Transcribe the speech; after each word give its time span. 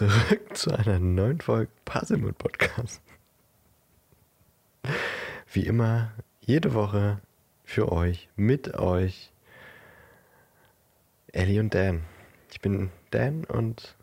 zurück 0.00 0.56
zu 0.56 0.70
einer 0.70 0.98
neuen 0.98 1.42
Folge 1.42 1.70
Puzzlemut 1.84 2.38
Podcast. 2.38 3.02
Wie 5.52 5.66
immer, 5.66 6.12
jede 6.40 6.72
Woche 6.72 7.20
für 7.64 7.92
euch, 7.92 8.30
mit 8.34 8.78
euch, 8.78 9.30
Ellie 11.32 11.60
und 11.60 11.74
Dan. 11.74 12.04
Ich 12.50 12.62
bin 12.62 12.88
Dan 13.10 13.44
und 13.44 13.94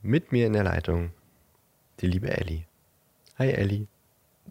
mit 0.00 0.30
mir 0.30 0.46
in 0.46 0.52
der 0.52 0.62
Leitung 0.62 1.10
die 1.98 2.06
liebe 2.06 2.30
Ellie. 2.30 2.66
Hi 3.36 3.50
Ellie. 3.50 3.88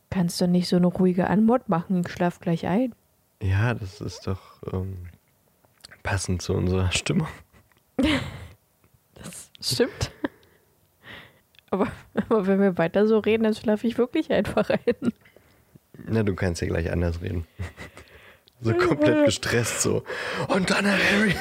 Kannst 0.10 0.42
du 0.42 0.48
nicht 0.50 0.68
so 0.68 0.76
eine 0.76 0.88
ruhige 0.88 1.30
Anmod 1.30 1.70
machen? 1.70 2.02
Ich 2.06 2.12
schlaf 2.12 2.42
gleich 2.42 2.68
ein. 2.68 2.94
Ja, 3.42 3.74
das 3.74 4.02
ist 4.02 4.28
doch 4.28 4.62
ähm, 4.74 5.08
passend 6.04 6.42
zu 6.42 6.54
unserer 6.54 6.92
Stimmung. 6.92 7.30
Das 9.22 9.52
stimmt. 9.60 10.12
Aber, 11.72 11.88
aber 12.14 12.48
wenn 12.48 12.60
wir 12.62 12.78
weiter 12.78 13.08
so 13.08 13.20
reden, 13.20 13.44
dann 13.44 13.56
schlafe 13.56 13.88
ich 13.88 13.98
wirklich 13.98 14.32
einfach 14.32 14.70
ein. 14.70 15.14
Na, 16.06 16.24
du 16.24 16.36
kannst 16.36 16.62
ja 16.62 16.68
gleich 16.68 16.92
anders 16.92 17.22
reden. 17.22 17.46
So 18.62 18.74
komplett 18.74 19.24
gestresst 19.24 19.82
so. 19.82 20.04
Und 20.50 20.70
dann 20.70 20.86
Harry. 20.86 21.34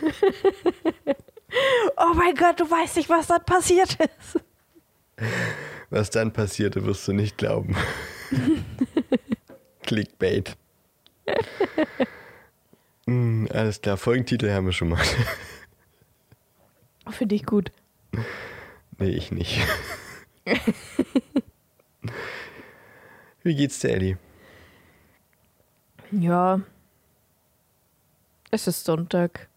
Oh 1.96 2.14
mein 2.14 2.34
Gott, 2.36 2.60
du 2.60 2.70
weißt 2.70 2.96
nicht, 2.96 3.08
was 3.08 3.26
dann 3.26 3.44
passiert 3.44 3.98
ist. 4.00 4.40
Was 5.90 6.10
dann 6.10 6.32
passierte, 6.32 6.84
wirst 6.86 7.08
du 7.08 7.12
nicht 7.12 7.36
glauben. 7.38 7.76
Clickbait. 9.82 10.56
Hm, 13.06 13.48
alles 13.52 13.80
klar, 13.82 13.96
Folgentitel 13.96 14.50
haben 14.52 14.66
wir 14.66 14.72
schon 14.72 14.90
mal. 14.90 15.02
Finde 17.10 17.34
ich 17.34 17.44
gut. 17.44 17.72
Nee, 19.00 19.10
ich 19.10 19.32
nicht. 19.32 19.58
Wie 23.42 23.54
geht's 23.54 23.80
dir, 23.80 23.90
Ellie? 23.90 24.18
Ja. 26.10 26.60
Es 28.50 28.66
ist 28.66 28.84
Sonntag. 28.84 29.48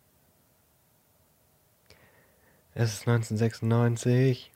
Es 2.74 2.94
ist 2.94 3.08
1996. 3.08 4.52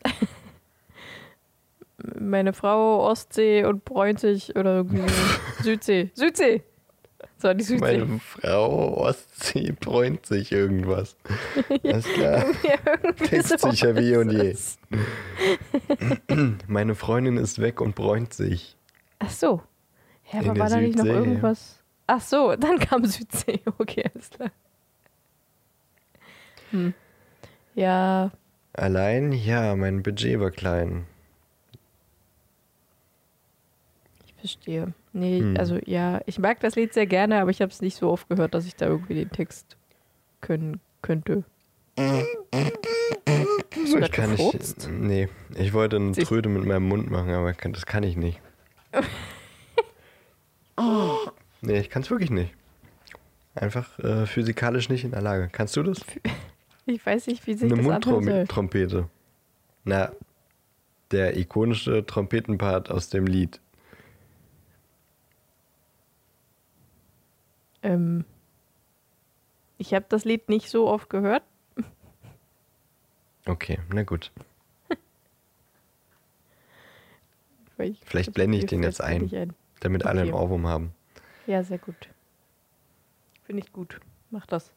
Meine 2.19 2.53
Frau 2.53 3.05
Ostsee 3.05 3.65
und 3.65 3.83
bräunt 3.83 4.21
sich 4.21 4.55
oder 4.55 4.77
irgendwie 4.77 5.03
Südsee. 5.63 6.11
Südsee! 6.13 6.63
So, 7.39 7.53
die 7.53 7.63
Südsee. 7.63 7.99
Meine 7.99 8.19
Frau 8.19 8.97
Ostsee 8.97 9.71
bräunt 9.71 10.25
sich 10.25 10.51
irgendwas. 10.51 11.15
Alles 11.83 12.05
klar. 12.05 12.45
Ja, 12.63 13.43
so 13.43 13.69
sich 13.69 13.81
ja 13.81 13.95
wie 13.95 14.15
und 14.15 14.31
je. 14.31 14.55
Meine 16.67 16.95
Freundin 16.95 17.37
ist 17.37 17.59
weg 17.59 17.79
und 17.79 17.95
bräunt 17.95 18.33
sich. 18.33 18.75
Ach 19.19 19.29
so. 19.29 19.61
Ja, 20.31 20.39
aber 20.39 20.57
war 20.57 20.69
da 20.69 20.77
nicht 20.77 20.97
noch 20.97 21.05
irgendwas? 21.05 21.79
Ach 22.07 22.21
so, 22.21 22.55
dann 22.55 22.79
kam 22.79 23.05
Südsee. 23.05 23.59
Okay, 23.77 24.03
alles 24.13 24.29
klar. 24.29 24.51
Hm. 26.71 26.93
Ja, 27.75 28.31
Allein? 28.77 29.31
Ja, 29.31 29.75
mein 29.75 30.03
Budget 30.03 30.39
war 30.39 30.51
klein. 30.51 31.07
ich 34.25 34.26
verstehe. 34.37 34.93
Nee, 35.13 35.39
Hm. 35.39 35.55
also 35.57 35.79
ja, 35.85 36.21
ich 36.25 36.39
mag 36.39 36.59
das 36.59 36.75
Lied 36.75 36.93
sehr 36.93 37.05
gerne, 37.07 37.41
aber 37.41 37.49
ich 37.51 37.61
habe 37.61 37.71
es 37.71 37.81
nicht 37.81 37.95
so 37.97 38.09
oft 38.09 38.27
gehört, 38.29 38.53
dass 38.53 38.65
ich 38.65 38.75
da 38.75 38.87
irgendwie 38.87 39.15
den 39.15 39.29
Text 39.31 39.77
können 40.41 40.79
könnte. 41.01 41.43
Du 41.95 42.03
Ich 43.99 44.11
kann 44.11 44.31
nicht. 44.31 44.87
Nee, 44.89 45.29
ich 45.55 45.73
wollte 45.73 45.95
eine 45.95 46.13
Siehst- 46.13 46.27
Tröte 46.27 46.49
mit 46.49 46.65
meinem 46.65 46.87
Mund 46.87 47.09
machen, 47.09 47.31
aber 47.31 47.53
kann- 47.53 47.73
das 47.73 47.85
kann 47.85 48.03
ich 48.03 48.15
nicht. 48.17 48.39
nee, 51.61 51.79
ich 51.79 51.89
kann 51.89 52.01
es 52.03 52.11
wirklich 52.11 52.29
nicht. 52.31 52.53
Einfach 53.55 53.97
äh, 53.99 54.25
physikalisch 54.27 54.89
nicht 54.89 55.03
in 55.03 55.11
der 55.11 55.21
Lage. 55.21 55.49
Kannst 55.51 55.75
du 55.75 55.83
das? 55.83 55.99
Ich 56.89 57.05
weiß 57.05 57.27
nicht, 57.27 57.45
wie 57.47 57.53
sich 57.53 57.69
Eine 57.69 57.83
das 57.83 58.05
soll. 58.05 58.21
Mundtrompete. 58.21 59.09
Na, 59.83 60.13
der 61.11 61.35
ikonische 61.35 62.05
Trompetenpart 62.05 62.89
aus 62.89 63.09
dem 63.09 63.27
Lied. 63.27 63.59
Ähm, 67.83 68.25
ich 69.77 69.93
habe 69.93 70.05
das 70.09 70.25
Lied 70.25 70.49
nicht 70.49 70.69
so 70.69 70.87
oft 70.87 71.09
gehört. 71.09 71.43
Okay, 73.45 73.79
na 73.93 74.03
gut. 74.03 74.31
Vielleicht 77.77 78.27
das 78.29 78.33
blende 78.33 78.57
ich 78.57 78.65
den 78.65 78.83
jetzt 78.83 78.99
ein. 79.01 79.33
ein. 79.33 79.53
Damit 79.79 80.05
alle 80.05 80.21
einen 80.21 80.33
Okay. 80.33 80.43
Ohrwurm 80.43 80.67
haben. 80.67 80.93
Ja, 81.45 81.63
sehr 81.63 81.77
gut. 81.77 82.09
Finde 83.43 83.63
ich 83.63 83.71
gut. 83.71 83.99
Mach 84.31 84.45
das. 84.47 84.73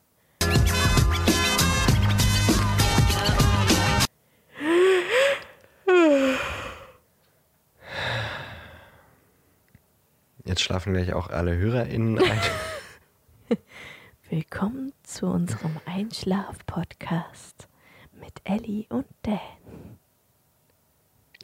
Jetzt 10.45 10.63
schlafen 10.63 10.93
gleich 10.95 11.13
auch 11.13 11.29
alle 11.29 11.57
HörerInnen 11.57 12.19
ein. 12.19 12.41
Willkommen 14.29 14.93
zu 15.03 15.27
unserem 15.27 15.81
Einschlaf-Podcast 15.85 17.69
mit 18.21 18.41
Ellie 18.45 18.87
und 18.89 19.07
Dan. 19.23 19.39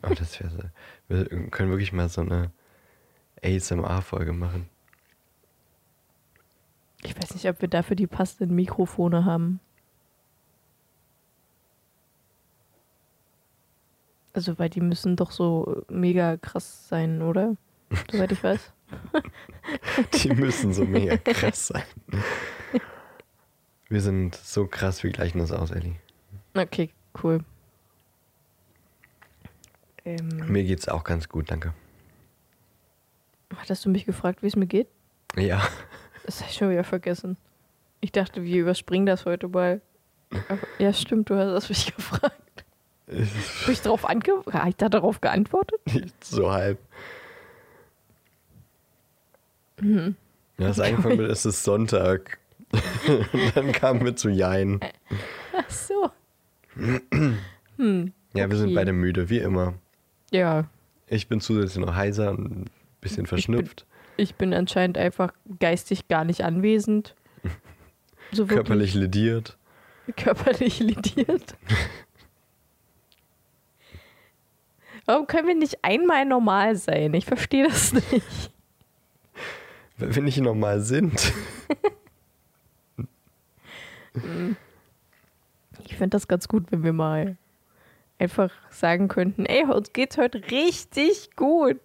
Oh, 0.03 0.15
das 0.15 0.39
wäre 0.39 0.50
so. 0.50 0.59
Wir 1.09 1.50
können 1.50 1.71
wirklich 1.71 1.93
mal 1.93 2.09
so 2.09 2.21
eine 2.21 2.53
ASMR-Folge 3.43 4.33
machen. 4.33 4.69
Ich 7.03 7.16
weiß 7.16 7.34
nicht, 7.34 7.49
ob 7.49 7.61
wir 7.61 7.69
dafür 7.69 7.97
die 7.97 8.06
passenden 8.06 8.55
Mikrofone 8.55 9.25
haben. 9.25 9.61
Also, 14.33 14.59
weil 14.59 14.69
die 14.69 14.81
müssen 14.81 15.16
doch 15.16 15.31
so 15.31 15.84
mega 15.89 16.37
krass 16.37 16.89
sein, 16.89 17.22
oder? 17.22 17.56
Soweit 18.11 18.33
ich 18.33 18.45
weiß. 18.45 18.72
Die 20.15 20.31
müssen 20.31 20.73
so 20.73 20.85
mega 20.85 21.17
krass 21.17 21.69
sein. 21.69 21.83
Wir 23.89 24.01
sind 24.01 24.35
so 24.35 24.67
krass, 24.67 25.03
wir 25.03 25.11
gleichen 25.11 25.39
das 25.39 25.53
aus, 25.53 25.71
Ellie. 25.71 25.97
Okay, 26.55 26.91
cool. 27.23 27.45
Ähm, 30.05 30.29
Mir 30.47 30.65
geht's 30.65 30.89
auch 30.89 31.05
ganz 31.05 31.29
gut, 31.29 31.51
danke. 31.51 31.75
hattest 33.57 33.85
du 33.85 33.91
mich 33.91 34.05
gefragt, 34.07 34.43
wie 34.43 34.47
es 34.47 34.57
mir 34.57 34.67
geht? 34.67 34.89
Ja, 35.37 35.67
Das 36.25 36.41
habe 36.41 36.51
ich 36.51 36.57
schon 36.57 36.71
wieder 36.71 36.85
vergessen. 36.85 37.37
Ich 38.01 38.13
dachte, 38.13 38.43
wir 38.43 38.61
überspringen 38.61 39.07
das 39.07 39.25
heute 39.25 39.49
mal. 39.49 39.81
Ja, 40.79 40.93
stimmt, 40.93 41.31
du 41.31 41.37
hast 41.37 41.69
mich 41.69 41.95
gefragt. 41.97 42.65
Habe 43.09 43.73
ich 43.73 43.81
darauf, 43.83 44.05
ange 44.09 44.43
hab 44.53 44.67
ich 44.69 44.77
da 44.77 44.89
darauf 44.89 45.21
geantwortet? 45.21 45.81
so 46.23 46.51
halb. 46.51 46.79
Mhm. 49.81 50.17
Ja, 50.59 50.69
das 50.69 50.81
angefangen 50.81 51.19
mit, 51.19 51.31
es 51.31 51.45
ist 51.47 51.63
Sonntag. 51.65 52.39
Dann 53.55 53.73
kamen 53.73 54.05
wir 54.05 54.17
zu 54.17 54.28
Jein. 54.28 54.81
Ach 55.57 55.71
so. 55.71 56.11
hm. 56.75 58.13
Ja, 58.34 58.51
wir 58.51 58.57
sind 58.57 58.67
Okay. 58.69 58.75
beide 58.75 58.93
müde, 58.93 59.28
wie 59.31 59.39
immer. 59.39 59.75
Ja, 60.31 60.65
Ich 61.09 61.28
bin 61.28 61.41
zusätzlich 61.41 61.84
noch 61.84 61.95
heiser 61.95 62.31
und 62.31 62.45
ein 62.63 62.65
bisschen 63.01 63.27
verschnupft. 63.27 63.87
ich 64.17 64.34
bin 64.34 64.53
anscheinend 64.55 64.99
einfach 64.99 65.33
geistig 65.61 66.09
gar 66.09 66.25
nicht 66.25 66.43
anwesend. 66.43 67.15
So 68.33 68.45
Körperlich 68.47 68.95
lediert. 68.95 69.57
körperlich 70.17 70.81
lidiert. 70.81 71.55
Warum 75.05 75.27
können 75.29 75.47
wir 75.47 75.55
nicht 75.55 75.79
einmal 75.84 76.25
normal 76.25 76.75
sein? 76.77 77.15
Ich 77.15 77.25
verstehe 77.27 77.69
das 77.69 77.93
nicht. 77.93 78.51
Weil 79.98 80.15
wir 80.15 80.22
nicht 80.22 80.39
normal 80.39 80.81
sind. 80.81 81.33
Ich 85.84 85.97
fände 85.97 86.15
das 86.16 86.28
ganz 86.28 86.48
gut, 86.48 86.71
wenn 86.71 86.83
wir 86.83 86.93
mal 86.93 87.37
einfach 88.19 88.51
sagen 88.71 89.09
könnten, 89.09 89.47
ey, 89.47 89.65
uns 89.65 89.93
geht's 89.93 90.16
heute 90.16 90.43
richtig 90.51 91.31
gut. 91.37 91.81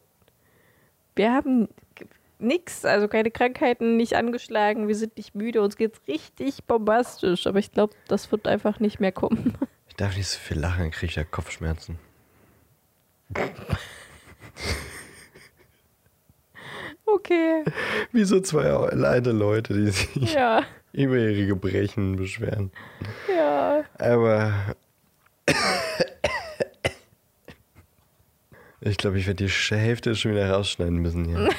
Wir 1.15 1.33
haben 1.33 1.67
nix, 2.39 2.85
also 2.85 3.07
keine 3.07 3.31
Krankheiten, 3.31 3.97
nicht 3.97 4.15
angeschlagen, 4.15 4.87
wir 4.87 4.95
sind 4.95 5.17
nicht 5.17 5.35
müde, 5.35 5.61
uns 5.61 5.75
geht's 5.77 6.01
richtig 6.07 6.63
bombastisch. 6.65 7.47
Aber 7.47 7.59
ich 7.59 7.71
glaube, 7.71 7.93
das 8.07 8.31
wird 8.31 8.47
einfach 8.47 8.79
nicht 8.79 8.99
mehr 8.99 9.11
kommen. 9.11 9.55
Ich 9.87 9.95
darf 9.95 10.15
nicht 10.15 10.29
so 10.29 10.39
viel 10.39 10.57
lachen, 10.57 10.79
dann 10.79 10.91
kriege 10.91 11.09
ich 11.11 11.15
ja 11.17 11.23
Kopfschmerzen. 11.23 11.99
okay. 17.31 17.63
Wie 18.11 18.23
so 18.23 18.39
zwei 18.41 18.89
leide 18.93 19.31
Leute, 19.31 19.73
die 19.73 19.89
sich 19.89 20.33
ja. 20.33 20.63
über 20.93 21.17
ihre 21.17 21.47
Gebrechen 21.47 22.15
beschweren. 22.15 22.71
Ja. 23.33 23.83
Aber 23.97 24.53
ich 28.81 28.97
glaube, 28.97 29.19
ich 29.19 29.27
werde 29.27 29.45
die 29.45 29.51
Hälfte 29.51 30.15
schon 30.15 30.31
wieder 30.31 30.49
rausschneiden 30.51 30.97
müssen 30.97 31.25
hier. 31.25 31.49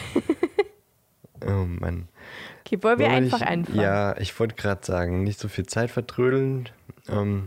oh 1.46 1.64
Mann. 1.66 2.08
Okay, 2.64 2.82
wollen 2.82 2.98
wir 2.98 3.08
Nur 3.08 3.16
einfach 3.16 3.40
ich, 3.40 3.46
anfangen? 3.46 3.80
Ja, 3.80 4.16
ich 4.18 4.38
wollte 4.38 4.54
gerade 4.54 4.84
sagen, 4.84 5.24
nicht 5.24 5.38
so 5.38 5.48
viel 5.48 5.66
Zeit 5.66 5.90
vertrödeln. 5.90 6.68
Ähm, 7.08 7.46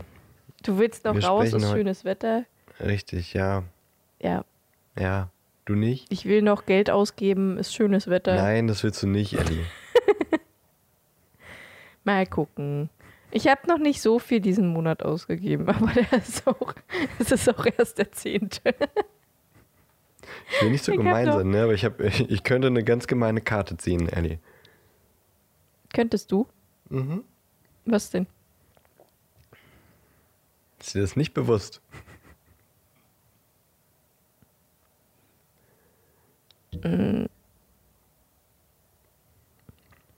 du 0.62 0.78
willst 0.78 1.04
noch 1.04 1.20
raus, 1.22 1.52
ist 1.52 1.70
schönes 1.70 2.04
Wetter. 2.04 2.44
Richtig, 2.80 3.32
ja. 3.32 3.62
Ja. 4.20 4.44
Ja. 4.98 5.30
Du 5.66 5.74
nicht? 5.74 6.06
Ich 6.10 6.24
will 6.26 6.42
noch 6.42 6.64
Geld 6.64 6.90
ausgeben, 6.90 7.58
ist 7.58 7.74
schönes 7.74 8.06
Wetter. 8.06 8.36
Nein, 8.36 8.68
das 8.68 8.84
willst 8.84 9.02
du 9.02 9.08
nicht, 9.08 9.34
Ellie. 9.34 9.64
Mal 12.04 12.24
gucken. 12.24 12.88
Ich 13.32 13.48
habe 13.48 13.66
noch 13.66 13.78
nicht 13.78 14.00
so 14.00 14.20
viel 14.20 14.40
diesen 14.40 14.68
Monat 14.68 15.02
ausgegeben, 15.02 15.68
aber 15.68 15.92
der 15.92 16.12
ist 16.12 16.46
auch, 16.46 16.72
es 17.18 17.32
ist 17.32 17.48
auch 17.48 17.66
erst 17.76 17.98
der 17.98 18.12
zehnte. 18.12 18.74
Ich 20.52 20.62
will 20.62 20.70
nicht 20.70 20.84
so 20.84 20.92
Ich 20.92 20.98
gemein 20.98 21.32
sein, 21.32 21.50
ne? 21.50 21.64
aber 21.64 21.74
ich, 21.74 21.84
hab, 21.84 22.00
ich 22.00 22.44
könnte 22.44 22.68
eine 22.68 22.84
ganz 22.84 23.08
gemeine 23.08 23.40
Karte 23.40 23.76
ziehen, 23.76 24.08
Ellie. 24.08 24.38
Könntest 25.92 26.30
du? 26.30 26.46
Mhm. 26.90 27.24
Was 27.86 28.10
denn? 28.10 28.28
Ist 30.78 30.94
dir 30.94 31.00
das 31.00 31.16
nicht 31.16 31.34
bewusst? 31.34 31.80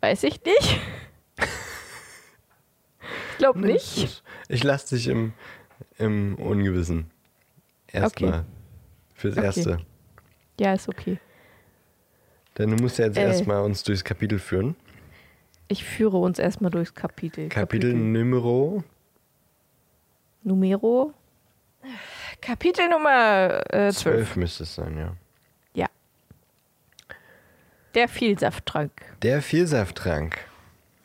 Weiß 0.01 0.23
ich 0.25 0.41
nicht. 0.45 0.81
ich 3.33 3.39
glaube 3.39 3.61
nicht. 3.61 4.03
das- 4.05 4.23
Ich 4.49 4.63
lasse 4.65 4.95
dich 4.97 5.09
im, 5.09 5.33
im 5.99 6.37
Ungewissen. 6.37 7.11
Erstmal. 7.89 8.45
Fürs 9.15 9.37
Okay. 9.37 9.47
Erste. 9.47 9.79
Ja, 10.61 10.73
ist 10.75 10.89
okay. 10.89 11.19
Denn 12.57 12.71
du 12.77 12.83
musst 12.83 12.99
ja 12.99 13.07
jetzt 13.07 13.17
Äh. 13.19 13.23
erstmal 13.27 13.63
uns 13.63 13.83
durchs 13.83 14.05
Kapitel 14.05 14.39
führen. 14.39 14.77
Ich 15.69 15.85
führe 15.85 16.17
uns 16.19 16.39
erstmal 16.39 16.71
durchs 16.71 16.95
Kapitel. 16.95 17.49
Kapitel 17.49 17.93
Numero 17.93 18.83
Numero. 20.43 21.13
Kapitel 22.41 22.89
Nummer 22.89 23.63
äh, 23.73 23.93
12. 23.93 23.97
12 23.97 24.37
müsste 24.37 24.63
es 24.63 24.75
sein. 24.75 24.97
Ja. 24.97 25.15
Der 27.99 28.07
Vielsafttrank. 28.07 28.93
Der 29.23 29.43
Vielsafttrank. 29.43 30.39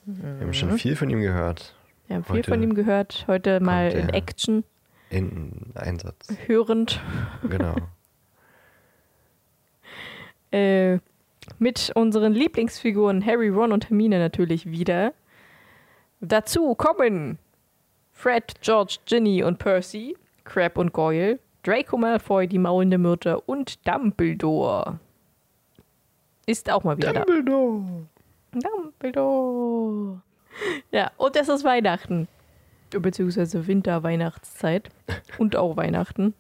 Wir 0.06 0.46
haben 0.46 0.54
schon 0.54 0.78
viel 0.78 0.96
von 0.96 1.10
ihm 1.10 1.22
gehört. 1.22 1.74
Wir 2.06 2.18
haben 2.18 2.24
viel 2.24 2.36
Heute 2.36 2.52
von 2.52 2.62
ihm 2.62 2.76
gehört. 2.76 3.26
Heute 3.26 3.60
mal 3.62 3.92
in. 3.92 4.10
Action, 4.10 4.64
In 5.10 5.72
Einsatz. 5.74 6.28
hörend. 6.46 7.02
Genau. 7.50 7.76
Äh, 10.52 11.00
mit 11.58 11.92
unseren 11.96 12.32
Lieblingsfiguren 12.32 13.26
Harry, 13.26 13.50
Ron 13.50 13.72
und 13.72 13.90
Hermine 13.90 14.20
natürlich 14.20 14.70
wieder. 14.70 15.14
Dazu 16.22 16.76
kommen 16.76 17.40
Fred, 18.12 18.62
George, 18.62 18.98
Ginny 19.08 19.42
und 19.42 19.58
Percy, 19.58 20.16
Crab 20.44 20.78
und 20.78 20.94
Goyle, 20.94 21.40
Draco 21.64 21.98
Malfoy, 21.98 22.48
die 22.48 22.60
maulende 22.60 23.00
Myrte 23.00 23.42
und 23.42 23.88
Dumbledore. 23.88 25.00
Ist 26.46 26.70
auch 26.70 26.84
mal 26.84 26.98
wieder 26.98 27.14
Dumbledore. 27.14 28.08
da. 28.52 28.60
Dumbledore. 28.70 30.22
Ja, 30.92 31.12
und 31.18 31.36
es 31.36 31.50
ist 31.50 31.64
Weihnachten. 31.64 32.28
Beziehungsweise 32.92 33.66
Winter-Weihnachtszeit. 33.66 34.90
Und 35.40 35.56
auch 35.56 35.78
Weihnachten. 35.78 36.36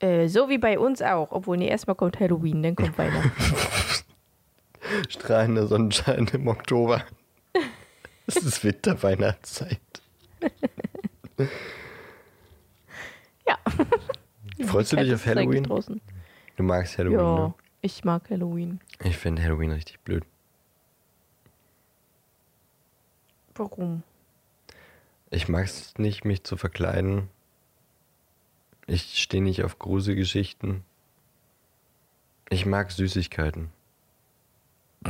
Äh, 0.00 0.28
so 0.28 0.48
wie 0.48 0.58
bei 0.58 0.78
uns 0.78 1.02
auch. 1.02 1.30
Obwohl, 1.30 1.58
nee, 1.58 1.68
erstmal 1.68 1.94
kommt 1.94 2.18
Halloween, 2.18 2.62
dann 2.62 2.74
kommt 2.74 2.96
Weihnachten. 2.98 3.30
Strahlender 5.08 5.66
Sonnenschein 5.66 6.26
im 6.32 6.48
Oktober. 6.48 7.04
Es 8.26 8.36
ist 8.36 8.62
Winterweihnachtszeit. 8.64 9.80
Ja. 13.48 13.58
Freust 14.66 14.92
du 14.92 14.96
dich 14.96 15.12
auf 15.12 15.26
Halloween? 15.26 15.64
Draußen. 15.64 16.00
Du 16.60 16.66
magst 16.66 16.98
Halloween, 16.98 17.18
Ja, 17.18 17.38
ne? 17.46 17.54
ich 17.80 18.04
mag 18.04 18.28
Halloween. 18.28 18.80
Ich 19.02 19.16
finde 19.16 19.42
Halloween 19.42 19.72
richtig 19.72 19.98
blöd. 20.00 20.24
Warum? 23.54 24.02
Ich 25.30 25.48
mag 25.48 25.64
es 25.64 25.96
nicht, 25.96 26.26
mich 26.26 26.44
zu 26.44 26.58
verkleiden. 26.58 27.30
Ich 28.86 29.22
stehe 29.22 29.42
nicht 29.42 29.64
auf 29.64 29.78
Gruselgeschichten. 29.78 30.84
Ich 32.50 32.66
mag 32.66 32.90
Süßigkeiten. 32.90 33.70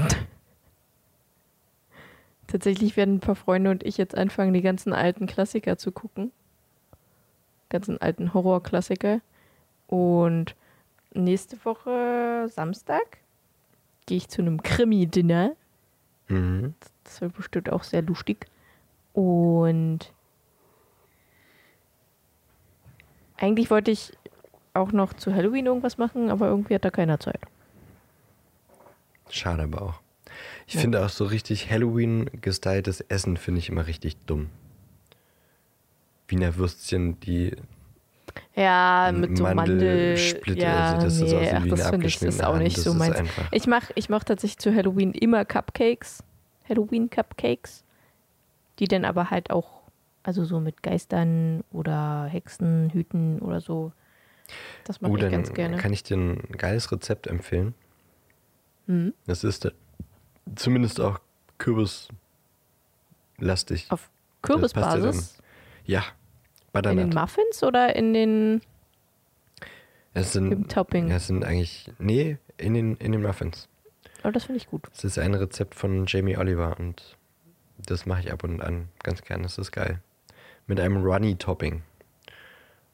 Tatsächlich 2.47 2.97
werden 2.97 3.17
ein 3.17 3.21
paar 3.21 3.35
Freunde 3.35 3.73
und 3.73 3.83
ich 3.83 3.97
jetzt 3.97 4.17
anfangen, 4.17 4.55
die 4.55 4.63
ganzen 4.63 4.93
alten 4.93 5.27
Klassiker 5.27 5.77
zu 5.79 5.91
gucken. 5.91 6.31
Ganzen 7.71 8.01
alten 8.01 8.35
Horrorklassiker. 8.35 9.21
Und 9.89 10.55
nächste 11.13 11.63
Woche 11.65 12.49
Samstag 12.51 13.19
gehe 14.07 14.17
ich 14.19 14.29
zu 14.29 14.43
einem 14.43 14.63
Krimi-Dinner. 14.63 15.53
Mhm. 16.29 16.75
Das 17.05 17.21
wird 17.21 17.35
bestimmt 17.35 17.71
auch 17.71 17.83
sehr 17.83 18.03
lustig. 18.03 18.47
Und 19.13 20.13
eigentlich 23.37 23.71
wollte 23.71 23.91
ich 23.91 24.13
auch 24.75 24.93
noch 24.93 25.13
zu 25.15 25.35
Halloween 25.35 25.67
irgendwas 25.67 25.99
machen, 25.99 26.31
aber 26.31 26.47
irgendwie 26.49 26.75
hat 26.75 26.85
da 26.85 26.91
keiner 26.91 27.19
Zeit. 27.19 27.41
Schade 29.29 29.65
aber 29.65 29.83
auch. 29.83 30.01
Ich 30.67 30.75
Ja. 30.75 30.81
finde 30.83 31.05
auch 31.05 31.09
so 31.09 31.25
richtig 31.25 31.71
Halloween-gestyltes 31.71 33.01
Essen 33.03 33.37
finde 33.37 33.59
ich 33.59 33.69
immer 33.69 33.87
richtig 33.87 34.17
dumm. 34.27 34.51
Wiener 36.29 36.57
Würstchen, 36.57 37.19
die 37.21 37.57
Ja, 38.61 39.13
mit 39.15 39.37
so 39.37 39.45
Mandel. 39.45 39.57
Mandelsplitter, 39.57 40.61
Ja, 40.63 40.93
also 40.93 41.05
das 41.07 41.15
ist 41.15 41.21
nee, 41.23 41.37
aussieht 41.37 41.55
ach, 41.55 41.67
das 41.67 41.89
finde 41.91 42.07
ich 42.07 42.19
das 42.19 42.23
ist 42.35 42.45
auch 42.45 42.59
nicht 42.59 42.77
Das 42.77 42.85
so 42.85 42.91
ist 42.91 42.97
meins. 42.99 43.23
Ich 43.53 43.67
mache 43.67 43.93
ich 43.97 44.09
mach 44.09 44.25
tatsächlich 44.25 44.59
zu 44.59 44.75
Halloween 44.75 45.13
immer 45.13 45.45
Cupcakes. 45.45 46.23
Halloween-Cupcakes. 46.69 47.85
Die 48.79 48.87
dann 48.87 49.05
aber 49.05 49.31
halt 49.31 49.51
auch, 49.51 49.83
also 50.23 50.45
so 50.45 50.61
mit 50.61 50.83
Geistern 50.83 51.65
oder 51.73 52.27
Hexen, 52.27 52.91
Hüten 52.91 53.41
oder 53.41 53.61
so. 53.61 53.93
Das 54.85 55.01
mache 55.01 55.13
Oh, 55.13 55.17
ich 55.17 55.23
dann 55.23 55.33
ganz 55.33 55.53
gerne. 55.53 55.77
kann 55.77 55.93
ich 55.93 56.03
dir 56.03 56.17
ein 56.17 56.41
geiles 56.57 56.91
Rezept 56.93 57.27
empfehlen. 57.27 57.75
Mhm. 58.87 59.15
Das 59.27 59.45
ist 59.45 59.65
äh, 59.65 59.73
zumindest 60.55 61.01
auch 61.01 61.19
kürbislastig. 61.59 62.11
Auf 63.91 64.11
Das 64.43 64.73
passt 64.73 65.03
ja 65.87 66.03
Ja, 66.75 66.91
In 66.91 66.97
den 66.97 67.11
Butternut. 67.11 67.15
Muffins 67.15 67.63
oder 67.63 67.95
in 67.97 68.15
den 68.15 68.61
Es 70.15 70.35
im 70.37 70.51
sind, 70.51 70.73
Topping? 70.73 71.09
ja, 71.09 71.17
es 71.17 71.27
sind 71.27 71.45
eigentlich, 71.45 71.91
nee, 71.99 72.39
in 72.59 72.75
den, 72.75 72.97
in 72.97 73.13
den 73.13 73.23
Muffins. 73.23 73.69
Oh, 74.25 74.31
das 74.31 74.45
finde 74.45 74.59
ich 74.59 74.67
gut. 74.69 74.83
Es 74.93 75.05
ist 75.05 75.19
ein 75.19 75.35
Rezept 75.35 75.75
von 75.75 76.05
Jamie 76.07 76.37
Oliver 76.37 76.79
und 76.79 77.17
das 77.79 78.05
mache 78.07 78.21
ich 78.21 78.33
ab 78.33 78.45
und 78.45 78.61
an 78.61 78.89
ganz 79.03 79.23
gern. 79.23 79.43
Das 79.43 79.57
ist 79.59 79.73
geil. 79.73 80.01
Mit 80.67 80.79
einem 80.81 81.03
Runny-Topping. 81.03 81.83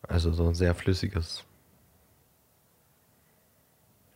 Also 0.02 0.33
so 0.33 0.47
ein 0.49 0.54
sehr 0.54 0.75
flüssiges 0.75 1.45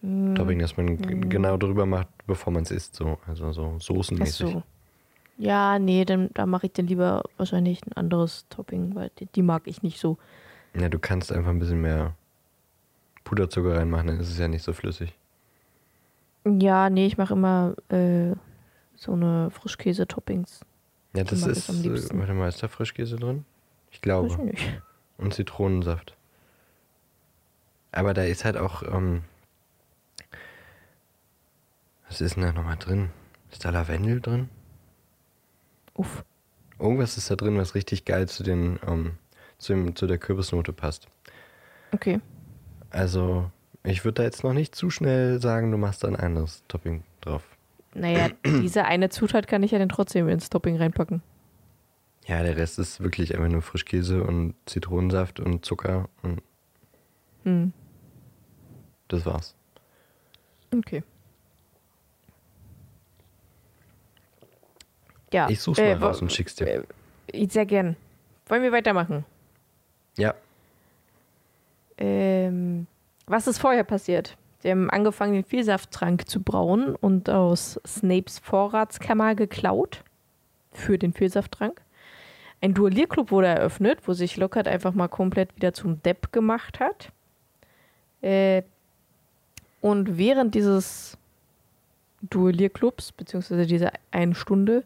Mm, 0.02 0.35
Topping, 0.35 0.59
das 0.61 0.79
man 0.79 0.97
g- 0.97 1.29
genau 1.29 1.59
drüber 1.59 1.85
macht, 1.85 2.09
bevor 2.26 2.52
man 2.55 2.62
es 2.62 2.71
isst. 2.71 2.95
So. 2.97 3.19
Also 3.26 3.52
so 3.52 3.75
Ach 3.76 3.81
soßenmäßig. 3.83 4.49
so. 4.52 4.62
Ja, 5.40 5.78
nee, 5.78 6.04
dann 6.04 6.28
da 6.35 6.44
mache 6.44 6.66
ich 6.66 6.73
dann 6.75 6.87
lieber 6.87 7.23
wahrscheinlich 7.38 7.80
ein 7.87 7.94
anderes 7.94 8.47
Topping, 8.50 8.94
weil 8.94 9.11
die, 9.18 9.25
die 9.25 9.40
mag 9.40 9.62
ich 9.64 9.82
nicht 9.82 9.99
so. 9.99 10.18
Ja, 10.78 10.90
du 10.90 10.99
kannst 10.99 11.32
einfach 11.32 11.49
ein 11.49 11.59
bisschen 11.59 11.80
mehr 11.80 12.14
Puderzucker 13.25 13.78
reinmachen, 13.78 14.09
dann 14.09 14.20
ist 14.20 14.28
es 14.28 14.38
ja 14.38 14.49
nicht 14.49 14.62
so 14.62 14.75
flüssig. 14.75 15.14
Ja, 16.44 16.90
nee, 16.90 17.06
ich 17.06 17.16
mache 17.16 17.32
immer 17.32 17.75
äh, 17.88 18.35
so 18.97 19.12
eine 19.12 19.50
Frischkäse-Toppings. 19.50 20.61
Ja, 21.14 21.25
das 21.25 21.47
ist, 21.47 21.70
am 21.70 21.85
äh, 21.85 22.18
warte 22.18 22.35
mal, 22.35 22.49
ist 22.49 22.62
da 22.62 22.68
Frischkäse 22.68 23.16
drin? 23.16 23.47
Ich 23.90 24.02
glaube. 24.02 24.28
ich 24.28 24.37
nicht. 24.37 24.82
Und 25.16 25.32
Zitronensaft. 25.32 26.16
Aber 27.92 28.12
da 28.12 28.25
ist 28.25 28.44
halt 28.44 28.59
auch, 28.59 28.82
ähm, 28.82 29.23
was 32.06 32.20
ist 32.20 32.37
denn 32.37 32.42
da 32.42 32.52
nochmal 32.52 32.76
drin? 32.76 33.09
Ist 33.50 33.64
da 33.64 33.70
Lavendel 33.70 34.20
drin? 34.20 34.50
Uff. 36.00 36.25
Irgendwas 36.78 37.19
ist 37.19 37.30
da 37.30 37.37
drin, 37.37 37.59
was 37.59 37.75
richtig 37.75 38.07
geil 38.07 38.26
zu 38.26 38.42
den, 38.42 38.78
ähm, 38.87 39.19
zu, 39.59 39.75
dem, 39.75 39.95
zu 39.95 40.07
der 40.07 40.16
Kürbisnote 40.16 40.73
passt. 40.73 41.09
Okay. 41.92 42.21
Also, 42.88 43.50
ich 43.83 44.02
würde 44.04 44.14
da 44.14 44.23
jetzt 44.23 44.42
noch 44.45 44.54
nicht 44.54 44.75
zu 44.75 44.88
schnell 44.88 45.42
sagen, 45.42 45.71
du 45.71 45.76
machst 45.76 46.02
da 46.02 46.09
ein 46.09 46.16
anderes 46.16 46.62
Topping 46.69 47.02
drauf. 47.21 47.42
Naja, 47.92 48.30
diese 48.47 48.87
eine 48.87 49.11
Zutat 49.11 49.47
kann 49.47 49.62
ich 49.62 49.73
ja 49.73 49.78
dann 49.78 49.90
trotzdem 49.90 50.26
ins 50.30 50.49
Topping 50.49 50.78
reinpacken. 50.78 51.23
Ja, 52.25 52.42
der 52.42 52.57
Rest 52.57 52.78
ist 52.78 53.00
wirklich 53.00 53.35
einfach 53.35 53.49
nur 53.49 53.61
Frischkäse 53.61 54.23
und 54.25 54.54
Zitronensaft 54.64 55.38
und 55.38 55.66
Zucker 55.66 56.09
und 56.23 56.40
Hm. 57.45 57.73
Das 59.09 59.26
war's. 59.26 59.54
Okay. 60.75 61.02
Ja. 65.32 65.49
Ich 65.49 65.60
such's 65.60 65.78
mal 65.78 66.00
wo- 66.00 66.06
raus 66.06 66.20
und 66.22 66.32
schick's 66.32 66.54
dir. 66.54 66.84
äh, 67.32 67.46
Sehr 67.49 67.66
gern. 67.66 67.96
Wollen 68.46 68.62
wir 68.62 68.72
weitermachen? 68.72 69.25
Ja. 70.16 70.34
Ähm, 71.99 72.87
was 73.26 73.46
ist 73.46 73.58
vorher 73.58 73.84
passiert? 73.84 74.37
Sie 74.60 74.70
haben 74.70 74.90
angefangen, 74.90 75.32
den 75.34 75.44
Vielsafttrank 75.44 76.28
zu 76.28 76.40
brauen 76.42 76.94
und 76.94 77.30
aus 77.30 77.80
Snapes 77.87 78.38
Vorratskammer 78.40 79.34
geklaut. 79.34 80.02
Für 80.72 80.99
den 80.99 81.12
Vielsafttrank. 81.12 81.80
Ein 82.60 82.75
Duellierclub 82.75 83.30
wurde 83.32 83.49
eröffnet, 83.49 84.06
wo 84.06 84.12
sich 84.12 84.37
Lockhart 84.37 84.68
einfach 84.68 84.94
mal 84.94 85.08
komplett 85.08 85.56
wieder 85.56 85.72
zum 85.72 86.00
Depp 86.02 86.30
gemacht 86.30 86.78
hat. 86.78 87.10
Äh, 88.22 88.62
und 89.80 90.16
während 90.18 90.54
dieses 90.54 91.16
Duellierclubs, 92.22 93.12
beziehungsweise 93.12 93.66
dieser 93.66 93.92
einen 94.12 94.34
Stunde, 94.34 94.84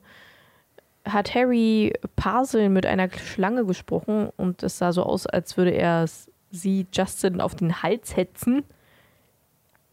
hat 1.04 1.34
Harry 1.34 1.92
Parsel 2.16 2.68
mit 2.68 2.86
einer 2.86 3.10
Schlange 3.10 3.64
gesprochen 3.66 4.30
und 4.36 4.62
es 4.62 4.78
sah 4.78 4.92
so 4.92 5.02
aus, 5.02 5.26
als 5.26 5.56
würde 5.56 5.72
er 5.72 6.06
sie 6.50 6.86
Justin 6.92 7.40
auf 7.40 7.54
den 7.54 7.82
Hals 7.82 8.16
hetzen. 8.16 8.64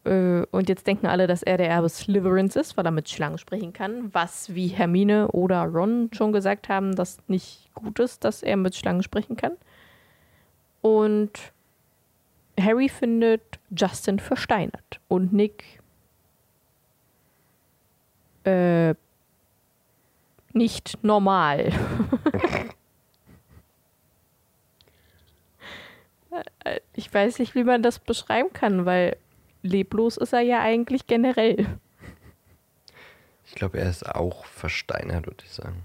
Äh, 0.04 0.42
Und 0.50 0.68
jetzt 0.68 0.86
denken 0.86 1.06
alle, 1.06 1.26
dass 1.26 1.42
er 1.42 1.58
der 1.58 1.68
Erbe 1.68 1.88
Slytherins 1.88 2.56
ist, 2.56 2.76
weil 2.76 2.86
er 2.86 2.92
mit 2.92 3.08
Schlangen 3.08 3.38
sprechen 3.38 3.72
kann. 3.72 4.12
Was, 4.14 4.54
wie 4.54 4.68
Hermine 4.68 5.28
oder 5.28 5.64
Ron 5.64 6.10
schon 6.12 6.32
gesagt 6.32 6.68
haben, 6.68 6.94
das 6.94 7.18
nicht 7.28 7.70
gut 7.74 7.98
ist, 7.98 8.24
dass 8.24 8.42
er 8.42 8.56
mit 8.56 8.74
Schlangen 8.74 9.02
sprechen 9.02 9.36
kann. 9.36 9.52
Und 10.80 11.52
Harry 12.58 12.88
findet 12.88 13.42
Justin 13.70 14.18
versteinert. 14.18 15.00
Und 15.08 15.32
Nick 15.32 15.80
äh, 18.44 18.94
nicht 20.54 20.98
normal. 21.02 21.72
Ich 26.94 27.12
weiß 27.12 27.38
nicht, 27.38 27.54
wie 27.54 27.64
man 27.64 27.82
das 27.82 27.98
beschreiben 27.98 28.52
kann, 28.52 28.86
weil 28.86 29.16
leblos 29.62 30.16
ist 30.16 30.32
er 30.32 30.40
ja 30.40 30.60
eigentlich 30.60 31.06
generell. 31.06 31.66
Ich 33.44 33.54
glaube, 33.54 33.78
er 33.80 33.90
ist 33.90 34.06
auch 34.08 34.46
versteinert, 34.46 35.26
würde 35.26 35.44
ich 35.44 35.50
sagen. 35.52 35.84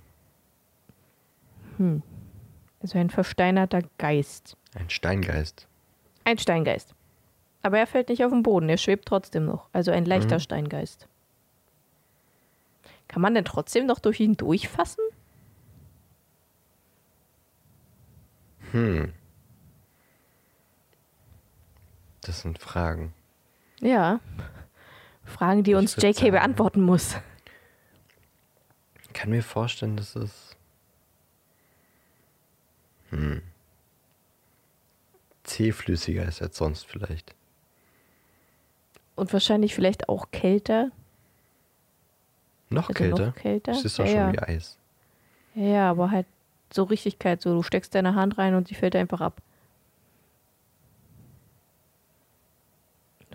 Also 2.82 2.98
ein 2.98 3.10
versteinerter 3.10 3.82
Geist. 3.98 4.56
Ein 4.74 4.90
Steingeist. 4.90 5.68
Ein 6.24 6.38
Steingeist. 6.38 6.96
Aber 7.62 7.78
er 7.78 7.88
fällt 7.88 8.08
nicht 8.10 8.24
auf 8.24 8.32
den 8.32 8.44
Boden, 8.44 8.70
er 8.70 8.78
schwebt 8.78 9.06
trotzdem 9.06 9.46
noch. 9.46 9.68
Also 9.74 9.92
ein 9.92 10.06
leichter 10.06 10.36
Mhm. 10.36 10.42
Steingeist. 10.42 11.08
Kann 13.08 13.22
man 13.22 13.34
denn 13.36 13.46
trotzdem 13.46 13.86
noch 13.86 14.00
durch 14.00 14.20
ihn 14.20 14.36
durchfassen? 14.38 15.04
Hm. 18.72 19.14
Das 22.22 22.42
sind 22.42 22.60
Fragen. 22.60 23.14
Ja. 23.80 24.20
Fragen, 25.24 25.64
die 25.64 25.72
Ich 25.72 25.78
uns 25.78 25.96
JK 25.96 26.16
sagen- 26.18 26.32
beantworten 26.32 26.82
muss. 26.82 27.16
Ich 29.04 29.14
kann 29.14 29.30
mir 29.30 29.44
vorstellen, 29.44 29.96
dass 29.98 30.16
es. 30.16 30.56
Hm. 33.10 33.42
Zähflüssiger 35.44 36.26
ist 36.26 36.42
als 36.42 36.58
sonst 36.58 36.86
vielleicht. 36.86 37.34
Und 39.16 39.32
wahrscheinlich 39.32 39.74
vielleicht 39.74 40.10
auch 40.10 40.30
kälter. 40.32 40.92
Noch 42.70 42.90
Also 42.90 43.04
kälter? 43.04 43.28
noch 43.28 43.36
kälter? 43.36 43.72
Das 43.72 43.86
ist 43.86 44.00
doch 44.00 44.06
Ja, 44.08 44.32
schon 44.32 44.34
wie 44.34 44.40
Eis. 44.40 44.78
Ja, 45.56 45.90
aber 45.90 46.12
halt 46.12 46.26
so 46.72 46.84
richtig 46.84 47.20
kalt. 47.20 47.42
So, 47.42 47.54
du 47.56 47.64
steckst 47.64 47.96
deine 47.96 48.16
Hand 48.16 48.38
rein 48.38 48.56
und 48.56 48.70
die 48.70 48.76
fällt 48.76 48.96
einfach 48.96 49.22
ab. 49.22 49.42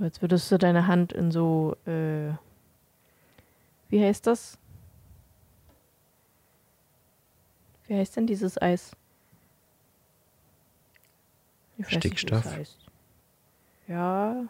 Als 0.00 0.20
würdest 0.22 0.50
du 0.50 0.58
deine 0.58 0.86
Hand 0.86 1.12
in 1.12 1.30
so, 1.30 1.76
äh, 1.86 2.32
wie 3.88 4.02
heißt 4.02 4.26
das? 4.26 4.58
Wie 7.86 7.94
heißt 7.94 8.16
denn 8.16 8.26
dieses 8.26 8.60
Eis? 8.60 8.92
Ich 11.78 11.84
weiß 11.86 11.92
nicht, 11.92 11.96
es 11.96 12.18
Stickstoff? 12.20 12.44
heißt. 12.46 12.78
Ja. 13.88 14.44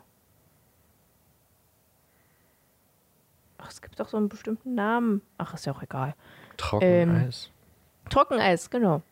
Ach, 3.63 3.71
es 3.71 3.81
gibt 3.81 4.01
doch 4.01 4.09
so 4.09 4.17
einen 4.17 4.29
bestimmten 4.29 4.75
Namen. 4.75 5.23
Ach, 5.39 5.55
ist 5.55 5.67
ja 5.67 5.73
auch 5.73 5.83
egal. 5.83 6.15
Trockeneis. 6.57 7.51
Trockeneis, 8.11 8.71
genau. 8.71 9.03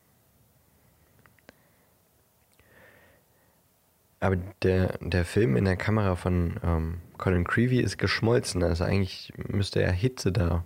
Aber 4.18 4.36
der, 4.62 4.98
der 5.00 5.24
Film 5.24 5.56
in 5.56 5.64
der 5.64 5.76
Kamera 5.76 6.14
von 6.16 6.60
ähm, 6.62 7.00
Colin 7.16 7.44
Creevy 7.44 7.80
ist 7.80 7.96
geschmolzen. 7.96 8.62
Also 8.62 8.84
eigentlich 8.84 9.32
müsste 9.36 9.80
ja 9.80 9.90
Hitze 9.90 10.32
da 10.32 10.64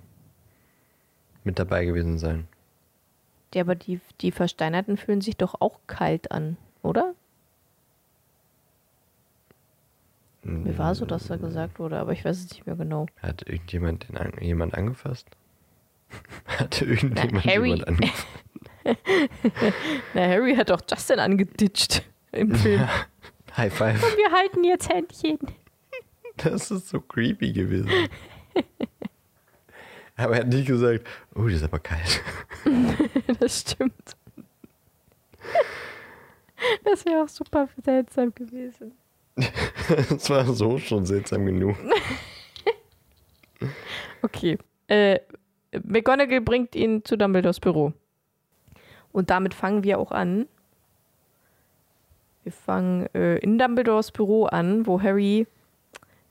mit 1.44 1.58
dabei 1.58 1.84
gewesen 1.84 2.18
sein. 2.18 2.48
Ja, 3.54 3.62
aber 3.62 3.76
die, 3.76 4.00
die 4.20 4.32
Versteinerten 4.32 4.96
fühlen 4.96 5.20
sich 5.20 5.36
doch 5.36 5.60
auch 5.60 5.78
kalt 5.86 6.32
an, 6.32 6.56
oder? 6.82 7.14
Mir 10.44 10.76
war 10.78 10.94
so, 10.94 11.06
dass 11.06 11.26
da 11.28 11.36
gesagt 11.36 11.78
wurde, 11.78 11.98
aber 11.98 12.12
ich 12.12 12.24
weiß 12.24 12.36
es 12.38 12.50
nicht 12.50 12.66
mehr 12.66 12.76
genau. 12.76 13.06
Hat 13.22 13.42
irgendjemand 13.48 14.08
den 14.08 14.16
an, 14.18 14.32
jemand 14.40 14.74
angefasst? 14.74 15.26
Hat 16.46 16.82
irgendjemand 16.82 17.44
Harry. 17.44 17.70
jemand 17.70 17.88
angefasst? 17.88 18.26
Na, 20.12 20.20
Harry 20.20 20.54
hat 20.54 20.68
doch 20.68 20.82
Justin 20.88 21.18
angeditscht 21.18 22.02
im 22.32 22.54
Film. 22.54 22.86
High 23.56 23.72
five. 23.72 24.02
Wir 24.16 24.30
halten 24.30 24.62
jetzt 24.64 24.90
Händchen. 24.92 25.38
Das 26.36 26.70
ist 26.70 26.88
so 26.90 27.00
creepy 27.00 27.52
gewesen. 27.52 27.88
Aber 30.16 30.34
er 30.34 30.40
hat 30.40 30.48
nicht 30.48 30.66
gesagt, 30.66 31.06
oh, 31.34 31.44
das 31.44 31.54
ist 31.54 31.62
aber 31.64 31.80
kalt. 31.80 32.22
Das 33.40 33.60
stimmt. 33.62 34.16
Das 36.84 37.04
wäre 37.04 37.22
auch 37.24 37.28
super 37.28 37.68
seltsam 37.82 38.32
gewesen. 38.32 38.92
Das 40.08 40.30
war 40.30 40.44
so 40.46 40.78
schon 40.78 41.06
seltsam 41.06 41.46
genug. 41.46 41.76
Okay. 44.22 44.56
Äh, 44.88 45.20
McGonagall 45.82 46.40
bringt 46.40 46.74
ihn 46.74 47.04
zu 47.04 47.18
Dumbledores 47.18 47.60
Büro. 47.60 47.92
Und 49.12 49.28
damit 49.28 49.52
fangen 49.52 49.84
wir 49.84 49.98
auch 49.98 50.12
an. 50.12 50.46
Wir 52.42 52.52
fangen 52.52 53.06
äh, 53.14 53.36
in 53.36 53.58
Dumbledores 53.58 54.12
Büro 54.12 54.46
an, 54.46 54.86
wo 54.86 55.00
Harry 55.02 55.46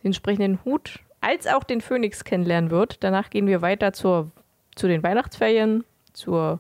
den 0.01 0.07
entsprechenden 0.07 0.63
Hut 0.65 0.99
als 1.21 1.47
auch 1.47 1.63
den 1.63 1.81
Phönix 1.81 2.23
kennenlernen 2.23 2.71
wird. 2.71 3.03
Danach 3.03 3.29
gehen 3.29 3.47
wir 3.47 3.61
weiter 3.61 3.93
zur, 3.93 4.31
zu 4.75 4.87
den 4.87 5.03
Weihnachtsferien, 5.03 5.85
zur, 6.13 6.59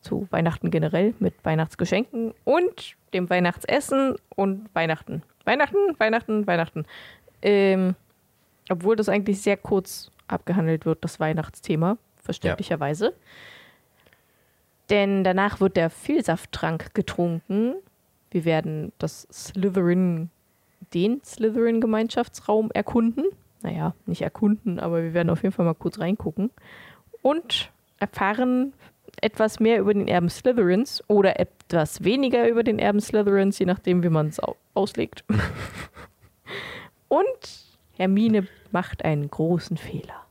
zu 0.00 0.28
Weihnachten 0.30 0.70
generell 0.70 1.14
mit 1.18 1.34
Weihnachtsgeschenken 1.44 2.34
und 2.44 2.96
dem 3.14 3.30
Weihnachtsessen 3.30 4.16
und 4.34 4.68
Weihnachten. 4.74 5.22
Weihnachten, 5.44 5.98
Weihnachten, 5.98 6.46
Weihnachten. 6.46 6.86
Ähm, 7.42 7.94
obwohl 8.70 8.96
das 8.96 9.08
eigentlich 9.08 9.40
sehr 9.40 9.56
kurz 9.56 10.10
abgehandelt 10.26 10.86
wird, 10.86 11.04
das 11.04 11.20
Weihnachtsthema, 11.20 11.98
verständlicherweise. 12.16 13.14
Denn 14.90 15.24
danach 15.24 15.60
wird 15.60 15.76
der 15.76 15.90
Vielsafttrank 15.90 16.94
getrunken. 16.94 17.74
Wir 18.30 18.44
werden 18.44 18.92
das 18.98 19.26
Slytherin, 19.32 20.30
den 20.92 21.22
Slytherin-Gemeinschaftsraum 21.22 22.70
erkunden. 22.72 23.24
Naja, 23.62 23.94
nicht 24.06 24.22
erkunden, 24.22 24.78
aber 24.78 25.02
wir 25.02 25.14
werden 25.14 25.30
auf 25.30 25.42
jeden 25.42 25.54
Fall 25.54 25.64
mal 25.64 25.74
kurz 25.74 25.98
reingucken. 25.98 26.50
Und 27.22 27.70
erfahren 27.98 28.74
etwas 29.22 29.60
mehr 29.60 29.78
über 29.80 29.92
den 29.94 30.08
Erben 30.08 30.28
Slytherins 30.28 31.02
oder 31.08 31.38
etwas 31.40 32.02
weniger 32.04 32.48
über 32.48 32.62
den 32.62 32.78
Erben 32.78 33.00
Slytherins, 33.00 33.58
je 33.58 33.66
nachdem, 33.66 34.02
wie 34.02 34.08
man 34.08 34.28
es 34.28 34.40
au 34.40 34.56
auslegt. 34.74 35.24
Und 37.08 37.64
Hermine 37.96 38.46
macht 38.72 39.04
einen 39.04 39.30
großen 39.30 39.76
Fehler. 39.76 40.24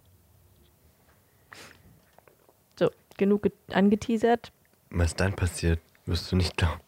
So, 2.78 2.90
genug 3.18 3.44
ge- 3.44 3.52
angeteasert. 3.72 4.52
Was 4.90 5.16
dann 5.16 5.34
passiert, 5.34 5.80
wirst 6.06 6.32
du 6.32 6.36
nicht 6.36 6.58
glauben. 6.58 6.82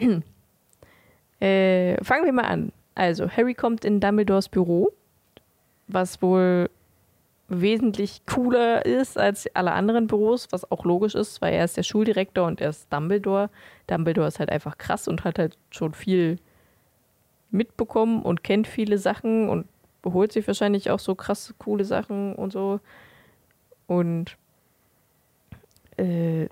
Äh, 1.40 2.02
fangen 2.04 2.24
wir 2.24 2.32
mal 2.32 2.46
an. 2.46 2.72
Also, 2.94 3.28
Harry 3.30 3.54
kommt 3.54 3.84
in 3.84 4.00
Dumbledores 4.00 4.48
Büro, 4.48 4.90
was 5.86 6.20
wohl 6.20 6.68
wesentlich 7.48 8.26
cooler 8.26 8.84
ist 8.84 9.18
als 9.18 9.48
alle 9.54 9.72
anderen 9.72 10.06
Büros, 10.06 10.48
was 10.50 10.70
auch 10.70 10.84
logisch 10.84 11.14
ist, 11.14 11.40
weil 11.40 11.54
er 11.54 11.64
ist 11.64 11.76
der 11.78 11.82
Schuldirektor 11.82 12.46
und 12.46 12.60
er 12.60 12.70
ist 12.70 12.92
Dumbledore. 12.92 13.50
Dumbledore 13.86 14.28
ist 14.28 14.38
halt 14.38 14.50
einfach 14.50 14.76
krass 14.76 15.08
und 15.08 15.24
hat 15.24 15.38
halt 15.38 15.56
schon 15.70 15.94
viel 15.94 16.38
mitbekommen 17.50 18.22
und 18.22 18.44
kennt 18.44 18.66
viele 18.66 18.98
Sachen 18.98 19.48
und 19.48 19.66
beholt 20.02 20.32
sich 20.32 20.46
wahrscheinlich 20.46 20.90
auch 20.90 20.98
so 20.98 21.14
krass 21.14 21.54
coole 21.58 21.84
Sachen 21.84 22.34
und 22.34 22.52
so. 22.52 22.80
Und 23.86 24.36
äh, 25.96 26.48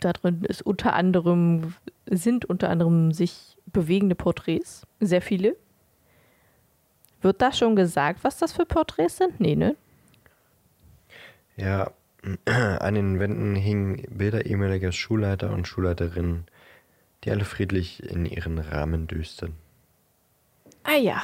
da 0.00 0.12
drin 0.12 0.44
ist 0.46 0.60
unter 0.62 0.92
anderem, 0.92 1.74
sind 2.06 2.44
unter 2.44 2.68
anderem 2.68 3.12
sich 3.12 3.56
bewegende 3.66 4.14
Porträts, 4.14 4.86
sehr 5.00 5.22
viele. 5.22 5.56
Wird 7.22 7.40
da 7.40 7.50
schon 7.52 7.74
gesagt, 7.74 8.22
was 8.22 8.36
das 8.36 8.52
für 8.52 8.66
Porträts 8.66 9.16
sind? 9.16 9.40
Nee, 9.40 9.56
ne? 9.56 9.74
Ja, 11.58 11.92
an 12.46 12.94
den 12.94 13.18
Wänden 13.18 13.54
hingen 13.54 14.02
Bilder 14.10 14.46
ehemaliger 14.46 14.92
Schulleiter 14.92 15.52
und 15.52 15.66
Schulleiterinnen, 15.66 16.46
die 17.24 17.30
alle 17.30 17.44
friedlich 17.44 18.02
in 18.02 18.24
ihren 18.24 18.58
Rahmen 18.58 19.06
düstern. 19.08 19.54
Ah 20.84 20.96
ja. 20.96 21.22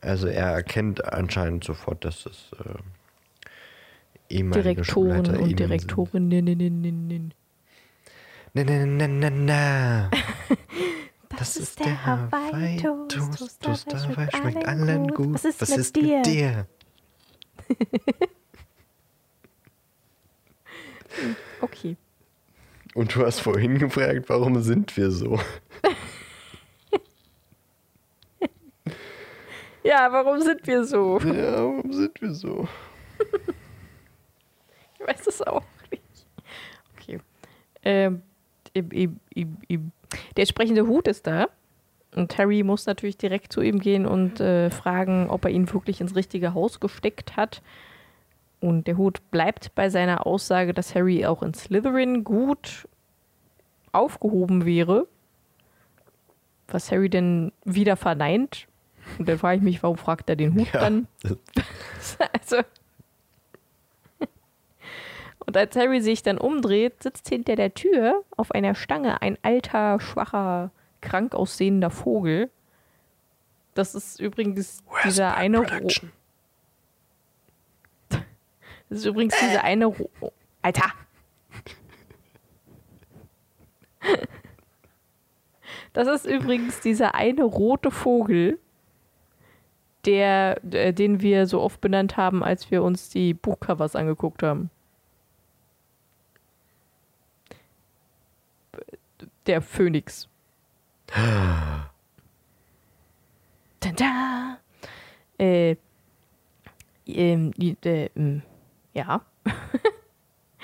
Also 0.00 0.26
er 0.26 0.48
erkennt 0.48 1.04
anscheinend 1.04 1.62
sofort, 1.64 2.04
dass 2.04 2.26
es 2.26 2.50
äh, 2.58 4.34
ehemalige 4.34 4.74
Direktoren 4.74 5.24
Schulleiter 5.24 5.40
und 5.40 5.58
Direktorinnen. 5.58 7.34
Na, 8.54 8.64
na, 8.64 8.84
na, 8.86 9.08
na, 9.08 9.30
na. 9.30 10.10
Das, 11.38 11.56
ist 11.56 11.80
der 11.80 12.04
Hawaii-Toast. 12.04 13.62
Toast 13.62 13.92
dabei 13.92 14.28
schmeckt 14.36 14.66
allen 14.66 15.08
gut. 15.08 15.34
Was 15.34 15.44
ist, 15.44 15.62
Was 15.62 15.70
mit, 15.70 15.78
ist 15.78 15.96
dir? 15.96 16.16
mit 16.18 16.26
dir? 16.26 16.66
Okay. 21.60 21.96
Und 22.94 23.14
du 23.14 23.24
hast 23.24 23.40
vorhin 23.40 23.78
gefragt, 23.78 24.28
warum 24.28 24.60
sind 24.62 24.96
wir 24.96 25.10
so? 25.10 25.40
Ja, 29.84 30.12
warum 30.12 30.40
sind 30.40 30.66
wir 30.66 30.84
so? 30.84 31.18
Ja, 31.18 31.58
warum 31.58 31.92
sind 31.92 32.20
wir 32.20 32.34
so? 32.34 32.68
Ich 34.98 35.08
weiß 35.08 35.26
es 35.26 35.42
auch 35.42 35.64
nicht. 35.90 36.26
Okay. 36.96 37.18
Ähm, 37.82 38.22
im, 38.72 39.18
im, 39.34 39.56
im. 39.66 39.92
Der 40.36 40.46
sprechende 40.46 40.86
Hut 40.86 41.08
ist 41.08 41.26
da. 41.26 41.48
Und 42.14 42.38
Harry 42.38 42.62
muss 42.62 42.86
natürlich 42.86 43.16
direkt 43.16 43.52
zu 43.52 43.62
ihm 43.62 43.80
gehen 43.80 44.06
und 44.06 44.38
äh, 44.38 44.70
fragen, 44.70 45.28
ob 45.28 45.44
er 45.44 45.50
ihn 45.50 45.72
wirklich 45.72 46.00
ins 46.00 46.14
richtige 46.14 46.54
Haus 46.54 46.78
gesteckt 46.78 47.36
hat. 47.36 47.62
Und 48.62 48.86
der 48.86 48.96
Hut 48.96 49.28
bleibt 49.32 49.74
bei 49.74 49.90
seiner 49.90 50.24
Aussage, 50.24 50.72
dass 50.72 50.94
Harry 50.94 51.26
auch 51.26 51.42
in 51.42 51.52
Slytherin 51.52 52.22
gut 52.22 52.86
aufgehoben 53.90 54.64
wäre. 54.64 55.08
Was 56.68 56.92
Harry 56.92 57.10
denn 57.10 57.50
wieder 57.64 57.96
verneint. 57.96 58.68
Und 59.18 59.28
dann 59.28 59.36
frage 59.38 59.56
ich 59.56 59.62
mich, 59.62 59.82
warum 59.82 59.98
fragt 59.98 60.30
er 60.30 60.36
den 60.36 60.54
Hut 60.54 60.72
Ja. 60.72 60.80
dann? 60.80 61.08
also. 62.32 62.58
Und 65.44 65.56
als 65.56 65.74
Harry 65.74 66.00
sich 66.00 66.22
dann 66.22 66.38
umdreht, 66.38 67.02
sitzt 67.02 67.28
hinter 67.28 67.56
der 67.56 67.74
Tür 67.74 68.22
auf 68.36 68.52
einer 68.52 68.76
Stange 68.76 69.20
ein 69.22 69.36
alter, 69.42 69.98
schwacher, 69.98 70.70
krank 71.00 71.34
aussehender 71.34 71.90
Vogel. 71.90 72.48
Das 73.74 73.96
ist 73.96 74.20
übrigens 74.20 74.84
dieser 75.04 75.34
eine. 75.34 75.58
Ro 75.58 75.64
Production. 75.64 76.12
Das 78.92 79.00
ist 79.00 79.06
übrigens 79.06 79.34
dieser 79.40 79.64
eine. 79.64 79.86
Ro 79.86 80.10
Alter! 80.60 80.92
Das 85.94 86.06
ist 86.08 86.26
übrigens 86.26 86.80
dieser 86.80 87.14
eine 87.14 87.42
rote 87.44 87.90
Vogel, 87.90 88.58
der, 90.04 90.62
äh, 90.74 90.92
den 90.92 91.20
wir 91.22 91.46
so 91.46 91.60
oft 91.62 91.80
benannt 91.80 92.16
haben, 92.18 92.42
als 92.42 92.70
wir 92.70 92.82
uns 92.82 93.08
die 93.08 93.32
Buchcovers 93.34 93.96
angeguckt 93.96 94.42
haben. 94.42 94.70
Der 99.46 99.62
Phönix. 99.62 100.28
Tada! 103.80 104.58
Äh, 105.38 105.76
ähm, 107.06 107.52
die- 107.56 107.76
äh, 107.84 108.10
ähm, 108.16 108.42
ja. 108.94 109.22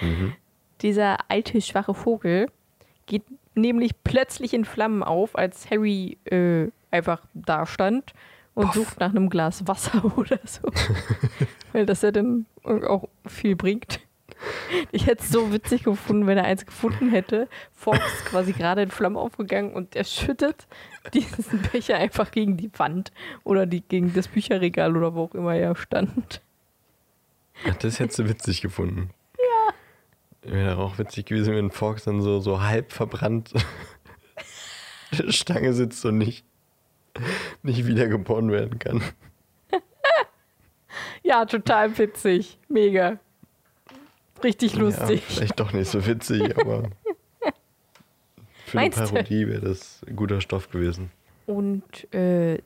Mhm. 0.00 0.34
Dieser 0.82 1.18
alte, 1.28 1.60
schwache 1.60 1.94
Vogel 1.94 2.46
geht 3.06 3.24
nämlich 3.54 3.92
plötzlich 4.04 4.54
in 4.54 4.64
Flammen 4.64 5.02
auf, 5.02 5.36
als 5.36 5.70
Harry 5.70 6.18
äh, 6.24 6.68
einfach 6.90 7.22
da 7.34 7.66
stand 7.66 8.12
und 8.54 8.72
sucht 8.72 9.00
nach 9.00 9.10
einem 9.10 9.28
Glas 9.28 9.66
Wasser 9.66 10.04
oder 10.16 10.38
so. 10.44 10.70
Weil 11.72 11.86
das 11.86 12.02
ja 12.02 12.10
dann 12.10 12.46
auch 12.64 13.08
viel 13.26 13.56
bringt. 13.56 14.00
Ich 14.92 15.06
hätte 15.06 15.22
es 15.22 15.30
so 15.30 15.52
witzig 15.52 15.82
gefunden, 15.82 16.26
wenn 16.26 16.38
er 16.38 16.44
eins 16.44 16.64
gefunden 16.64 17.10
hätte. 17.10 17.48
Fox 17.72 17.98
quasi 18.24 18.52
gerade 18.52 18.82
in 18.82 18.90
Flammen 18.90 19.16
aufgegangen 19.16 19.72
und 19.72 19.96
er 19.96 20.04
schüttet 20.04 20.66
diesen 21.12 21.60
Becher 21.72 21.96
einfach 21.96 22.30
gegen 22.30 22.56
die 22.56 22.70
Wand 22.78 23.12
oder 23.42 23.66
die, 23.66 23.80
gegen 23.80 24.12
das 24.12 24.28
Bücherregal 24.28 24.96
oder 24.96 25.14
wo 25.14 25.24
auch 25.24 25.34
immer 25.34 25.54
er 25.54 25.74
stand. 25.74 26.40
Ach, 27.66 27.76
das 27.76 27.98
hättest 27.98 28.18
du 28.18 28.28
witzig 28.28 28.60
gefunden. 28.60 29.10
Ja. 29.38 30.52
Wäre 30.52 30.78
auch 30.78 30.98
witzig 30.98 31.26
gewesen, 31.26 31.54
wenn 31.54 31.70
Fox 31.70 32.04
dann 32.04 32.20
so, 32.20 32.40
so 32.40 32.62
halb 32.62 32.92
verbrannt 32.92 33.52
der 35.18 35.32
Stange 35.32 35.72
sitzt 35.72 36.04
und 36.04 36.18
nicht, 36.18 36.44
nicht 37.62 37.86
wiedergeboren 37.86 38.50
werden 38.50 38.78
kann. 38.78 39.02
Ja, 41.22 41.44
total 41.44 41.98
witzig. 41.98 42.58
Mega. 42.68 43.18
Richtig 44.42 44.76
lustig. 44.76 45.20
Ja, 45.20 45.34
vielleicht 45.34 45.60
doch 45.60 45.72
nicht 45.72 45.90
so 45.90 46.06
witzig, 46.06 46.56
aber 46.58 46.90
für 48.64 48.76
Meinst 48.76 48.98
eine 48.98 49.08
Parodie 49.08 49.48
wäre 49.48 49.60
das 49.60 50.00
guter 50.14 50.40
Stoff 50.40 50.70
gewesen. 50.70 51.10
Und 51.46 52.12
äh, 52.14 52.58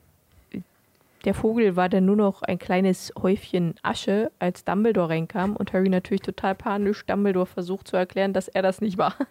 der 1.24 1.34
Vogel 1.34 1.76
war 1.76 1.88
dann 1.88 2.04
nur 2.04 2.16
noch 2.16 2.42
ein 2.42 2.58
kleines 2.58 3.12
Häufchen 3.20 3.74
Asche, 3.82 4.32
als 4.38 4.64
Dumbledore 4.64 5.10
reinkam 5.10 5.56
und 5.56 5.72
Harry 5.72 5.88
natürlich 5.88 6.22
total 6.22 6.54
panisch 6.54 7.06
Dumbledore 7.06 7.46
versucht 7.46 7.88
zu 7.88 7.96
erklären, 7.96 8.32
dass 8.32 8.48
er 8.48 8.62
das 8.62 8.80
nicht 8.80 8.98
war. 8.98 9.14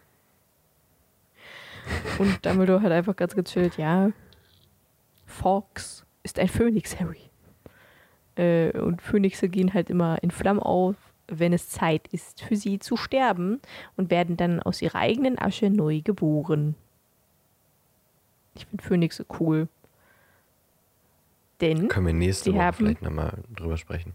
Und 2.19 2.45
Dumbledore 2.45 2.83
hat 2.83 2.91
einfach 2.91 3.15
ganz 3.15 3.33
gechillt, 3.33 3.77
ja, 3.77 4.11
Fox 5.25 6.05
ist 6.21 6.37
ein 6.37 6.47
Phönix, 6.47 6.99
Harry. 6.99 7.31
Äh, 8.35 8.77
und 8.79 9.01
Phönixe 9.01 9.49
gehen 9.49 9.73
halt 9.73 9.89
immer 9.89 10.21
in 10.21 10.31
Flammen 10.31 10.59
auf, 10.59 10.95
wenn 11.27 11.53
es 11.53 11.69
Zeit 11.69 12.07
ist, 12.09 12.41
für 12.41 12.55
sie 12.55 12.79
zu 12.79 12.97
sterben 12.97 13.59
und 13.97 14.11
werden 14.11 14.37
dann 14.37 14.61
aus 14.61 14.81
ihrer 14.81 14.99
eigenen 14.99 15.39
Asche 15.39 15.69
neu 15.69 16.01
geboren. 16.01 16.75
Ich 18.55 18.65
finde 18.65 18.83
Phönixe 18.83 19.25
cool. 19.39 19.67
Denn, 21.61 21.87
Können 21.87 22.07
wir 22.07 22.13
nächste 22.13 22.53
Woche 22.53 22.63
haben- 22.63 22.77
vielleicht 22.77 23.01
nochmal 23.03 23.43
drüber 23.55 23.77
sprechen. 23.77 24.13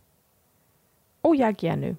oh 1.22 1.32
ja, 1.32 1.52
gerne. 1.52 1.96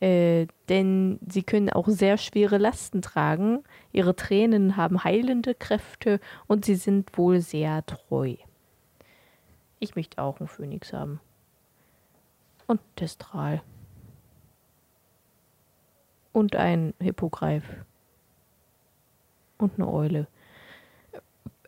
Äh, 0.00 0.46
denn 0.68 1.18
sie 1.26 1.42
können 1.42 1.70
auch 1.70 1.88
sehr 1.88 2.18
schwere 2.18 2.58
Lasten 2.58 3.00
tragen. 3.00 3.62
Ihre 3.92 4.14
Tränen 4.14 4.76
haben 4.76 5.04
heilende 5.04 5.54
Kräfte 5.54 6.20
und 6.46 6.64
sie 6.66 6.74
sind 6.74 7.16
wohl 7.16 7.40
sehr 7.40 7.84
treu. 7.86 8.34
Ich 9.78 9.96
möchte 9.96 10.20
auch 10.22 10.38
einen 10.38 10.48
Phönix 10.48 10.92
haben. 10.92 11.18
Und 12.66 12.80
Testral. 12.96 13.62
Und 16.32 16.56
ein 16.56 16.92
Hippogreif. 17.00 17.64
Und 19.58 19.74
eine 19.76 19.88
Eule. 19.90 20.26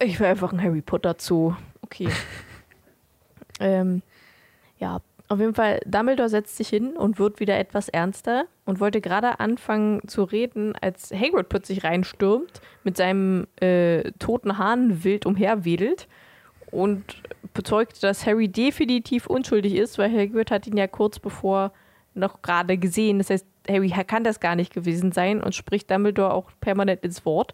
Ich 0.00 0.20
will 0.20 0.26
einfach 0.26 0.52
ein 0.52 0.62
Harry 0.62 0.80
Potter 0.80 1.16
Zoo. 1.18 1.54
Okay. 1.82 2.08
ähm, 3.61 4.02
ja, 4.78 5.00
auf 5.28 5.40
jeden 5.40 5.54
Fall, 5.54 5.80
Dumbledore 5.84 6.30
setzt 6.30 6.56
sich 6.56 6.68
hin 6.68 6.96
und 6.96 7.18
wird 7.18 7.38
wieder 7.38 7.58
etwas 7.58 7.90
ernster 7.90 8.46
und 8.64 8.80
wollte 8.80 9.02
gerade 9.02 9.40
anfangen 9.40 10.06
zu 10.08 10.24
reden, 10.24 10.74
als 10.80 11.12
Hagrid 11.12 11.50
plötzlich 11.50 11.84
reinstürmt, 11.84 12.62
mit 12.82 12.96
seinem 12.96 13.46
äh, 13.61 14.11
toten 14.18 14.56
Hahn 14.56 15.04
wild 15.04 15.26
umherwedelt 15.26 16.08
und 16.70 17.22
bezeugt, 17.52 18.02
dass 18.02 18.24
Harry 18.24 18.48
definitiv 18.48 19.26
unschuldig 19.26 19.74
ist, 19.74 19.98
weil 19.98 20.11
Hagrid 20.11 20.50
hat 20.50 20.66
ihn 20.66 20.78
ja 20.78 20.87
kurz 20.87 21.18
bevor 21.18 21.72
noch 22.14 22.40
gerade 22.40 22.78
gesehen. 22.78 23.18
Das 23.18 23.28
heißt, 23.28 23.46
Harry 23.68 23.90
kann 24.06 24.24
das 24.24 24.40
gar 24.40 24.56
nicht 24.56 24.72
gewesen 24.72 25.12
sein 25.12 25.42
und 25.42 25.54
spricht 25.54 25.90
Dumbledore 25.90 26.32
auch 26.32 26.50
permanent 26.61 27.04
ins 27.04 27.26
Wort. 27.26 27.52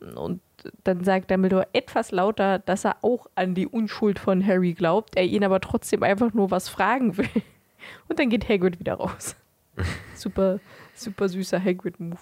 Und 0.00 0.40
dann 0.84 1.04
sagt 1.04 1.30
Dumbledore 1.30 1.68
etwas 1.72 2.10
lauter, 2.10 2.58
dass 2.58 2.84
er 2.84 2.96
auch 3.02 3.26
an 3.34 3.54
die 3.54 3.66
Unschuld 3.66 4.18
von 4.18 4.44
Harry 4.44 4.72
glaubt, 4.72 5.16
er 5.16 5.24
ihn 5.24 5.44
aber 5.44 5.60
trotzdem 5.60 6.02
einfach 6.02 6.32
nur 6.32 6.50
was 6.50 6.68
fragen 6.68 7.16
will. 7.16 7.28
Und 8.08 8.18
dann 8.18 8.30
geht 8.30 8.48
Hagrid 8.48 8.80
wieder 8.80 8.94
raus. 8.94 9.36
super, 10.14 10.60
super 10.94 11.28
süßer 11.28 11.62
Hagrid-Move. 11.62 12.18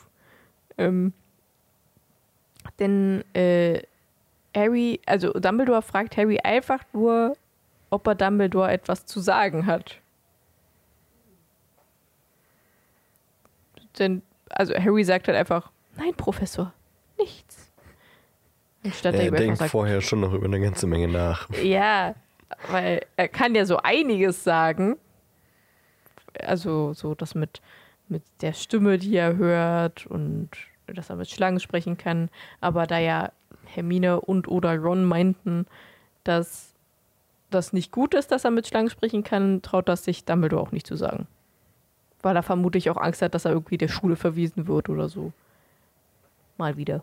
Ähm, 0.77 1.13
denn 2.79 3.25
äh, 3.35 3.83
Harry, 4.55 5.01
also 5.07 5.33
Dumbledore 5.33 5.83
fragt 5.83 6.17
Harry 6.17 6.39
einfach 6.41 6.81
nur, 6.93 7.37
ob 7.91 8.07
er 8.07 8.15
Dumbledore 8.15 8.71
etwas 8.71 9.07
zu 9.07 9.21
sagen 9.21 9.67
hat. 9.67 10.01
Denn, 13.99 14.23
also 14.51 14.75
Harry 14.75 15.05
sagt 15.05 15.29
halt 15.29 15.39
einfach, 15.39 15.71
nein, 15.97 16.15
Professor, 16.15 16.73
nichts. 17.17 17.54
Anstatt 18.85 19.15
er 19.15 19.31
denkt 19.31 19.59
sagt, 19.59 19.71
vorher 19.71 20.01
schon 20.01 20.21
noch 20.21 20.33
über 20.33 20.45
eine 20.45 20.61
ganze 20.61 20.87
Menge 20.87 21.09
nach. 21.09 21.49
Ja, 21.63 22.15
weil 22.71 23.01
er 23.17 23.29
kann 23.29 23.55
ja 23.55 23.65
so 23.65 23.79
einiges 23.79 24.45
sagen. 24.45 24.97
Also 26.39 26.93
so 26.93 27.15
das 27.15 27.35
mit, 27.35 27.63
mit 28.09 28.23
der 28.43 28.53
Stimme, 28.53 28.99
die 28.99 29.17
er 29.17 29.37
hört 29.37 30.07
und 30.07 30.51
dass 30.87 31.09
er 31.09 31.17
mit 31.17 31.31
Schlangen 31.31 31.61
sprechen 31.61 31.97
kann. 31.97 32.29
Aber 32.61 32.87
da 32.87 32.99
ja 32.99 33.33
Hermine 33.65 34.21
und 34.21 34.49
oder 34.49 34.77
Ron 34.77 35.05
meinten, 35.05 35.67
dass 36.25 36.75
das 37.51 37.73
nicht 37.73 37.91
gut 37.91 38.15
ist, 38.15 38.33
dass 38.33 38.45
er 38.45 38.51
mit 38.51 38.67
Schlangen 38.67 38.91
sprechen 38.91 39.25
kann, 39.25 39.63
traut 39.63 39.89
das 39.89 40.05
sich 40.05 40.25
Dumbledore 40.25 40.63
auch 40.63 40.73
nicht 40.73 40.87
zu 40.87 40.97
sagen. 40.97 41.27
Weil 42.21 42.37
er 42.37 42.43
vermutlich 42.43 42.91
auch 42.91 42.97
Angst 42.97 43.23
hat, 43.23 43.35
dass 43.35 43.45
er 43.45 43.53
irgendwie 43.53 43.79
der 43.79 43.89
Schule 43.89 44.17
verwiesen 44.17 44.67
wird 44.67 44.89
oder 44.89 45.09
so. 45.09 45.33
Mal 46.59 46.77
wieder. 46.77 47.03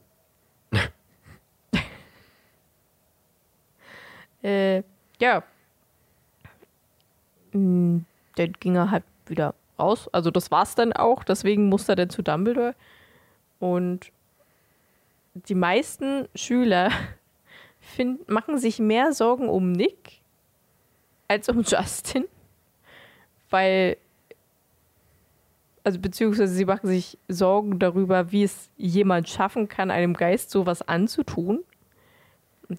Äh, 4.43 4.83
ja. 5.19 5.43
Hm, 7.51 8.05
dann 8.35 8.53
ging 8.53 8.75
er 8.75 8.91
halt 8.91 9.03
wieder 9.27 9.53
raus. 9.77 10.09
Also 10.11 10.31
das 10.31 10.51
war's 10.51 10.75
dann 10.75 10.93
auch. 10.93 11.23
Deswegen 11.23 11.69
musste 11.69 11.93
er 11.93 11.95
dann 11.97 12.09
zu 12.09 12.21
Dumbledore. 12.21 12.75
Und 13.59 14.11
die 15.33 15.55
meisten 15.55 16.27
Schüler 16.35 16.91
find, 17.79 18.27
machen 18.29 18.57
sich 18.57 18.79
mehr 18.79 19.13
Sorgen 19.13 19.49
um 19.49 19.71
Nick 19.71 20.21
als 21.27 21.49
um 21.49 21.61
Justin. 21.65 22.25
Weil, 23.49 23.97
also 25.83 25.99
beziehungsweise 25.99 26.53
sie 26.53 26.65
machen 26.65 26.87
sich 26.87 27.17
Sorgen 27.27 27.79
darüber, 27.79 28.31
wie 28.31 28.43
es 28.43 28.69
jemand 28.77 29.29
schaffen 29.29 29.67
kann, 29.67 29.91
einem 29.91 30.13
Geist 30.13 30.51
sowas 30.51 30.81
anzutun. 30.81 31.63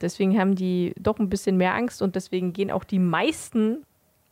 Deswegen 0.00 0.38
haben 0.38 0.54
die 0.54 0.94
doch 0.98 1.18
ein 1.18 1.28
bisschen 1.28 1.56
mehr 1.56 1.74
Angst 1.74 2.02
und 2.02 2.16
deswegen 2.16 2.52
gehen 2.52 2.70
auch 2.70 2.84
die 2.84 2.98
meisten 2.98 3.84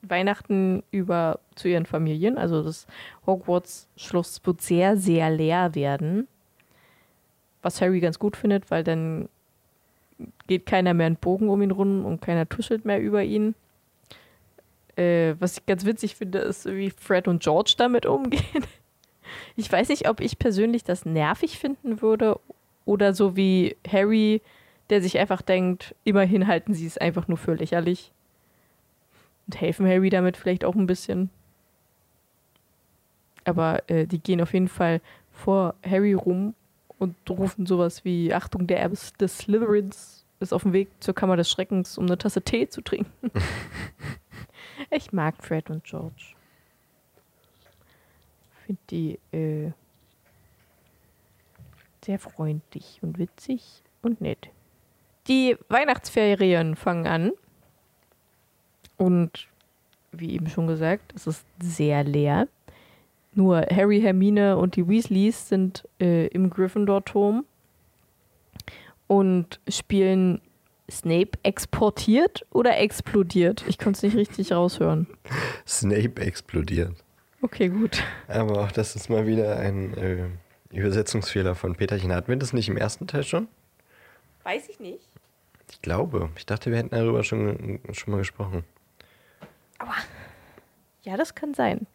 Weihnachten 0.02 0.82
über 0.90 1.40
zu 1.54 1.68
ihren 1.68 1.86
Familien. 1.86 2.38
Also 2.38 2.62
das 2.62 2.86
Hogwarts-Schloss 3.26 4.40
wird 4.44 4.62
sehr, 4.62 4.96
sehr 4.96 5.30
leer 5.30 5.74
werden 5.74 6.26
was 7.62 7.80
Harry 7.80 8.00
ganz 8.00 8.18
gut 8.18 8.36
findet, 8.36 8.70
weil 8.70 8.84
dann 8.84 9.28
geht 10.46 10.66
keiner 10.66 10.94
mehr 10.94 11.06
einen 11.06 11.16
Bogen 11.16 11.48
um 11.48 11.62
ihn 11.62 11.70
rum 11.70 12.04
und 12.04 12.20
keiner 12.20 12.48
tuschelt 12.48 12.84
mehr 12.84 13.00
über 13.00 13.22
ihn. 13.22 13.54
Äh, 14.96 15.34
was 15.38 15.58
ich 15.58 15.66
ganz 15.66 15.84
witzig 15.84 16.16
finde, 16.16 16.38
ist, 16.40 16.66
wie 16.66 16.90
Fred 16.90 17.28
und 17.28 17.42
George 17.42 17.74
damit 17.76 18.06
umgehen. 18.06 18.42
Ich 19.54 19.70
weiß 19.70 19.90
nicht, 19.90 20.08
ob 20.08 20.18
ich 20.20 20.40
persönlich 20.40 20.82
das 20.82 21.04
nervig 21.04 21.60
finden 21.60 22.02
würde 22.02 22.40
oder 22.84 23.14
so 23.14 23.36
wie 23.36 23.76
Harry, 23.86 24.42
der 24.90 25.02
sich 25.02 25.18
einfach 25.18 25.42
denkt, 25.42 25.94
immerhin 26.04 26.46
halten 26.46 26.74
sie 26.74 26.86
es 26.86 26.98
einfach 26.98 27.28
nur 27.28 27.38
für 27.38 27.54
lächerlich. 27.54 28.12
Und 29.46 29.60
helfen 29.60 29.86
Harry 29.86 30.10
damit 30.10 30.36
vielleicht 30.36 30.64
auch 30.64 30.74
ein 30.74 30.86
bisschen. 30.86 31.30
Aber 33.44 33.88
äh, 33.88 34.06
die 34.06 34.18
gehen 34.18 34.40
auf 34.40 34.52
jeden 34.52 34.68
Fall 34.68 35.00
vor 35.32 35.74
Harry 35.84 36.12
rum 36.12 36.54
und 36.98 37.16
rufen 37.30 37.66
sowas 37.66 38.04
wie 38.04 38.34
Achtung, 38.34 38.66
der 38.66 38.80
Erbe 38.80 38.96
des 39.18 39.38
Slytherins 39.38 40.26
ist 40.40 40.52
auf 40.52 40.62
dem 40.62 40.72
Weg 40.72 40.88
zur 41.00 41.14
Kammer 41.14 41.36
des 41.36 41.50
Schreckens, 41.50 41.98
um 41.98 42.06
eine 42.06 42.18
Tasse 42.18 42.42
Tee 42.42 42.68
zu 42.68 42.80
trinken. 42.82 43.30
ich 44.90 45.12
mag 45.12 45.42
Fred 45.42 45.70
und 45.70 45.84
George. 45.84 46.34
Finde 48.66 48.80
die 48.90 49.18
äh, 49.32 49.72
sehr 52.04 52.18
freundlich 52.18 52.98
und 53.02 53.18
witzig 53.18 53.82
und 54.02 54.20
nett. 54.20 54.50
Die 55.30 55.56
Weihnachtsferien 55.68 56.74
fangen 56.74 57.06
an. 57.06 57.30
Und 58.96 59.46
wie 60.10 60.32
eben 60.34 60.48
schon 60.48 60.66
gesagt, 60.66 61.12
es 61.14 61.28
ist 61.28 61.46
sehr 61.62 62.02
leer. 62.02 62.48
Nur 63.32 63.60
Harry, 63.70 64.00
Hermine 64.00 64.56
und 64.56 64.74
die 64.74 64.88
Weasleys 64.88 65.48
sind 65.48 65.88
äh, 66.00 66.26
im 66.26 66.50
Gryffindor-Turm 66.50 67.44
und 69.06 69.60
spielen 69.68 70.40
Snape 70.90 71.38
exportiert 71.44 72.44
oder 72.50 72.76
explodiert? 72.78 73.64
Ich 73.68 73.78
konnte 73.78 73.98
es 73.98 74.02
nicht 74.02 74.16
richtig 74.16 74.50
raushören. 74.50 75.06
Snape 75.64 76.20
explodiert. 76.20 76.96
Okay, 77.40 77.68
gut. 77.68 78.02
Aber 78.26 78.64
auch 78.64 78.72
das 78.72 78.96
ist 78.96 79.08
mal 79.08 79.28
wieder 79.28 79.60
ein 79.60 79.96
äh, 79.96 80.26
Übersetzungsfehler 80.76 81.54
von 81.54 81.76
Peterchen. 81.76 82.12
Hatten 82.12 82.28
wir 82.28 82.36
das 82.36 82.52
nicht 82.52 82.68
im 82.68 82.76
ersten 82.76 83.06
Teil 83.06 83.22
schon? 83.22 83.46
Weiß 84.42 84.68
ich 84.68 84.80
nicht. 84.80 85.09
Ich 85.70 85.82
glaube. 85.82 86.30
Ich 86.36 86.46
dachte, 86.46 86.70
wir 86.70 86.78
hätten 86.78 86.90
darüber 86.90 87.24
schon, 87.24 87.80
schon 87.92 88.12
mal 88.12 88.18
gesprochen. 88.18 88.64
Aber 89.78 89.94
ja, 91.02 91.16
das 91.16 91.34
kann 91.34 91.54
sein. 91.54 91.86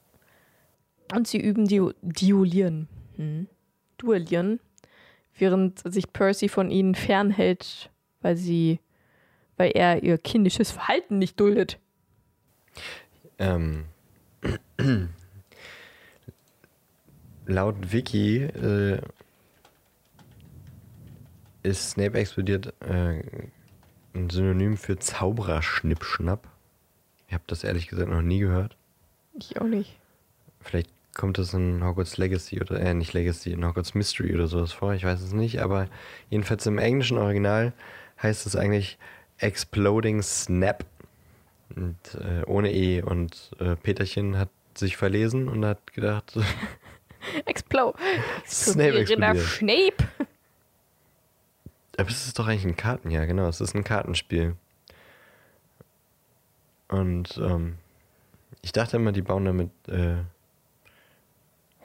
Und 1.13 1.27
sie 1.27 1.39
üben 1.39 1.67
die 1.67 1.91
Duellieren. 2.01 2.87
Hm. 3.17 3.47
Duellieren. 3.97 4.59
Während 5.37 5.81
sich 5.91 6.11
Percy 6.13 6.47
von 6.49 6.71
ihnen 6.71 6.95
fernhält, 6.95 7.89
weil 8.21 8.37
sie, 8.37 8.79
weil 9.57 9.71
er 9.71 10.01
ihr 10.01 10.17
kindisches 10.17 10.71
Verhalten 10.71 11.19
nicht 11.19 11.39
duldet. 11.39 11.77
Ähm. 13.37 13.85
Laut 17.45 17.91
Wiki 17.91 18.43
äh, 18.43 19.01
ist 21.63 21.91
Snape 21.91 22.17
explodiert 22.17 22.73
äh, 22.81 23.21
ein 24.15 24.29
Synonym 24.29 24.77
für 24.77 24.97
Zauberer-Schnippschnapp. 24.97 26.47
Ich 27.27 27.33
habe 27.33 27.43
das 27.47 27.63
ehrlich 27.63 27.87
gesagt 27.87 28.09
noch 28.09 28.21
nie 28.21 28.39
gehört. 28.39 28.77
Ich 29.37 29.59
auch 29.59 29.65
nicht. 29.65 29.97
Vielleicht 30.61 30.89
kommt 31.13 31.37
es 31.37 31.53
in 31.53 31.83
Hogwarts 31.83 32.17
Legacy 32.17 32.61
oder 32.61 32.79
äh, 32.79 32.93
nicht 32.93 33.13
Legacy, 33.13 33.51
in 33.51 33.65
Hogwarts 33.65 33.93
Mystery 33.93 34.33
oder 34.33 34.47
sowas 34.47 34.71
vor, 34.71 34.93
ich 34.93 35.03
weiß 35.03 35.21
es 35.21 35.33
nicht, 35.33 35.61
aber 35.61 35.87
jedenfalls 36.29 36.65
im 36.65 36.77
englischen 36.77 37.17
Original 37.17 37.73
heißt 38.21 38.45
es 38.45 38.55
eigentlich 38.55 38.97
Exploding 39.37 40.21
Snap. 40.21 40.85
Und, 41.75 41.97
äh, 42.15 42.45
ohne 42.45 42.71
E. 42.71 43.01
Und 43.01 43.51
äh, 43.59 43.75
Peterchen 43.75 44.37
hat 44.37 44.49
sich 44.75 44.97
verlesen 44.97 45.47
und 45.47 45.65
hat 45.65 45.93
gedacht. 45.93 46.37
Explode. 47.45 47.97
Snape 48.45 48.99
explodiert. 48.99 49.39
Snape. 49.39 50.27
Aber 51.97 52.09
es 52.09 52.27
ist 52.27 52.37
doch 52.39 52.47
eigentlich 52.47 52.65
ein 52.65 52.75
Karten, 52.75 53.09
ja, 53.09 53.25
genau. 53.25 53.47
Es 53.47 53.61
ist 53.61 53.75
ein 53.75 53.83
Kartenspiel. 53.83 54.55
Und 56.87 57.37
ähm, 57.37 57.77
ich 58.61 58.71
dachte 58.71 58.97
immer, 58.97 59.11
die 59.11 59.21
bauen 59.21 59.45
damit 59.45 59.71
äh, 59.87 60.17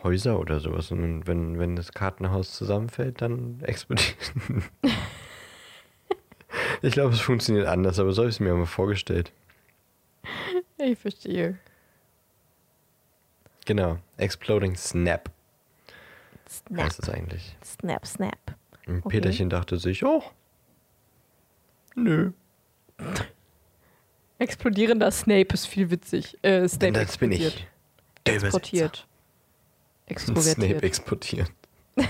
Häuser 0.02 0.38
oder 0.38 0.60
sowas. 0.60 0.90
Und 0.90 1.26
wenn, 1.26 1.58
wenn 1.58 1.76
das 1.76 1.92
Kartenhaus 1.92 2.52
zusammenfällt, 2.52 3.20
dann 3.22 3.60
explodiert. 3.62 4.16
ich 6.82 6.92
glaube, 6.92 7.14
es 7.14 7.20
funktioniert 7.20 7.66
anders, 7.66 7.98
aber 7.98 8.12
so 8.12 8.22
habe 8.22 8.30
ich 8.30 8.36
es 8.36 8.40
mir 8.40 8.54
mal 8.54 8.66
vorgestellt. 8.66 9.32
Ich 10.78 10.98
verstehe. 10.98 11.58
Genau, 13.66 13.98
Exploding 14.16 14.74
Snap. 14.76 15.30
Snap. 16.48 16.86
Was 16.86 16.98
ist 16.98 17.10
eigentlich? 17.10 17.56
Snap, 17.62 18.06
Snap. 18.06 18.39
Und 18.90 19.06
okay. 19.06 19.20
Peterchen 19.20 19.48
dachte 19.50 19.78
sich, 19.78 20.04
oh, 20.04 20.24
nö. 21.94 22.32
Explodierender 24.38 25.12
Snape 25.12 25.54
ist 25.54 25.66
viel 25.66 25.90
witzig. 25.90 26.36
Äh, 26.42 26.68
Snape 26.68 26.92
das 26.92 27.16
bin 27.18 27.30
ich. 27.30 27.68
Der 28.26 28.34
Exportiert. 28.34 29.06
Extrovertiert. 30.06 30.56
Snape 30.56 30.82
exportiert. 30.82 31.52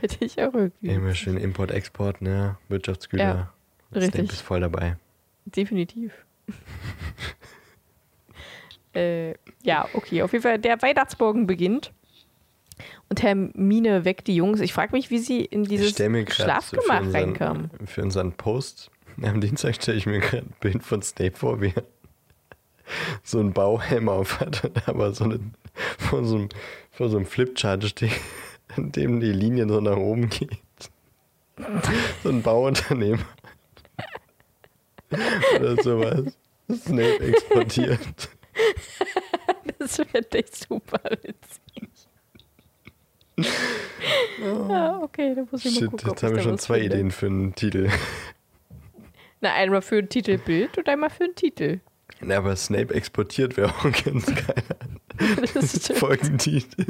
Hätte 0.00 0.24
ich 0.24 0.42
auch 0.42 0.54
irgendwie. 0.54 0.88
Immer 0.88 1.14
schön 1.14 1.36
Import, 1.36 1.70
Export, 1.70 2.22
ne? 2.22 2.56
Wirtschaftsgüter. 2.68 3.24
Ja, 3.24 3.52
richtig. 3.94 4.14
Snape 4.14 4.32
ist 4.32 4.40
voll 4.40 4.60
dabei. 4.60 4.96
Definitiv. 5.44 6.14
äh, 8.94 9.34
ja, 9.62 9.86
okay. 9.92 10.22
Auf 10.22 10.32
jeden 10.32 10.42
Fall, 10.42 10.58
der 10.58 10.80
Weihnachtsmorgen 10.80 11.46
beginnt. 11.46 11.92
Und 13.08 13.22
Hermine 13.22 14.04
weckt 14.04 14.26
die 14.26 14.36
Jungs. 14.36 14.60
Ich 14.60 14.72
frage 14.72 14.92
mich, 14.92 15.10
wie 15.10 15.18
sie 15.18 15.44
in 15.44 15.64
dieses 15.64 15.90
Schlafgemach 15.90 17.04
so 17.04 17.10
reinkamen. 17.10 17.70
Für 17.86 18.02
unseren 18.02 18.32
Post 18.32 18.90
Am 19.20 19.40
Dienstag 19.40 19.74
stelle 19.74 19.98
ich 19.98 20.06
mir 20.06 20.20
gerade 20.20 20.46
ein 20.46 20.54
Bild 20.60 20.82
von 20.82 21.02
Snape 21.02 21.36
vor, 21.36 21.60
wie 21.60 21.72
er 21.74 21.84
so 23.22 23.38
einen 23.38 23.52
Bauhelm 23.52 24.08
auf 24.08 24.40
hat, 24.40 24.70
aber 24.88 25.12
so 25.12 25.24
eine, 25.24 25.40
vor, 25.98 26.24
so 26.24 26.36
einem, 26.36 26.48
vor 26.90 27.08
so 27.08 27.16
einem 27.16 27.26
Flipchart 27.26 27.84
steht, 27.84 28.20
in 28.76 28.92
dem 28.92 29.20
die 29.20 29.32
Linie 29.32 29.68
so 29.68 29.80
nach 29.80 29.96
oben 29.96 30.28
geht. 30.28 30.58
So 32.22 32.30
ein 32.30 32.42
Bauunternehmer. 32.42 33.24
Oder 35.56 35.82
sowas. 35.82 36.36
Snape 36.70 37.20
exportiert. 37.20 38.30
Das 39.78 39.98
wird 39.98 40.34
echt 40.34 40.56
super 40.56 41.00
witzig. 41.22 41.91
Ja, 44.68 44.98
okay, 45.00 45.34
da 45.36 45.42
muss 45.50 45.64
ich 45.64 45.72
mal 45.74 45.78
Shit, 45.80 45.90
gucken. 45.90 46.08
ob 46.08 46.16
jetzt 46.16 46.22
haben 46.24 46.34
wir 46.34 46.42
schon 46.42 46.58
zwei 46.58 46.80
finde. 46.80 46.96
Ideen 46.96 47.10
für 47.12 47.26
einen 47.26 47.54
Titel. 47.54 47.88
Na, 49.40 49.52
einmal 49.54 49.82
für 49.82 49.98
ein 49.98 50.08
Titelbild 50.08 50.78
und 50.78 50.88
einmal 50.88 51.10
für 51.10 51.24
einen 51.24 51.34
Titel. 51.36 51.80
Na, 52.20 52.38
aber 52.38 52.56
Snape 52.56 52.92
exportiert 52.94 53.56
wäre 53.56 53.68
auch 53.70 53.82
ganz 54.04 54.26
geil. 54.26 54.64
Das 55.54 55.76
stimmt. 55.84 55.98
Folgentitel. 55.98 56.86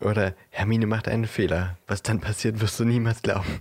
Oder 0.00 0.34
Hermine 0.50 0.86
macht 0.86 1.08
einen 1.08 1.26
Fehler. 1.26 1.76
Was 1.86 2.02
dann 2.02 2.20
passiert, 2.20 2.60
wirst 2.60 2.78
du 2.80 2.84
niemals 2.84 3.22
glauben. 3.22 3.60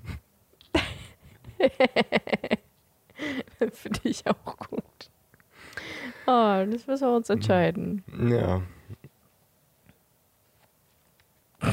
Finde 3.73 3.99
ich 4.03 4.25
auch 4.27 4.57
gut. 4.57 4.83
Oh, 6.27 6.63
das 6.71 6.87
müssen 6.87 7.07
wir 7.07 7.15
uns 7.15 7.29
entscheiden. 7.29 8.03
Ja. 8.29 8.61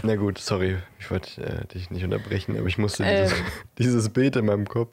Na 0.02 0.16
gut, 0.16 0.38
sorry, 0.38 0.76
ich 0.98 1.10
wollte 1.10 1.42
äh, 1.42 1.66
dich 1.66 1.90
nicht 1.90 2.04
unterbrechen, 2.04 2.56
aber 2.58 2.66
ich 2.66 2.78
musste 2.78 3.04
dieses, 3.04 3.32
Ähm. 3.38 3.44
dieses 3.78 4.08
Bild 4.10 4.36
in 4.36 4.46
meinem 4.46 4.66
Kopf 4.68 4.90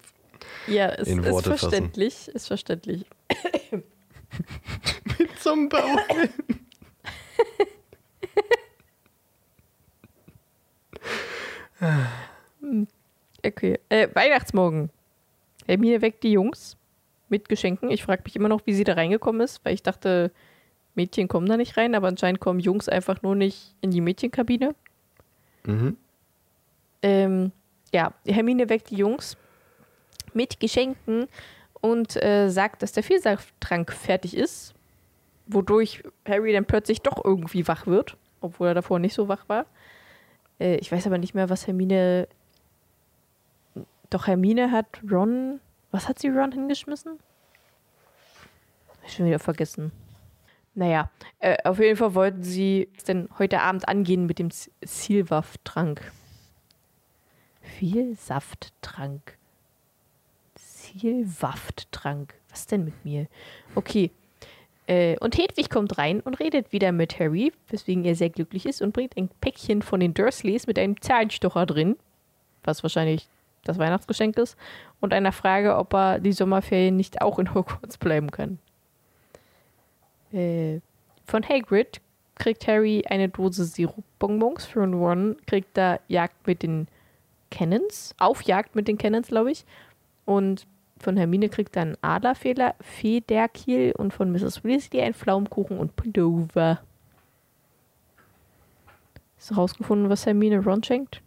Ja, 0.68 0.89
es 0.89 1.08
In 1.08 1.20
ist 1.24 1.30
Worte 1.32 1.52
fassen. 1.52 1.70
verständlich. 1.70 2.28
Ist 2.30 2.48
verständlich. 2.48 3.06
mit 5.20 5.39
zum 5.39 5.70
Bauhelm. 5.70 6.30
Okay. 13.46 13.80
Äh, 13.89 14.08
Weihnachtsmorgen. 14.13 14.89
Hermine 15.68 16.02
weckt 16.02 16.24
die 16.24 16.32
Jungs 16.32 16.78
mit 17.30 17.50
Geschenken. 17.50 17.92
Ich 17.92 18.04
frage 18.04 18.22
mich 18.24 18.36
immer 18.36 18.50
noch, 18.50 18.62
wie 18.66 18.74
sie 18.74 18.84
da 18.84 18.94
reingekommen 18.94 19.42
ist, 19.42 19.63
weil 19.66 19.74
ich 19.74 19.84
dachte, 19.84 20.32
Mädchen 20.96 21.28
kommen 21.28 21.48
da 21.48 21.58
nicht 21.58 21.78
rein, 21.78 21.96
aber 21.96 22.08
anscheinend 22.08 22.39
kommen 22.39 22.60
Jungs 22.60 22.88
einfach 22.89 23.22
nur 23.22 23.36
nicht 23.36 23.76
in 23.82 23.92
die 23.92 24.02
Mädchenkabine. 24.02 24.76
Mhm. 25.65 25.97
Ähm, 27.02 27.52
ja, 27.93 28.13
Hermine 28.26 28.69
weckt 28.69 28.89
die 28.89 28.95
Jungs 28.95 29.38
mit 30.34 30.60
Geschenken 30.60 31.28
und 31.82 32.21
äh, 32.23 32.49
sagt, 32.49 32.82
dass 32.82 32.93
der 32.93 33.04
Vielsafttrank 33.04 33.91
fertig 33.91 34.36
ist, 34.36 34.73
wodurch 35.47 36.04
Harry 36.28 36.54
dann 36.54 36.65
plötzlich 36.65 37.02
doch 37.02 37.23
irgendwie 37.23 37.67
wach 37.67 37.86
wird, 37.88 38.17
obwohl 38.41 38.69
er 38.69 38.73
davor 38.73 38.99
nicht 38.99 39.13
so 39.13 39.28
wach 39.28 39.47
war. 39.49 39.65
Äh, 40.60 40.78
ich 40.78 40.91
weiß 40.91 41.06
aber 41.08 41.17
nicht 41.17 41.36
mehr, 41.36 41.49
was 41.49 41.67
Hermine. 41.67 42.28
Doch 44.10 44.28
Hermine 44.28 44.71
hat 44.71 45.02
Ron. 45.12 45.60
Was 45.91 46.08
hat 46.08 46.19
sie 46.19 46.30
Ron 46.30 46.52
hingeschmissen? 46.52 47.19
Ich 49.06 49.13
schon 49.13 49.26
wieder 49.26 49.39
vergessen. 49.39 49.91
Naja, 50.76 51.12
äh, 51.40 51.58
auf 51.64 51.80
jeden 51.80 51.98
Fall 51.98 52.16
wollten 52.16 52.44
sie 52.44 52.90
es 52.98 53.04
denn 53.04 53.30
heute 53.38 53.62
Abend 53.62 53.88
angehen 53.88 54.26
mit 54.26 54.40
dem 54.40 54.50
Zielwafftrank. 54.52 56.12
Viel 57.62 58.16
Safttrank. 58.16 59.38
Zielwafftrank. 60.56 62.34
Was 62.50 62.68
denn 62.68 62.86
mit 62.86 63.06
mir? 63.06 63.28
Okay. 63.76 64.12
Äh, 64.88 65.18
und 65.20 65.38
Hedwig 65.38 65.70
kommt 65.70 65.98
rein 65.98 66.20
und 66.20 66.40
redet 66.40 66.72
wieder 66.74 66.92
mit 66.92 67.20
Harry, 67.20 67.54
weswegen 67.70 68.04
er 68.04 68.16
sehr 68.16 68.30
glücklich 68.30 68.66
ist 68.66 68.82
und 68.82 68.94
bringt 68.94 69.16
ein 69.16 69.30
Päckchen 69.42 69.82
von 69.82 70.00
den 70.00 70.14
Dursleys 70.14 70.68
mit 70.68 70.78
einem 70.78 71.00
Zahnstocher 71.00 71.66
drin, 71.66 71.96
was 72.64 72.84
wahrscheinlich 72.84 73.28
das 73.64 73.78
Weihnachtsgeschenk 73.78 74.38
ist, 74.38 74.58
und 75.00 75.14
einer 75.14 75.32
Frage, 75.32 75.78
ob 75.78 75.94
er 75.94 76.20
die 76.20 76.34
Sommerferien 76.34 76.98
nicht 76.98 77.22
auch 77.22 77.40
in 77.40 77.54
Hogwarts 77.54 77.98
bleiben 77.98 78.30
kann. 78.30 78.60
Äh, 80.34 80.82
von 81.26 81.48
Hagrid 81.48 82.02
kriegt 82.36 82.67
Harry 82.67 83.04
eine 83.08 83.30
Dose 83.30 83.65
Sirupbonbons. 83.65 84.65
Von 84.65 84.93
Ron 84.93 85.38
kriegt 85.46 85.78
er 85.78 86.02
Jagd 86.08 86.48
mit 86.48 86.63
den 86.63 86.88
Cannons, 87.52 88.15
auf 88.17 88.41
Jagd 88.41 88.76
mit 88.76 88.88
den 88.88 88.98
Cannons, 88.98 89.28
glaube 89.28 89.52
ich. 89.52 89.65
Und 90.26 90.65
von 91.00 91.17
Hermine 91.17 91.50
kriegt 91.50 91.76
er 91.76 91.84
einen 91.84 91.98
Adlerfehler, 92.02 92.76
Federkiel 92.80 93.93
und 93.98 94.13
von 94.13 94.32
Mrs. 94.32 94.63
Weasley 94.63 95.02
ein 95.02 95.13
Pflaumenkuchen 95.13 95.78
und 95.78 95.96
Pullover. 95.96 96.82
Hast 99.38 99.52
du 99.52 99.56
rausgefunden, 99.56 100.10
was 100.10 100.26
Hermine 100.26 100.63
Ron 100.63 100.84
schenkt? 100.84 101.22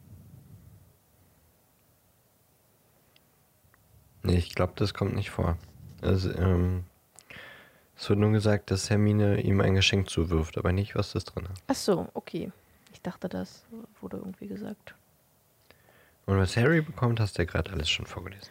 Nee, 4.23 4.39
ich 4.39 4.55
glaube, 4.55 4.73
das 4.77 4.95
kommt 4.95 5.15
nicht 5.15 5.31
vor. 5.31 5.57
Also, 6.03 6.33
ähm, 6.33 6.85
es 7.99 8.09
wird 8.09 8.19
nur 8.19 8.33
gesagt, 8.33 8.71
dass 8.71 8.91
Hermine 8.91 9.41
ihm 9.41 9.61
ein 9.61 9.75
Geschenk 9.75 10.11
zuwirft, 10.11 10.59
aber 10.59 10.73
nicht, 10.73 10.95
was 10.95 11.13
das 11.13 11.25
drin 11.25 11.45
ist. 11.53 11.63
Ach 11.67 11.75
so, 11.75 12.09
okay. 12.15 12.53
Ich 12.93 13.01
dachte, 13.01 13.29
das 13.29 13.65
wurde 14.01 14.19
irgendwie 14.19 14.49
gesagt. 14.49 14.95
Und 16.27 16.39
was 16.39 16.57
Harry 16.57 16.81
bekommt, 16.81 17.21
hast 17.21 17.39
du 17.39 17.43
ja 17.43 17.47
gerade 17.47 17.71
alles 17.73 17.89
schon 17.89 18.07
vorgelesen. 18.07 18.49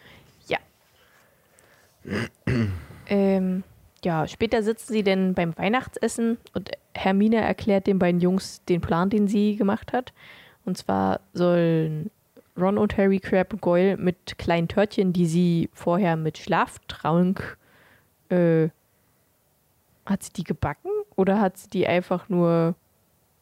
Ja. 0.48 0.58
ähm, 3.08 3.64
ja, 4.04 4.28
später 4.28 4.64
sitzen 4.64 4.94
sie 4.94 5.04
denn 5.04 5.34
beim 5.34 5.58
Weihnachtsessen 5.58 6.38
und 6.54 6.72
Hermine 6.94 7.38
erklärt 7.38 7.88
den 7.88 8.00
beiden 8.00 8.22
Jungs 8.22 8.64
den 8.66 8.82
Plan, 8.82 9.10
den 9.10 9.28
sie 9.28 9.56
gemacht 9.56 9.94
hat. 9.94 10.14
Und 10.64 10.78
zwar 10.78 11.20
sollen 11.34 12.10
Ron 12.58 12.78
und 12.78 12.98
Harry 12.98 13.20
Crab 13.20 13.54
und 13.54 13.62
Goyle 13.62 13.98
mit 13.98 14.38
kleinen 14.38 14.68
Törtchen, 14.68 15.12
die 15.12 15.26
sie 15.26 15.70
vorher 15.74 16.16
mit 16.16 16.38
Schlaftrank, 16.38 17.58
äh, 18.30 18.70
hat 20.06 20.24
sie 20.24 20.34
die 20.34 20.44
gebacken 20.44 20.92
oder 21.16 21.40
hat 21.42 21.58
sie 21.58 21.70
die 21.70 21.88
einfach 21.88 22.30
nur 22.30 22.76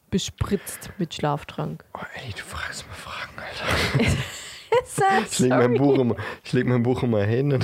bespritzt 0.10 0.92
mit 0.98 1.14
Schlaftrank? 1.14 1.84
Oh, 1.94 2.00
ey, 2.16 2.32
du 2.32 2.44
fragst 2.44 2.88
mal 2.88 2.94
Fragen, 2.94 3.34
Alter. 3.38 4.14
Ich 5.30 5.40
leg 5.40 5.52
mein 5.52 5.76
Buch 5.76 6.00
immer, 6.00 6.16
ich 6.44 6.52
leg 6.54 6.66
mein 6.66 6.82
Buch 6.84 7.04
immer 7.04 7.24
hin 7.24 7.64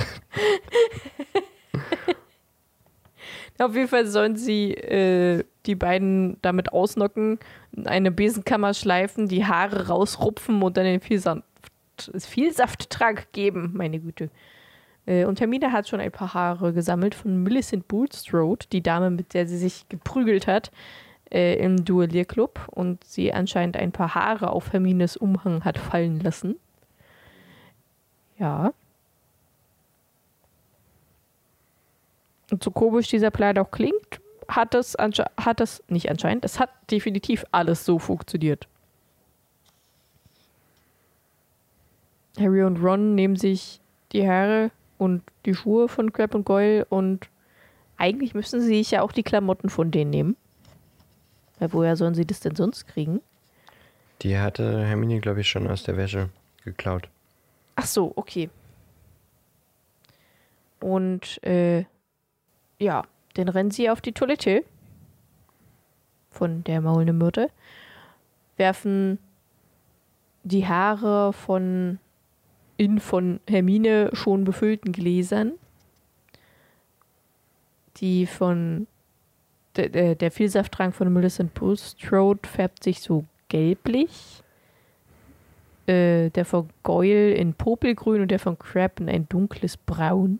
Auf 3.58 3.74
jeden 3.74 3.88
Fall 3.88 4.06
sollen 4.06 4.36
sie 4.36 4.72
äh, 4.74 5.44
die 5.66 5.74
beiden 5.74 6.38
damit 6.40 6.72
ausnocken, 6.72 7.38
in 7.72 7.86
eine 7.86 8.10
Besenkammer 8.10 8.72
schleifen, 8.72 9.28
die 9.28 9.44
Haare 9.44 9.88
rausrupfen 9.88 10.62
und 10.62 10.78
dann 10.78 10.84
den 10.84 11.00
Vielsaft, 11.00 11.44
Vielsafttrank 12.16 13.32
geben. 13.32 13.72
Meine 13.74 14.00
Güte. 14.00 14.30
Äh, 15.10 15.24
und 15.24 15.40
Hermine 15.40 15.72
hat 15.72 15.88
schon 15.88 16.00
ein 16.00 16.12
paar 16.12 16.34
Haare 16.34 16.72
gesammelt 16.72 17.16
von 17.16 17.42
Millicent 17.42 17.88
Bulstrode, 17.88 18.66
die 18.70 18.82
Dame, 18.82 19.10
mit 19.10 19.34
der 19.34 19.46
sie 19.46 19.58
sich 19.58 19.88
geprügelt 19.88 20.46
hat 20.46 20.70
äh, 21.32 21.56
im 21.56 21.84
Duellierclub. 21.84 22.68
Und 22.70 23.02
sie 23.02 23.32
anscheinend 23.32 23.76
ein 23.76 23.90
paar 23.90 24.14
Haare 24.14 24.50
auf 24.50 24.72
Hermines 24.72 25.16
Umhang 25.16 25.64
hat 25.64 25.78
fallen 25.78 26.20
lassen. 26.20 26.54
Ja. 28.38 28.72
Und 32.52 32.62
so 32.62 32.70
komisch 32.70 33.08
dieser 33.08 33.30
Plan 33.30 33.58
auch 33.58 33.70
klingt, 33.70 34.20
hat 34.48 34.74
ansche- 34.74 35.30
hat 35.36 35.60
es 35.60 35.82
nicht 35.88 36.08
anscheinend, 36.10 36.44
es 36.44 36.58
hat 36.58 36.70
definitiv 36.90 37.44
alles 37.52 37.84
so 37.84 37.98
funktioniert. 37.98 38.66
Harry 42.38 42.62
und 42.62 42.82
Ron 42.82 43.14
nehmen 43.14 43.36
sich 43.36 43.80
die 44.12 44.28
Haare 44.28 44.70
und 45.00 45.22
die 45.46 45.54
Schuhe 45.54 45.88
von 45.88 46.12
Crab 46.12 46.34
und 46.34 46.44
Goyle 46.44 46.84
und 46.84 47.28
eigentlich 47.96 48.34
müssen 48.34 48.60
sie 48.60 48.68
sich 48.68 48.90
ja 48.90 49.02
auch 49.02 49.12
die 49.12 49.22
Klamotten 49.22 49.68
von 49.68 49.90
denen 49.90 50.10
nehmen. 50.10 50.36
Weil 51.58 51.72
woher 51.72 51.96
sollen 51.96 52.14
sie 52.14 52.26
das 52.26 52.40
denn 52.40 52.54
sonst 52.54 52.86
kriegen? 52.86 53.20
die 54.22 54.38
hatte 54.38 54.84
Hermine, 54.84 55.20
glaube 55.20 55.40
ich, 55.40 55.48
schon 55.48 55.66
aus 55.68 55.82
der 55.82 55.96
Wäsche 55.96 56.28
geklaut. 56.64 57.08
Ach 57.76 57.86
so, 57.86 58.12
okay. 58.16 58.50
Und 60.80 61.42
äh, 61.42 61.84
ja, 62.78 63.04
dann 63.34 63.48
rennen 63.48 63.70
sie 63.70 63.90
auf 63.90 64.00
die 64.00 64.12
Toilette 64.12 64.64
von 66.30 66.64
der 66.64 66.80
maulenden 66.80 67.18
Myrte, 67.18 67.50
werfen 68.56 69.18
die 70.42 70.66
Haare 70.66 71.32
von 71.32 71.98
in 72.80 72.98
von 72.98 73.40
Hermine 73.46 74.08
schon 74.14 74.44
befüllten 74.44 74.92
Gläsern, 74.92 75.52
die 77.98 78.24
von 78.24 78.86
der, 79.76 79.90
der, 79.90 80.14
der 80.14 80.30
Vielsafttrank 80.30 80.94
von 80.94 81.12
Millicent 81.12 81.52
Bulstrode 81.52 82.48
färbt 82.48 82.82
sich 82.82 83.00
so 83.00 83.26
gelblich. 83.48 84.42
äh, 85.90 86.30
der 86.30 86.44
von 86.44 86.68
Goyle 86.82 87.32
in 87.32 87.54
Popelgrün 87.54 88.22
und 88.22 88.30
der 88.30 88.38
von 88.38 88.58
Crab 88.58 89.00
in 89.00 89.08
ein 89.08 89.28
dunkles 89.28 89.76
Braun. 89.76 90.38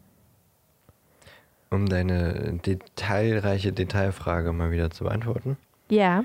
Um 1.70 1.86
deine 1.86 2.58
detailreiche 2.64 3.72
Detailfrage 3.72 4.52
mal 4.52 4.70
wieder 4.70 4.90
zu 4.90 5.04
beantworten. 5.04 5.56
Ja. 5.88 6.24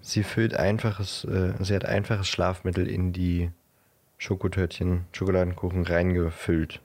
Sie 0.00 0.22
füllt 0.22 0.54
einfaches, 0.54 1.24
äh, 1.24 1.52
sie 1.60 1.74
hat 1.74 1.84
einfaches 1.84 2.28
Schlafmittel 2.28 2.88
in 2.88 3.12
die 3.12 3.50
Schokotörtchen, 4.18 5.04
Schokoladenkuchen 5.12 5.84
reingefüllt. 5.84 6.80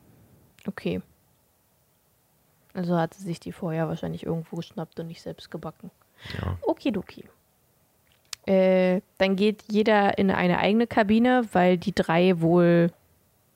Okay. 0.68 1.02
Also 2.74 2.98
hat 2.98 3.14
sie 3.14 3.24
sich 3.24 3.40
die 3.40 3.52
vorher 3.52 3.88
wahrscheinlich 3.88 4.26
irgendwo 4.26 4.58
geschnappt 4.58 5.00
und 5.00 5.08
nicht 5.08 5.22
selbst 5.22 5.52
gebacken. 5.52 5.92
Ja. 6.40 6.58
Okidoki. 6.62 7.26
Äh, 8.46 9.02
dann 9.18 9.36
geht 9.36 9.64
jeder 9.70 10.18
in 10.18 10.32
eine 10.32 10.58
eigene 10.58 10.88
Kabine, 10.88 11.48
weil 11.52 11.78
die 11.78 11.94
drei 11.94 12.42
wohl, 12.42 12.92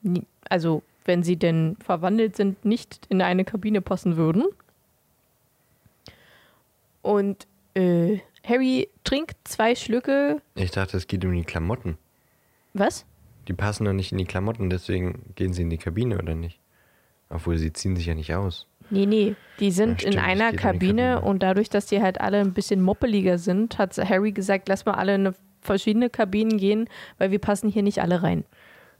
nie, 0.01 0.23
also 0.49 0.83
wenn 1.05 1.23
sie 1.23 1.37
denn 1.37 1.77
verwandelt 1.83 2.35
sind, 2.35 2.65
nicht 2.65 3.05
in 3.09 3.21
eine 3.21 3.45
Kabine 3.45 3.81
passen 3.81 4.17
würden. 4.17 4.43
Und 7.01 7.47
äh, 7.75 8.19
Harry 8.43 8.89
trinkt 9.03 9.35
zwei 9.47 9.75
Schlücke. 9.75 10.41
Ich 10.55 10.71
dachte, 10.71 10.97
es 10.97 11.07
geht 11.07 11.23
um 11.25 11.33
die 11.33 11.43
Klamotten. 11.43 11.97
Was? 12.73 13.05
Die 13.47 13.53
passen 13.53 13.85
doch 13.85 13.93
nicht 13.93 14.11
in 14.11 14.17
die 14.17 14.25
Klamotten, 14.25 14.69
deswegen 14.69 15.33
gehen 15.35 15.53
sie 15.53 15.61
in 15.61 15.69
die 15.69 15.77
Kabine, 15.77 16.17
oder 16.17 16.35
nicht? 16.35 16.59
Obwohl, 17.29 17.57
sie 17.57 17.73
ziehen 17.73 17.95
sich 17.95 18.05
ja 18.07 18.15
nicht 18.15 18.33
aus. 18.33 18.67
Nee, 18.89 19.05
nee, 19.05 19.35
die 19.59 19.71
sind 19.71 19.93
Ja, 19.93 19.99
stimmt, 19.99 20.13
in 20.15 20.19
einer 20.19 20.53
Kabine, 20.53 21.13
Kabine. 21.15 21.21
und 21.21 21.41
dadurch, 21.43 21.69
dass 21.69 21.87
die 21.87 22.01
halt 22.01 22.21
alle 22.21 22.39
ein 22.39 22.53
bisschen 22.53 22.81
moppeliger 22.81 23.37
sind, 23.37 23.77
hat 23.77 23.97
Harry 23.97 24.31
gesagt, 24.31 24.69
lass 24.69 24.85
mal 24.85 24.93
alle 24.93 25.15
in 25.15 25.33
verschiedene 25.61 26.09
Kabinen 26.09 26.57
gehen, 26.57 26.87
weil 27.17 27.31
wir 27.31 27.39
passen 27.39 27.69
hier 27.69 27.81
nicht 27.81 27.99
alle 28.01 28.21
rein. 28.21 28.45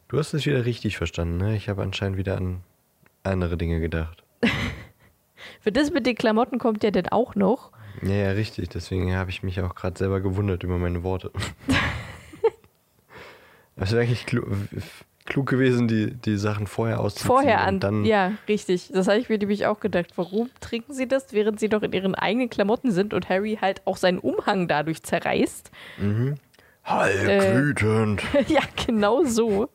Du 0.07 0.17
hast 0.17 0.33
es 0.33 0.45
wieder 0.45 0.65
richtig 0.65 0.97
verstanden, 0.97 1.37
ne? 1.37 1.55
Ich 1.55 1.69
habe 1.69 1.81
anscheinend 1.83 2.17
wieder 2.17 2.37
an 2.37 2.61
andere 3.23 3.57
Dinge 3.57 3.79
gedacht. 3.79 4.23
Für 5.61 5.71
das 5.71 5.91
mit 5.91 6.05
den 6.07 6.15
Klamotten 6.15 6.57
kommt 6.59 6.83
ja 6.83 6.91
dann 6.91 7.07
auch 7.07 7.35
noch. 7.35 7.71
Ja, 8.01 8.13
ja, 8.13 8.31
richtig. 8.31 8.69
Deswegen 8.69 9.15
habe 9.15 9.29
ich 9.29 9.41
mich 9.43 9.61
auch 9.61 9.73
gerade 9.75 9.97
selber 9.97 10.21
gewundert 10.21 10.63
über 10.63 10.77
meine 10.77 11.03
Worte. 11.03 11.31
Es 13.75 13.91
wäre 13.91 14.03
eigentlich 14.03 14.25
klu 14.25 14.41
klug 15.25 15.47
gewesen, 15.47 15.87
die, 15.87 16.11
die 16.11 16.37
Sachen 16.37 16.67
vorher 16.67 16.99
auszuziehen. 16.99 17.27
Vorher 17.27 17.61
und 17.61 17.67
an. 17.67 17.79
Dann, 17.79 18.05
ja, 18.05 18.33
richtig. 18.47 18.91
Das 18.93 19.07
habe 19.07 19.17
ich 19.17 19.27
mir 19.27 19.39
nämlich 19.39 19.65
auch 19.65 19.79
gedacht. 19.79 20.11
Warum 20.15 20.49
trinken 20.61 20.93
sie 20.93 21.07
das, 21.07 21.33
während 21.33 21.59
sie 21.59 21.67
doch 21.67 21.81
in 21.81 21.91
ihren 21.91 22.15
eigenen 22.15 22.49
Klamotten 22.49 22.91
sind 22.91 23.13
und 23.13 23.27
Harry 23.27 23.57
halt 23.59 23.81
auch 23.85 23.97
seinen 23.97 24.19
Umhang 24.19 24.67
dadurch 24.67 25.01
zerreißt? 25.03 25.71
Mhm. 25.97 26.35
Äh. 26.85 26.89
Heil 26.91 27.55
wütend. 27.55 28.21
ja, 28.47 28.61
genau 28.85 29.23
so. 29.23 29.69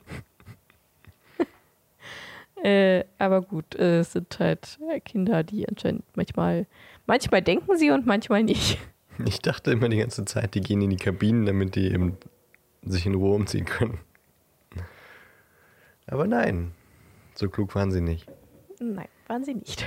äh, 2.62 3.04
aber 3.18 3.42
gut, 3.42 3.74
äh, 3.74 4.00
es 4.00 4.12
sind 4.12 4.38
halt 4.38 4.78
Kinder, 5.04 5.42
die 5.42 5.68
anscheinend 5.68 6.04
manchmal, 6.14 6.66
manchmal 7.06 7.42
denken 7.42 7.76
sie 7.76 7.90
und 7.90 8.06
manchmal 8.06 8.44
nicht. 8.44 8.78
Ich 9.26 9.40
dachte 9.40 9.72
immer 9.72 9.88
die 9.88 9.98
ganze 9.98 10.24
Zeit, 10.24 10.54
die 10.54 10.60
gehen 10.60 10.80
in 10.80 10.90
die 10.90 10.96
Kabinen, 10.96 11.44
damit 11.44 11.74
die 11.74 11.92
eben 11.92 12.16
sich 12.82 13.06
in 13.06 13.14
Ruhe 13.14 13.34
umziehen 13.34 13.64
können. 13.66 13.98
Aber 16.06 16.26
nein, 16.26 16.72
so 17.34 17.48
klug 17.48 17.74
waren 17.74 17.90
sie 17.92 18.00
nicht. 18.00 18.26
Nein, 18.80 19.08
waren 19.28 19.44
sie 19.44 19.54
nicht. 19.54 19.84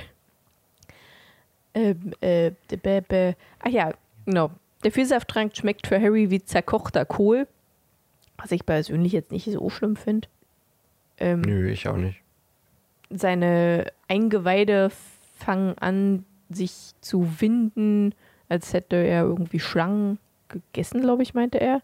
Ähm, 1.74 2.14
äh, 2.22 2.52
bä- 2.70 3.02
bä- 3.02 3.36
ach 3.60 3.70
ja, 3.70 3.94
genau. 4.26 4.52
Der 4.84 4.92
Vielsafttrank 4.92 5.56
schmeckt 5.58 5.88
für 5.88 6.00
Harry 6.00 6.30
wie 6.30 6.44
zerkochter 6.44 7.06
Kohl, 7.06 7.48
was 8.38 8.52
ich 8.52 8.66
persönlich 8.66 9.12
jetzt 9.12 9.32
nicht 9.32 9.46
so 9.52 9.70
schlimm 9.70 9.96
finde. 9.96 10.28
Ähm, 11.18 11.42
Nö, 11.42 11.70
ich 11.70 11.88
auch 11.88 11.98
nicht. 11.98 12.22
seine 13.10 13.92
Eingeweide 14.08 14.92
fangen 15.38 15.78
an, 15.80 16.26
sich 16.50 16.92
zu 17.02 17.42
winden, 17.42 18.14
als 18.50 18.74
hätte 18.74 18.96
er 18.98 19.24
irgendwie 19.24 19.60
Schlangen 19.60 20.20
gegessen, 20.50 21.02
glaube 21.02 21.24
ich, 21.24 21.34
meinte 21.34 21.60
er. 21.60 21.82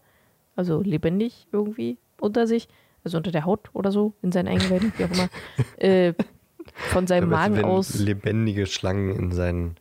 Also 0.60 0.82
lebendig 0.82 1.46
irgendwie 1.52 1.96
unter 2.20 2.46
sich. 2.46 2.68
Also 3.02 3.16
unter 3.16 3.32
der 3.32 3.46
Haut 3.46 3.70
oder 3.72 3.90
so, 3.90 4.12
in 4.20 4.30
seinen 4.30 4.48
Eingeweiden, 4.48 4.92
wie 4.98 5.04
auch 5.06 5.10
immer. 5.10 5.30
äh, 5.78 6.12
von 6.74 7.06
seinem 7.06 7.30
Magen 7.30 7.56
wenn 7.56 7.64
aus. 7.64 7.94
lebendige 7.94 8.66
Schlangen 8.66 9.16
in, 9.16 9.32
seinen, 9.32 9.76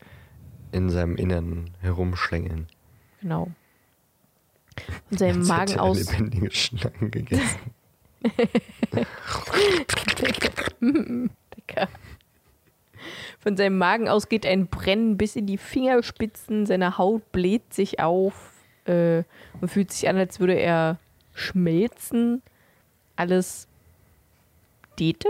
in 0.71 0.89
seinem 0.89 1.17
Innern 1.17 1.71
herumschlängeln. 1.81 2.67
Genau. 3.19 3.49
Von 5.09 5.17
seinem 5.17 5.45
Magen 5.45 5.79
aus. 5.79 6.13
lebendige 6.13 6.51
Schlangen 6.51 7.11
gegessen. 7.11 7.59
Von 13.39 13.57
seinem 13.57 13.77
Magen 13.77 14.07
aus 14.07 14.29
geht 14.29 14.45
ein 14.45 14.67
Brennen 14.67 15.17
bis 15.17 15.35
in 15.35 15.45
die 15.45 15.57
Fingerspitzen, 15.57 16.65
seine 16.65 16.97
Haut 16.97 17.33
bläht 17.33 17.73
sich 17.73 17.99
auf 17.99 18.48
äh, 18.89 19.23
und 19.61 19.69
fühlt 19.69 19.91
sich 19.91 20.09
an, 20.09 20.17
als 20.17 20.39
würde 20.39 20.55
er 20.55 20.97
schmelzen. 21.33 22.41
Alles 23.15 23.67
dehnte? 24.99 25.27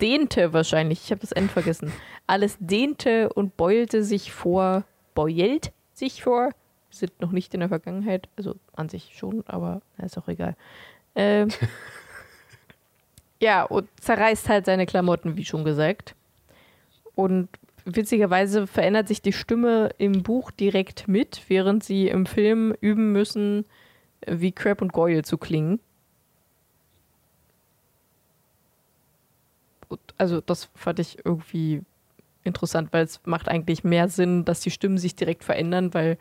Dehnte 0.00 0.52
wahrscheinlich, 0.52 1.02
ich 1.04 1.10
habe 1.10 1.20
das 1.20 1.32
N 1.32 1.48
vergessen. 1.48 1.92
Alles 2.26 2.56
dehnte 2.60 3.32
und 3.32 3.56
beulte 3.56 4.04
sich 4.04 4.32
vor, 4.32 4.84
beult 5.14 5.72
sich 5.92 6.22
vor. 6.22 6.50
Wir 6.90 6.96
sind 6.96 7.20
noch 7.20 7.32
nicht 7.32 7.52
in 7.54 7.60
der 7.60 7.68
Vergangenheit, 7.68 8.28
also 8.36 8.54
an 8.76 8.88
sich 8.88 9.16
schon, 9.16 9.42
aber 9.46 9.82
ist 9.98 10.16
auch 10.18 10.28
egal. 10.28 10.56
Ähm, 11.16 11.48
ja, 13.40 13.64
und 13.64 13.88
zerreißt 14.00 14.48
halt 14.48 14.66
seine 14.66 14.86
Klamotten, 14.86 15.36
wie 15.36 15.44
schon 15.44 15.64
gesagt. 15.64 16.14
Und 17.14 17.48
witzigerweise 17.96 18.66
verändert 18.66 19.08
sich 19.08 19.22
die 19.22 19.32
Stimme 19.32 19.90
im 19.98 20.22
Buch 20.22 20.50
direkt 20.50 21.08
mit, 21.08 21.42
während 21.48 21.82
sie 21.82 22.08
im 22.08 22.26
Film 22.26 22.74
üben 22.80 23.12
müssen, 23.12 23.64
wie 24.26 24.52
Crab 24.52 24.82
und 24.82 24.92
Goyle 24.92 25.22
zu 25.22 25.38
klingen. 25.38 25.80
Also 30.18 30.40
das 30.40 30.68
fand 30.74 30.98
ich 30.98 31.24
irgendwie 31.24 31.82
interessant, 32.44 32.92
weil 32.92 33.04
es 33.04 33.20
macht 33.24 33.48
eigentlich 33.48 33.84
mehr 33.84 34.08
Sinn, 34.08 34.44
dass 34.44 34.60
die 34.60 34.70
Stimmen 34.70 34.98
sich 34.98 35.14
direkt 35.14 35.44
verändern, 35.44 35.94
weil 35.94 36.18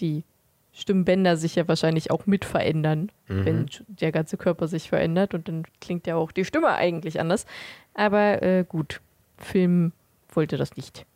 die 0.00 0.24
Stimmbänder 0.72 1.38
sich 1.38 1.54
ja 1.54 1.66
wahrscheinlich 1.68 2.10
auch 2.10 2.26
mit 2.26 2.44
verändern, 2.44 3.10
wenn 3.28 3.66
der 3.86 4.12
ganze 4.12 4.36
Körper 4.36 4.68
sich 4.68 4.90
verändert 4.90 5.32
und 5.32 5.48
dann 5.48 5.64
klingt 5.80 6.06
ja 6.06 6.16
auch 6.16 6.32
die 6.32 6.44
Stimme 6.44 6.68
eigentlich 6.68 7.18
anders. 7.18 7.46
Aber 7.94 8.42
äh, 8.42 8.64
gut, 8.68 9.00
Film 9.38 9.92
wollte 10.36 10.56
das 10.56 10.76
nicht. 10.76 11.06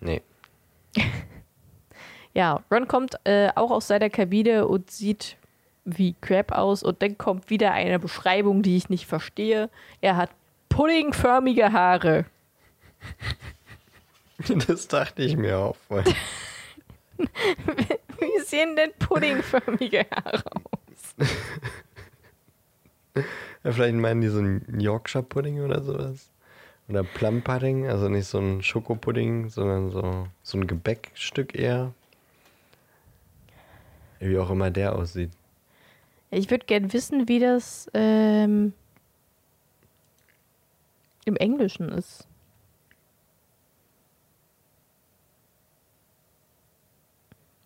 Nee. 0.00 0.22
Ja, 2.36 2.62
Ron 2.70 2.86
kommt 2.86 3.16
äh, 3.24 3.48
auch 3.54 3.70
aus 3.70 3.88
seiner 3.88 4.10
Kabine 4.10 4.68
und 4.68 4.90
sieht 4.90 5.38
wie 5.86 6.14
Crab 6.20 6.52
aus 6.52 6.82
und 6.82 7.00
dann 7.00 7.16
kommt 7.16 7.48
wieder 7.48 7.72
eine 7.72 7.98
Beschreibung, 7.98 8.60
die 8.62 8.76
ich 8.76 8.90
nicht 8.90 9.06
verstehe. 9.06 9.70
Er 10.02 10.16
hat 10.16 10.28
puddingförmige 10.68 11.72
Haare. 11.72 12.26
Das 14.68 14.86
dachte 14.86 15.22
ich 15.22 15.34
mir 15.34 15.56
auch. 15.56 15.76
Weil 15.88 16.04
Wie 17.16 18.40
sehen 18.44 18.76
denn 18.76 18.90
puddingförmige 18.98 20.04
Haare 20.10 20.44
aus? 20.52 21.26
ja, 23.64 23.72
vielleicht 23.72 23.94
meinen 23.94 24.20
die 24.20 24.28
so 24.28 24.40
einen 24.40 24.78
Yorkshire 24.78 25.22
Pudding 25.24 25.62
oder 25.62 25.82
sowas. 25.82 26.30
Oder 26.88 27.02
Plum 27.02 27.42
Pudding, 27.42 27.88
also 27.88 28.08
nicht 28.08 28.26
so 28.26 28.38
ein 28.38 28.62
Schokopudding, 28.62 29.48
sondern 29.48 29.90
so, 29.90 30.28
so 30.42 30.58
ein 30.58 30.66
Gebäckstück 30.66 31.54
eher. 31.54 31.92
Wie 34.20 34.38
auch 34.38 34.50
immer 34.50 34.70
der 34.70 34.94
aussieht. 34.94 35.30
Ich 36.30 36.50
würde 36.50 36.66
gern 36.66 36.92
wissen, 36.92 37.28
wie 37.28 37.38
das 37.38 37.88
ähm, 37.92 38.72
im 41.24 41.36
Englischen 41.36 41.88
ist. 41.90 42.26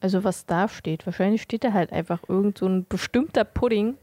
Also 0.01 0.25
was 0.25 0.47
da 0.47 0.67
steht. 0.67 1.05
Wahrscheinlich 1.05 1.43
steht 1.43 1.63
da 1.63 1.73
halt 1.73 1.93
einfach 1.93 2.21
irgend 2.27 2.59
so 2.59 2.67
ein 2.67 2.87
bestimmter 2.89 3.45
Pudding 3.45 3.99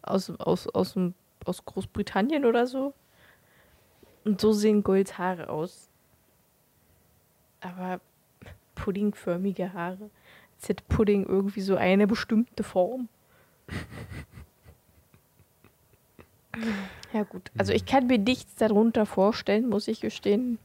aus, 0.00 0.30
aus, 0.30 0.66
aus, 0.68 0.96
aus 1.44 1.64
Großbritannien 1.64 2.46
oder 2.46 2.66
so. 2.66 2.94
Und 4.26 4.40
so 4.40 4.52
sehen 4.52 4.82
Golds 4.82 5.18
Haare 5.18 5.48
aus. 5.48 5.88
Aber 7.60 8.00
puddingförmige 8.74 9.72
Haare. 9.72 10.10
Als 10.56 10.68
hätte 10.68 10.82
Pudding 10.88 11.24
irgendwie 11.24 11.60
so 11.60 11.76
eine 11.76 12.08
bestimmte 12.08 12.64
Form. 12.64 13.08
Ja 17.12 17.22
gut, 17.22 17.52
also 17.56 17.72
ich 17.72 17.86
kann 17.86 18.08
mir 18.08 18.18
nichts 18.18 18.56
darunter 18.56 19.06
vorstellen, 19.06 19.68
muss 19.68 19.88
ich 19.88 20.00
gestehen. 20.00 20.58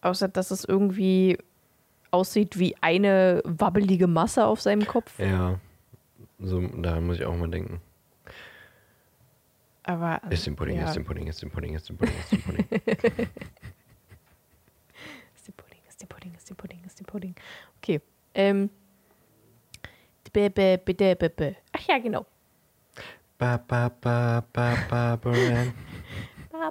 Außer 0.00 0.28
dass 0.28 0.50
es 0.50 0.64
irgendwie 0.64 1.38
aussieht 2.10 2.58
wie 2.58 2.74
eine 2.80 3.40
wabbelige 3.44 4.08
Masse 4.08 4.46
auf 4.46 4.60
seinem 4.60 4.86
Kopf. 4.86 5.18
Ja. 5.20 5.60
So, 6.40 6.60
daran 6.66 7.06
muss 7.06 7.18
ich 7.18 7.24
auch 7.24 7.36
mal 7.36 7.50
denken. 7.50 7.80
Aber 9.90 10.20
Ist 10.30 10.46
den 10.46 10.54
Pudding, 10.54 10.76
ja. 10.76 10.84
ist 10.84 10.94
den 10.94 11.04
Pudding, 11.04 11.26
ist 11.26 11.42
den 11.42 11.50
Pudding, 11.50 11.74
ist 11.74 11.88
den 11.88 11.96
Pudding, 11.96 12.14
ist 12.20 12.30
den 12.30 12.42
Pudding. 12.42 12.66
Ist 15.34 15.48
die 15.48 15.52
Pudding, 15.52 15.80
ist 15.88 16.00
die 16.00 16.06
Pudding, 16.06 16.34
ist 16.36 16.48
die 16.48 16.54
Pudding, 16.54 16.84
ist 16.84 17.00
die 17.00 17.04
Pudding. 17.04 17.34
Okay. 17.78 18.00
Ähm. 18.34 18.70
Ach 21.72 21.88
ja, 21.88 21.98
genau. 21.98 22.24
ba, 23.36 23.56
ba, 23.56 23.88
ba, 23.88 24.44
ba. 24.52 24.76
Ba, 24.88 25.16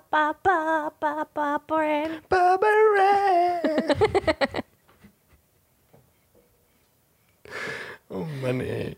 ba, 0.09 0.33
ba, 0.43 0.91
ba, 0.99 1.25
ba, 1.33 1.57
Bran. 1.67 2.21
Barbaran. 2.29 3.95
oh 8.09 8.25
Mann, 8.41 8.61
ey. 8.61 8.95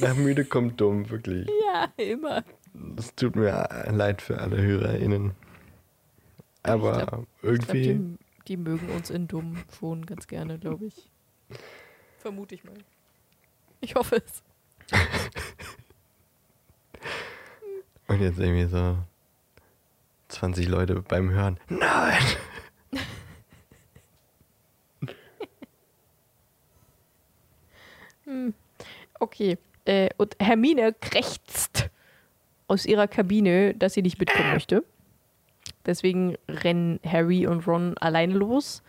Nach 0.00 0.16
müde 0.16 0.46
kommt 0.46 0.80
dumm, 0.80 1.10
wirklich. 1.10 1.46
Ja, 1.66 1.92
immer. 1.98 2.42
Es 2.96 3.14
tut 3.14 3.36
mir 3.36 3.68
leid 3.90 4.20
für 4.20 4.38
alle 4.40 4.60
HörerInnen. 4.60 5.32
Aber 6.62 7.00
Ich 7.00 7.06
glaub, 7.06 7.26
irgendwie. 7.42 7.82
die, 7.82 8.18
die 8.48 8.56
mögen 8.56 8.88
uns 8.90 9.10
in 9.10 9.28
dumm 9.28 9.58
schon 9.78 10.06
ganz 10.06 10.26
gerne, 10.26 10.58
glaube 10.58 10.86
ich. 10.86 11.10
Vermute 12.18 12.54
ich 12.54 12.64
mal. 12.64 12.74
Ich 13.80 13.94
hoffe 13.94 14.16
es. 14.16 14.42
Und 18.06 18.20
jetzt 18.20 18.38
irgendwie 18.38 18.66
so 18.66 18.98
20 20.28 20.68
Leute 20.68 21.00
beim 21.02 21.30
Hören. 21.30 21.58
Nein! 21.68 22.22
Okay. 29.20 29.58
Äh, 29.84 30.08
und 30.16 30.36
Hermine 30.40 30.94
krächzt 30.94 31.90
aus 32.74 32.84
ihrer 32.84 33.08
Kabine, 33.08 33.74
dass 33.74 33.94
sie 33.94 34.02
nicht 34.02 34.18
mitkommen 34.18 34.52
möchte. 34.52 34.84
Deswegen 35.86 36.36
rennen 36.48 37.00
Harry 37.06 37.46
und 37.46 37.66
Ron 37.66 37.96
alleine 37.98 38.34
los, 38.34 38.82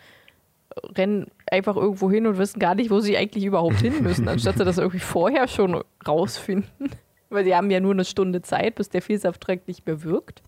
rennen 0.96 1.28
einfach 1.50 1.76
irgendwo 1.76 2.10
hin 2.10 2.28
und 2.28 2.38
wissen 2.38 2.60
gar 2.60 2.76
nicht, 2.76 2.90
wo 2.90 3.00
sie 3.00 3.18
eigentlich 3.18 3.46
überhaupt 3.46 3.80
hin 3.80 4.02
müssen, 4.02 4.28
anstatt 4.28 4.58
sie 4.58 4.66
das 4.66 4.78
irgendwie 4.78 5.00
vorher 5.00 5.48
schon 5.48 5.84
rausfinden. 6.06 6.90
Weil 7.30 7.46
sie 7.46 7.56
haben 7.56 7.72
ja 7.72 7.80
nur 7.80 7.94
eine 7.94 8.06
Stunde 8.06 8.42
Zeit, 8.42 8.76
bis 8.76 8.90
der 8.90 9.02
Vielsafttrank 9.02 9.68
nicht 9.68 9.86
mehr 9.86 10.04
wirkt. 10.04 10.42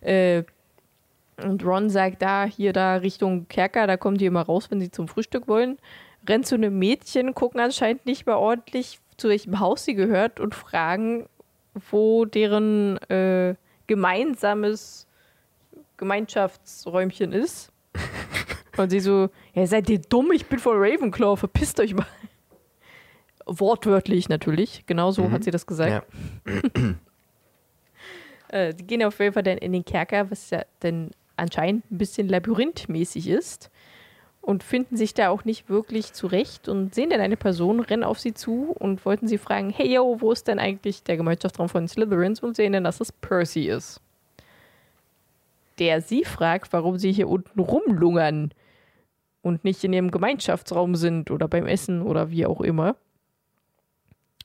Äh, 0.00 0.44
und 1.42 1.64
Ron 1.64 1.90
sagt 1.90 2.22
da, 2.22 2.44
hier 2.44 2.72
da 2.72 2.96
Richtung 2.96 3.46
Kerker, 3.48 3.86
da 3.86 3.96
kommen 3.96 4.18
die 4.18 4.26
immer 4.26 4.42
raus, 4.42 4.70
wenn 4.70 4.80
sie 4.80 4.90
zum 4.90 5.06
Frühstück 5.06 5.46
wollen. 5.46 5.78
Rennen 6.28 6.44
zu 6.44 6.56
einem 6.56 6.78
Mädchen, 6.78 7.34
gucken 7.34 7.60
anscheinend 7.60 8.06
nicht 8.06 8.26
mehr 8.26 8.38
ordentlich, 8.38 8.98
zu 9.16 9.28
welchem 9.28 9.60
Haus 9.60 9.84
sie 9.84 9.94
gehört 9.94 10.40
und 10.40 10.54
fragen, 10.54 11.26
wo 11.90 12.24
deren 12.24 12.96
äh, 13.08 13.54
gemeinsames 13.86 15.06
Gemeinschaftsräumchen 15.96 17.32
ist. 17.32 17.72
Und 18.76 18.90
sie 18.90 19.00
so, 19.00 19.30
ja, 19.54 19.66
seid 19.66 19.90
ihr 19.90 19.98
dumm? 20.00 20.30
Ich 20.32 20.46
bin 20.46 20.58
von 20.58 20.76
Ravenclaw, 20.76 21.36
verpisst 21.36 21.80
euch 21.80 21.94
mal. 21.94 22.06
Wortwörtlich 23.46 24.28
natürlich, 24.28 24.84
genau 24.86 25.10
so 25.10 25.22
Mhm. 25.24 25.32
hat 25.32 25.44
sie 25.44 25.50
das 25.50 25.66
gesagt. 25.66 26.06
Ja. 26.46 26.60
Äh, 28.50 28.72
die 28.72 28.86
gehen 28.86 29.02
auf 29.02 29.18
jeden 29.20 29.34
Fall 29.34 29.42
dann 29.42 29.58
in 29.58 29.72
den 29.74 29.84
Kerker, 29.84 30.30
was 30.30 30.48
ja 30.48 30.62
dann 30.80 31.10
anscheinend 31.36 31.90
ein 31.90 31.98
bisschen 31.98 32.28
labyrinthmäßig 32.30 33.28
ist. 33.28 33.70
Und 34.48 34.62
finden 34.62 34.96
sich 34.96 35.12
da 35.12 35.28
auch 35.28 35.44
nicht 35.44 35.68
wirklich 35.68 36.14
zurecht 36.14 36.70
und 36.70 36.94
sehen 36.94 37.10
dann 37.10 37.20
eine 37.20 37.36
Person, 37.36 37.80
rennen 37.80 38.02
auf 38.02 38.18
sie 38.18 38.32
zu 38.32 38.74
und 38.78 39.04
wollten 39.04 39.28
sie 39.28 39.36
fragen, 39.36 39.68
hey 39.68 39.92
yo, 39.92 40.22
wo 40.22 40.32
ist 40.32 40.48
denn 40.48 40.58
eigentlich 40.58 41.02
der 41.02 41.18
Gemeinschaftsraum 41.18 41.68
von 41.68 41.86
Slytherins? 41.86 42.40
Und 42.40 42.56
sehen 42.56 42.72
dann, 42.72 42.84
dass 42.84 43.02
es 43.02 43.12
Percy 43.12 43.68
ist. 43.68 44.00
Der 45.78 46.00
sie 46.00 46.24
fragt, 46.24 46.72
warum 46.72 46.96
sie 46.96 47.12
hier 47.12 47.28
unten 47.28 47.60
rumlungern 47.60 48.54
und 49.42 49.64
nicht 49.64 49.84
in 49.84 49.92
ihrem 49.92 50.10
Gemeinschaftsraum 50.10 50.94
sind 50.94 51.30
oder 51.30 51.46
beim 51.46 51.66
Essen 51.66 52.00
oder 52.00 52.30
wie 52.30 52.46
auch 52.46 52.62
immer. 52.62 52.96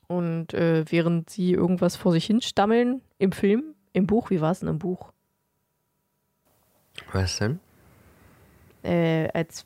Und 0.06 0.52
äh, 0.52 0.84
während 0.86 1.30
sie 1.30 1.52
irgendwas 1.52 1.96
vor 1.96 2.12
sich 2.12 2.26
hin 2.26 2.42
stammeln, 2.42 3.00
im 3.16 3.32
Film, 3.32 3.74
im 3.94 4.06
Buch, 4.06 4.28
wie 4.28 4.42
war 4.42 4.50
es 4.50 4.60
denn 4.60 4.68
im 4.68 4.78
Buch? 4.78 5.14
Was 7.10 7.38
denn? 7.38 7.58
Äh, 8.82 9.30
als 9.32 9.64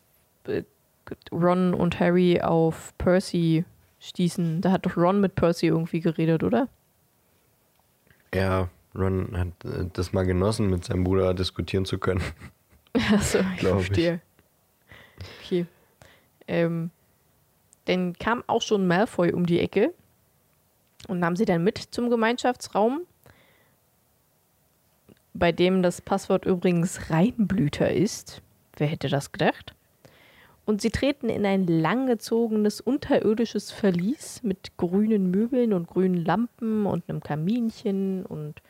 Ron 1.33 1.75
und 1.75 2.01
Harry 2.01 2.41
auf 2.41 2.97
Percy 2.99 3.65
stießen, 4.01 4.61
da 4.61 4.73
hat 4.73 4.87
doch 4.87 4.97
Ron 4.97 5.21
mit 5.21 5.35
Percy 5.35 5.67
irgendwie 5.67 6.01
geredet, 6.01 6.43
oder? 6.43 6.69
Ja, 8.35 8.69
Ron 8.95 9.37
hat 9.37 9.65
äh, 9.65 9.87
das 9.93 10.13
mal 10.13 10.25
genossen, 10.25 10.69
mit 10.69 10.85
seinem 10.85 11.05
Bruder 11.05 11.35
diskutieren 11.35 11.85
zu 11.85 11.99
können. 11.99 12.23
Achso, 13.13 13.39
ich 13.57 13.61
verstehe. 13.61 14.21
Okay. 15.43 15.67
Ähm, 16.47 16.91
dann 17.87 18.15
kam 18.15 18.45
auch 18.47 18.63
schon 18.63 18.87
Malfoy 18.87 19.33
um 19.33 19.47
die 19.47 19.61
Ecke 19.61 19.95
und 21.09 21.21
nahm 21.21 21.37
sie 21.37 21.45
dann 21.45 21.65
mit 21.65 21.79
zum 21.79 22.11
Gemeinschaftsraum, 22.11 23.03
bei 25.35 25.53
dem 25.53 25.83
das 25.83 26.01
Passwort 26.01 26.45
übrigens 26.45 27.11
Reinblüter 27.11 27.93
ist. 27.93 28.43
Wer 28.77 28.89
hätte 28.89 29.09
das 29.09 29.33
gedacht? 29.33 29.75
Und 30.69 30.83
sie 30.83 30.91
treten 30.91 31.31
in 31.31 31.47
ein 31.47 31.67
langgezogenes 31.67 32.83
unterirdisches 32.83 33.73
Verlies 33.73 34.43
mit 34.43 34.77
grünen 34.77 35.31
Möbeln 35.31 35.73
und 35.73 35.89
grünen 35.89 36.23
Lampen 36.23 36.85
und 36.85 37.09
einem 37.09 37.23
Kaminchen 37.23 38.27
und 38.27 38.61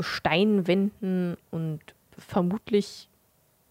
Steinwänden 0.00 1.36
und 1.52 1.78
vermutlich 2.18 3.08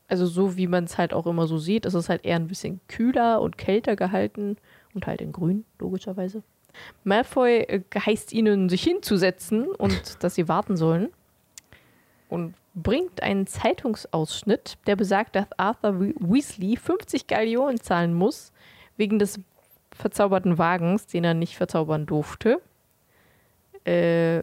also 0.08 0.26
so 0.28 0.56
wie 0.56 0.68
man 0.68 0.86
es 0.86 0.98
halt 0.98 1.14
auch 1.14 1.28
immer 1.28 1.46
so 1.46 1.58
sieht, 1.58 1.86
ist 1.86 1.94
es 1.94 2.08
halt 2.08 2.24
eher 2.24 2.38
ein 2.38 2.48
bisschen 2.48 2.80
kühler 2.88 3.42
und 3.42 3.58
kälter 3.58 3.98
gehalten 3.98 4.56
und 4.94 5.06
halt 5.06 5.20
in 5.20 5.34
grün, 5.34 5.66
logischerweise. 5.78 6.44
Malfoy 7.04 7.64
äh, 7.64 7.82
heißt 7.94 8.32
ihnen, 8.32 8.70
sich 8.70 8.82
hinzusetzen 8.82 9.68
und 9.68 10.24
dass 10.24 10.36
sie 10.36 10.48
warten 10.48 10.78
sollen 10.78 11.10
und 12.30 12.54
bringt 12.74 13.22
einen 13.22 13.48
Zeitungsausschnitt, 13.48 14.78
der 14.88 14.96
besagt, 14.96 15.36
dass 15.36 15.48
Arthur 15.58 16.00
We- 16.00 16.14
Weasley 16.20 16.78
50 16.78 17.28
Gallionen 17.28 17.80
zahlen 17.82 18.14
muss, 18.14 18.52
wegen 18.98 19.20
des 19.20 19.40
verzauberten 19.92 20.58
Wagens, 20.58 21.08
den 21.08 21.24
er 21.24 21.34
nicht 21.34 21.58
verzaubern 21.58 22.06
durfte. 22.06 22.62
Äh, 23.84 24.42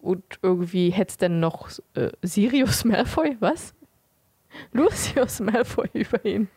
und 0.00 0.22
irgendwie 0.42 0.90
hätte 0.90 1.10
es 1.10 1.16
dann 1.18 1.40
noch 1.40 1.70
äh, 1.94 2.10
Sirius 2.22 2.84
Malfoy, 2.84 3.36
was? 3.40 3.74
Lucius 4.72 5.40
Malfoy 5.40 5.88
über 5.92 6.24
ihn. 6.24 6.48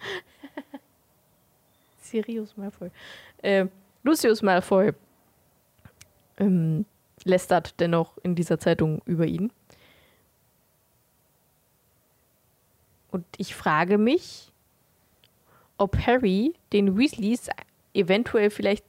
Sirius 2.00 2.56
Malfoy. 2.56 2.90
Äh, 3.42 3.66
Lucius 4.02 4.42
Malfoy 4.42 4.92
ähm, 6.38 6.86
lästert 7.24 7.78
dennoch 7.80 8.18
in 8.22 8.34
dieser 8.34 8.58
Zeitung 8.58 9.02
über 9.04 9.26
ihn. 9.26 9.52
Und 13.10 13.24
ich 13.36 13.54
frage 13.54 13.98
mich, 13.98 14.52
ob 15.78 15.96
Harry 16.06 16.54
den 16.72 16.96
Weasleys 16.96 17.48
eventuell 17.94 18.50
vielleicht 18.50 18.84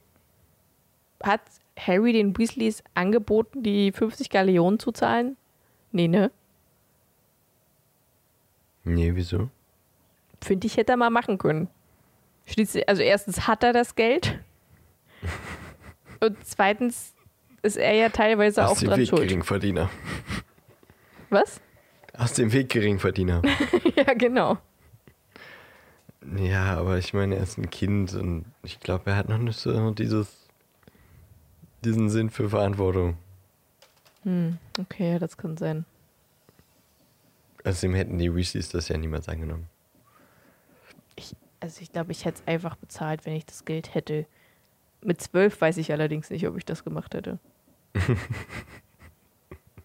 hat 1.22 1.40
Harry 1.78 2.12
den 2.12 2.36
Weasleys 2.36 2.82
angeboten, 2.94 3.62
die 3.62 3.92
50 3.92 4.30
Galeonen 4.30 4.78
zu 4.78 4.92
zahlen? 4.92 5.36
Nee, 5.92 6.08
ne? 6.08 6.30
Nee, 8.84 9.12
wieso? 9.14 9.50
Finde 10.42 10.66
ich, 10.66 10.76
hätte 10.76 10.92
er 10.92 10.96
mal 10.96 11.10
machen 11.10 11.38
können. 11.38 11.68
Schließlich, 12.46 12.88
also 12.88 13.02
erstens 13.02 13.46
hat 13.46 13.62
er 13.62 13.72
das 13.72 13.94
Geld. 13.94 14.38
Und 16.20 16.36
zweitens 16.44 17.14
ist 17.62 17.76
er 17.76 17.92
ja 17.92 18.08
teilweise 18.08 18.64
Aus 18.66 18.78
auch 18.78 18.82
dran 18.82 19.04
schuld. 19.04 19.22
Geringverdiener. 19.22 19.90
Was? 21.30 21.60
Aus 22.18 22.32
dem 22.32 22.52
Weg 22.52 22.68
Geringverdiener. 22.70 23.42
ja, 23.96 24.12
genau. 24.14 24.58
ja, 26.36 26.76
aber 26.76 26.98
ich 26.98 27.14
meine, 27.14 27.36
er 27.36 27.44
ist 27.44 27.58
ein 27.58 27.70
Kind 27.70 28.12
und 28.14 28.44
ich 28.64 28.80
glaube, 28.80 29.10
er 29.10 29.16
hat 29.16 29.28
noch 29.28 29.38
nicht 29.38 29.58
so 29.58 29.92
dieses, 29.92 30.48
diesen 31.84 32.10
Sinn 32.10 32.30
für 32.30 32.50
Verantwortung. 32.50 33.16
Hm, 34.24 34.58
okay, 34.80 35.20
das 35.20 35.36
kann 35.36 35.56
sein. 35.56 35.84
Außerdem 37.64 37.94
hätten 37.94 38.18
die 38.18 38.34
Weasleys 38.34 38.68
das 38.68 38.88
ja 38.88 38.96
niemals 38.96 39.28
angenommen. 39.28 39.68
Ich, 41.14 41.36
also 41.60 41.80
ich 41.80 41.92
glaube, 41.92 42.10
ich 42.10 42.24
hätte 42.24 42.40
es 42.40 42.48
einfach 42.48 42.74
bezahlt, 42.74 43.26
wenn 43.26 43.34
ich 43.34 43.46
das 43.46 43.64
Geld 43.64 43.94
hätte. 43.94 44.26
Mit 45.02 45.20
zwölf 45.20 45.60
weiß 45.60 45.76
ich 45.76 45.92
allerdings 45.92 46.30
nicht, 46.30 46.48
ob 46.48 46.56
ich 46.56 46.64
das 46.64 46.82
gemacht 46.82 47.14
hätte. 47.14 47.38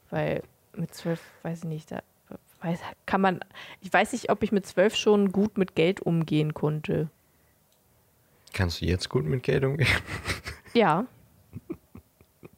Weil 0.09 0.41
mit 0.75 0.95
zwölf, 0.95 1.21
weiß 1.43 1.59
ich 1.59 1.65
nicht, 1.65 1.91
da 1.91 2.01
weiß, 2.63 2.79
kann 3.05 3.21
man, 3.21 3.39
ich 3.81 3.91
weiß 3.91 4.13
nicht, 4.13 4.29
ob 4.29 4.43
ich 4.43 4.51
mit 4.51 4.65
zwölf 4.65 4.95
schon 4.95 5.31
gut 5.31 5.57
mit 5.57 5.75
Geld 5.75 6.01
umgehen 6.01 6.53
konnte. 6.53 7.09
Kannst 8.53 8.81
du 8.81 8.85
jetzt 8.85 9.09
gut 9.09 9.25
mit 9.25 9.43
Geld 9.43 9.63
umgehen? 9.63 9.87
Ja. 10.75 11.05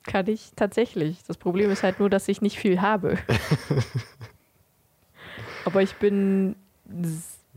Kann 0.03 0.27
ich 0.27 0.53
tatsächlich. 0.55 1.21
Das 1.27 1.35
Problem 1.35 1.69
ist 1.69 1.83
halt 1.83 1.99
nur, 1.99 2.09
dass 2.09 2.29
ich 2.29 2.41
nicht 2.41 2.57
viel 2.57 2.79
habe. 2.79 3.17
Aber 5.65 5.81
ich 5.81 5.95
bin 5.95 6.55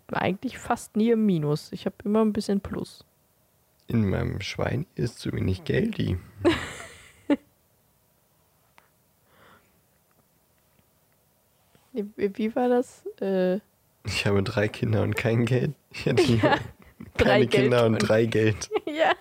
eigentlich 0.09 0.59
fast 0.59 0.97
nie 0.97 1.11
im 1.11 1.27
Minus. 1.27 1.71
Ich 1.71 1.87
habe 1.87 1.95
immer 2.05 2.25
ein 2.25 2.33
bisschen 2.33 2.61
Plus. 2.61 3.05
In 3.87 4.11
meinem 4.11 4.41
Schwein 4.41 4.87
ist 4.97 5.21
zu 5.21 5.33
wenig 5.33 5.63
Geldi. 5.63 6.19
Wie, 12.17 12.55
war 12.57 12.69
das? 12.69 13.05
Äh, 13.21 13.57
Ich 14.05 14.27
habe 14.27 14.43
drei 14.43 14.69
Kinder 14.69 15.03
und 15.03 15.17
kein 15.17 15.45
Geld. 15.47 15.73
Ich 15.91 16.07
hätte 16.07 16.23
Ja, 16.33 16.59
keine 17.17 17.47
Kinder 17.47 17.87
und 17.87 17.95
und- 17.95 17.99
drei 18.09 18.27
Geld. 18.27 18.69
ja. 18.87 19.13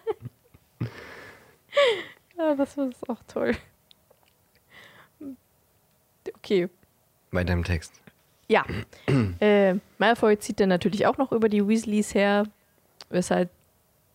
ja, 2.38 2.56
das 2.56 2.78
ist 2.78 3.08
auch 3.10 3.22
toll. 3.28 3.54
Okay, 6.38 6.70
Bei 7.32 7.44
deinem 7.44 7.64
Text. 7.64 7.94
Ja. 8.50 8.66
äh, 9.40 9.76
Malfoy 9.98 10.38
zieht 10.40 10.60
dann 10.60 10.70
natürlich 10.70 11.06
auch 11.06 11.18
noch 11.18 11.32
über 11.32 11.50
die 11.50 11.66
Weasleys 11.68 12.14
her, 12.14 12.44
weshalb 13.10 13.50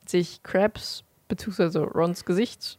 sich 0.07 0.43
Krabs 0.43 1.05
bzw. 1.29 1.79
Rons 1.81 2.25
Gesicht 2.25 2.79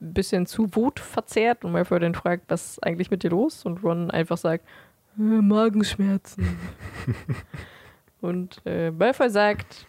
ein 0.00 0.14
bisschen 0.14 0.46
zu 0.46 0.74
Wut 0.74 0.98
verzerrt 0.98 1.64
und 1.64 1.72
Malfoy 1.72 2.00
dann 2.00 2.14
fragt, 2.14 2.44
was 2.48 2.72
ist 2.72 2.84
eigentlich 2.86 3.10
mit 3.10 3.22
dir 3.22 3.30
los? 3.30 3.64
Und 3.64 3.82
Ron 3.84 4.10
einfach 4.10 4.38
sagt, 4.38 4.64
"Äh, 4.64 4.68
Magenschmerzen. 5.16 6.58
und 8.20 8.60
äh, 8.64 8.90
Malfoy 8.90 9.30
sagt, 9.30 9.86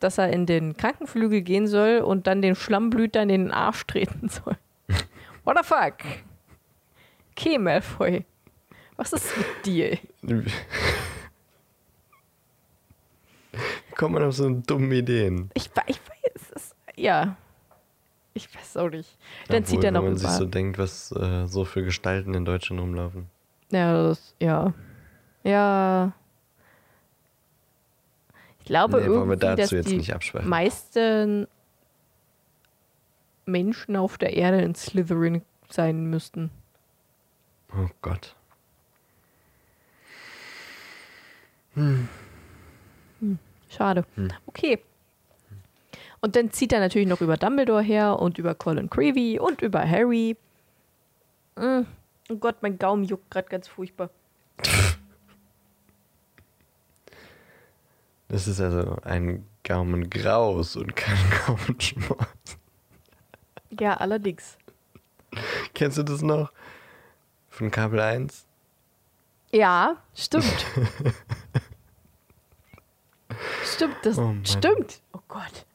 dass 0.00 0.18
er 0.18 0.30
in 0.30 0.46
den 0.46 0.76
Krankenflügel 0.76 1.42
gehen 1.42 1.66
soll 1.66 1.98
und 1.98 2.26
dann 2.26 2.42
den 2.42 2.54
Schlammblüter 2.54 3.22
in 3.22 3.28
den 3.28 3.50
Arsch 3.50 3.86
treten 3.86 4.28
soll. 4.28 4.56
What 5.44 5.56
the 5.58 5.64
fuck? 5.64 5.98
Okay, 7.32 7.58
Malfoy. 7.58 8.24
Was 8.96 9.12
ist 9.12 9.36
mit 9.36 9.46
dir? 9.66 9.98
Wie 10.22 10.44
kommt 13.96 14.14
man 14.14 14.22
auf 14.22 14.34
so 14.34 14.48
dumme 14.48 14.94
Ideen? 14.96 15.50
Ich, 15.54 15.70
ich 15.86 16.00
weiß 16.00 16.50
es. 16.54 16.74
Ja. 16.96 17.36
Ich 18.34 18.52
weiß 18.54 18.76
auch 18.78 18.90
nicht. 18.90 19.16
Dann 19.48 19.58
Obwohl, 19.58 19.66
zieht 19.66 19.84
er 19.84 19.92
noch 19.92 20.02
wenn 20.02 20.12
man 20.12 20.20
über. 20.20 20.28
sich 20.28 20.38
so 20.38 20.44
denkt, 20.44 20.78
was 20.78 21.12
äh, 21.12 21.46
so 21.46 21.64
für 21.64 21.82
Gestalten 21.84 22.34
in 22.34 22.44
Deutschland 22.44 22.82
rumlaufen. 22.82 23.30
Ja, 23.74 24.08
das, 24.08 24.34
ja. 24.40 24.72
Ja. 25.42 26.12
Ich 28.60 28.66
glaube 28.66 28.98
Nee, 28.98 29.06
irgendwie, 29.06 29.36
dass 29.36 29.68
die 29.70 30.38
meisten 30.42 31.46
Menschen 33.46 33.96
auf 33.96 34.16
der 34.16 34.34
Erde 34.34 34.62
in 34.62 34.74
Slytherin 34.74 35.42
sein 35.68 36.06
müssten. 36.06 36.50
Oh 37.72 37.88
Gott. 38.00 38.34
Schade. 43.68 44.04
Hm. 44.14 44.30
Okay. 44.46 44.78
Und 46.20 46.36
dann 46.36 46.50
zieht 46.52 46.72
er 46.72 46.80
natürlich 46.80 47.08
noch 47.08 47.20
über 47.20 47.36
Dumbledore 47.36 47.82
her 47.82 48.18
und 48.18 48.38
über 48.38 48.54
Colin 48.54 48.88
Creevy 48.88 49.38
und 49.38 49.60
über 49.60 49.86
Harry. 49.88 50.36
Mm. 51.56 51.82
Oh 52.30 52.36
Gott, 52.36 52.56
mein 52.62 52.78
Gaumen 52.78 53.04
juckt 53.04 53.30
gerade 53.30 53.48
ganz 53.48 53.68
furchtbar. 53.68 54.10
Das 58.28 58.48
ist 58.48 58.60
also 58.60 58.96
ein 59.02 59.46
Gaumengraus 59.62 60.76
und 60.76 60.96
kein 60.96 61.18
Gaumenschmaus. 61.46 62.26
Ja, 63.70 63.94
allerdings. 63.94 64.56
Kennst 65.74 65.98
du 65.98 66.02
das 66.02 66.22
noch? 66.22 66.52
Von 67.50 67.70
Kabel 67.70 68.00
1? 68.00 68.46
Ja, 69.52 69.96
stimmt. 70.14 70.44
stimmt, 73.64 73.96
das 74.02 74.18
Oh 74.18 74.34
stimmt. 74.44 75.00
Oh 75.12 75.20
Gott. 75.28 75.66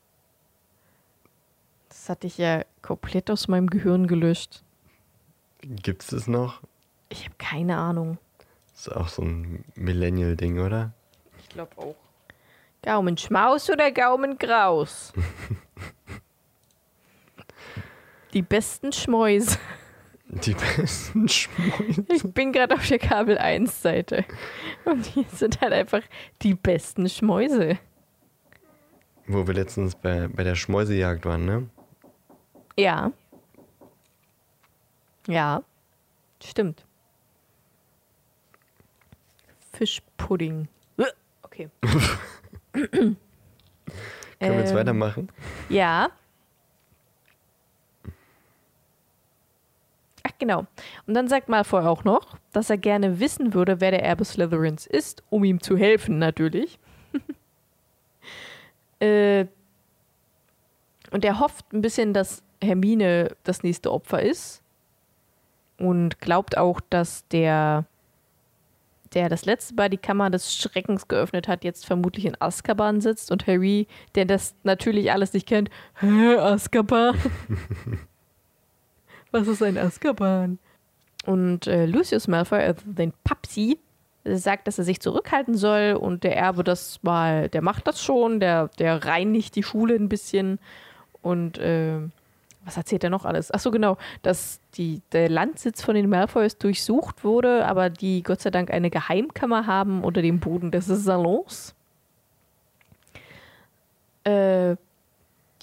Das 1.88 2.10
hatte 2.10 2.28
ich 2.28 2.38
ja 2.38 2.66
komplett 2.82 3.32
aus 3.32 3.48
meinem 3.48 3.70
Gehirn 3.70 4.08
gelöscht. 4.08 4.64
Gibt's 5.62 6.08
das 6.08 6.28
noch? 6.28 6.62
Ich 7.10 7.26
habe 7.26 7.36
keine 7.38 7.78
Ahnung. 7.78 8.18
Das 8.72 8.88
ist 8.88 8.96
auch 8.96 9.08
so 9.10 9.24
ein 9.24 9.66
Millennial-Ding, 9.76 10.60
oder? 10.60 10.94
Ich 11.42 11.50
glaube 11.50 11.78
auch. 11.78 11.96
Gaumenschmaus 12.82 13.70
oder 13.70 13.92
Gaumengraus? 13.92 15.12
Die 18.34 18.42
besten 18.42 18.94
Schmäuse. 18.94 19.58
Die 20.30 20.54
besten 20.54 21.28
Schmäuse. 21.28 22.06
Ich 22.10 22.24
bin 22.24 22.54
gerade 22.54 22.76
auf 22.76 22.88
der 22.88 23.00
Kabel 23.00 23.40
1 23.40 23.82
Seite. 23.82 24.24
Und 24.86 25.06
hier 25.08 25.26
sind 25.34 25.60
halt 25.60 25.74
einfach 25.74 26.04
die 26.44 26.54
besten 26.54 27.10
Schmäuse. 27.10 27.80
Wo 29.26 29.48
wir 29.48 29.56
letztens 29.56 29.96
bei, 29.96 30.28
bei 30.28 30.44
der 30.44 30.54
Schmäusejagd 30.54 31.26
waren, 31.26 31.46
ne? 31.46 31.70
Ja. 32.78 33.12
Ja. 35.30 35.64
Stimmt. 36.44 36.86
Fischpudding. 39.74 40.68
Okay. 41.44 41.70
Können 42.74 43.18
wir 44.40 44.60
jetzt 44.60 44.72
Ähm, 44.72 44.78
weitermachen? 44.78 45.32
Ja. 45.68 46.10
Ach 50.24 50.32
genau. 50.40 50.66
Und 51.06 51.14
dann 51.14 51.28
sagt 51.28 51.50
Malfoy 51.50 51.86
auch 51.86 52.04
noch, 52.04 52.38
dass 52.52 52.70
er 52.70 52.78
gerne 52.78 53.20
wissen 53.20 53.54
würde, 53.54 53.82
wer 53.82 53.92
der 53.92 54.04
Erbe 54.04 54.26
Slytherins 54.26 54.88
ist, 54.88 55.24
um 55.30 55.44
ihm 55.44 55.62
zu 55.62 55.78
helfen 55.78 56.18
natürlich. 56.20 56.80
äh, 59.00 59.46
und 61.12 61.26
er 61.26 61.40
hofft 61.40 61.72
ein 61.74 61.82
bisschen, 61.82 62.14
dass 62.14 62.44
Hermine 62.62 63.36
das 63.44 63.64
nächste 63.64 63.92
Opfer 63.92 64.22
ist. 64.22 64.62
Und 65.80 66.20
glaubt 66.20 66.58
auch, 66.58 66.82
dass 66.90 67.28
der, 67.30 67.86
der 69.14 69.30
das 69.30 69.46
letzte 69.46 69.76
Mal 69.76 69.90
die 69.90 69.98
Kammer 69.98 70.30
des 70.30 70.56
Schreckens 70.56 71.08
geöffnet 71.08 71.48
hat, 71.48 71.64
jetzt 71.64 71.86
vermutlich 71.86 72.26
in 72.26 72.38
Azkaban 72.40 73.02
sitzt. 73.02 73.32
Und 73.32 73.48
Harry, 73.48 73.88
der 74.16 74.26
das 74.26 74.56
natürlich 74.64 75.12
alles 75.12 75.34
nicht 75.34 75.48
kennt, 75.48 75.70
hä, 76.00 76.36
Azkaban? 76.36 77.16
Was 79.32 79.48
ist 79.48 79.64
ein 79.64 79.78
Azkaban? 79.78 80.60
Und 81.26 81.68
äh, 81.68 81.86
Lucius 81.86 82.28
Malfoy, 82.28 82.60
also 82.60 82.82
den 82.86 83.14
Papsi, 83.24 83.80
sagt, 84.26 84.68
dass 84.68 84.78
er 84.78 84.84
sich 84.84 85.00
zurückhalten 85.00 85.56
soll 85.56 85.98
und 86.00 86.24
der 86.24 86.36
Erbe 86.36 86.64
das 86.64 87.02
mal, 87.04 87.50
der 87.50 87.62
macht 87.62 87.88
das 87.88 88.04
schon, 88.04 88.40
der, 88.40 88.70
der 88.80 89.06
reinigt 89.06 89.56
die 89.56 89.64
Schule 89.64 89.96
ein 89.96 90.10
bisschen 90.10 90.60
und 91.22 91.58
äh, 91.58 92.00
was 92.70 92.78
erzählt 92.78 93.04
er 93.04 93.10
noch 93.10 93.26
alles? 93.26 93.50
Achso, 93.50 93.72
genau, 93.72 93.98
dass 94.22 94.60
die, 94.76 95.02
der 95.12 95.28
Landsitz 95.28 95.82
von 95.82 95.96
den 95.96 96.08
Malfoys 96.08 96.60
durchsucht 96.60 97.24
wurde, 97.24 97.66
aber 97.66 97.90
die 97.90 98.22
Gott 98.22 98.42
sei 98.42 98.52
Dank 98.52 98.70
eine 98.70 98.92
Geheimkammer 98.92 99.66
haben 99.66 100.04
unter 100.04 100.22
dem 100.22 100.40
Boden 100.40 100.70
des 100.70 100.86
Salons. 100.86 101.74
Äh, 104.24 104.76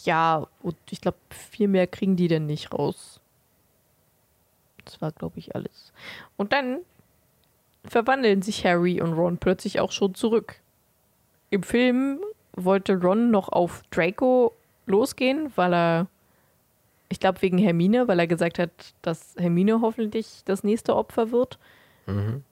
ja, 0.03 0.49
und 0.63 0.77
ich 0.91 1.01
glaube, 1.01 1.19
viel 1.31 1.69
mehr 1.69 1.87
kriegen 1.87 2.17
die 2.17 2.27
denn 2.27 2.47
nicht 2.47 2.73
raus. 2.73 3.21
Das 4.85 5.01
war, 5.01 5.13
glaube 5.13 5.39
ich, 5.39 5.55
alles. 5.55 5.93
Und 6.37 6.53
dann 6.53 6.79
verwandeln 7.85 8.43
sich 8.43 8.67
Harry 8.67 9.01
und 9.01 9.13
Ron 9.13 9.39
plötzlich 9.39 9.79
auch 9.79 9.93
schon 9.93 10.17
zurück. 10.17 10.57
Im 11.51 11.63
Film 11.63 12.19
wollte 12.55 13.01
Ron 13.01 13.31
noch 13.31 13.49
auf 13.49 13.83
Draco 13.93 14.53
losgehen, 14.87 15.53
weil 15.55 15.73
er, 15.73 16.07
ich 17.09 17.21
glaube 17.21 17.43
wegen 17.43 17.59
Hermine, 17.59 18.09
weil 18.09 18.19
er 18.19 18.27
gesagt 18.27 18.59
hat, 18.59 18.71
dass 19.03 19.35
Hermine 19.39 19.81
hoffentlich 19.81 20.43
das 20.45 20.65
nächste 20.65 20.97
Opfer 20.97 21.31
wird. 21.31 21.59
Mhm. 22.07 22.43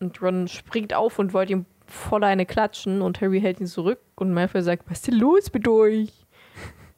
Und 0.00 0.20
Ron 0.20 0.48
springt 0.48 0.94
auf 0.94 1.18
und 1.18 1.32
wollte 1.32 1.52
ihm 1.52 1.66
voll 1.86 2.24
eine 2.24 2.46
klatschen 2.46 3.02
und 3.02 3.20
Harry 3.20 3.40
hält 3.40 3.60
ihn 3.60 3.66
zurück 3.66 4.00
und 4.16 4.32
Malfoy 4.32 4.62
sagt, 4.62 4.84
was 4.88 4.98
ist 4.98 5.08
denn 5.08 5.18
los 5.18 5.52
mit 5.52 5.68
euch? 5.68 6.10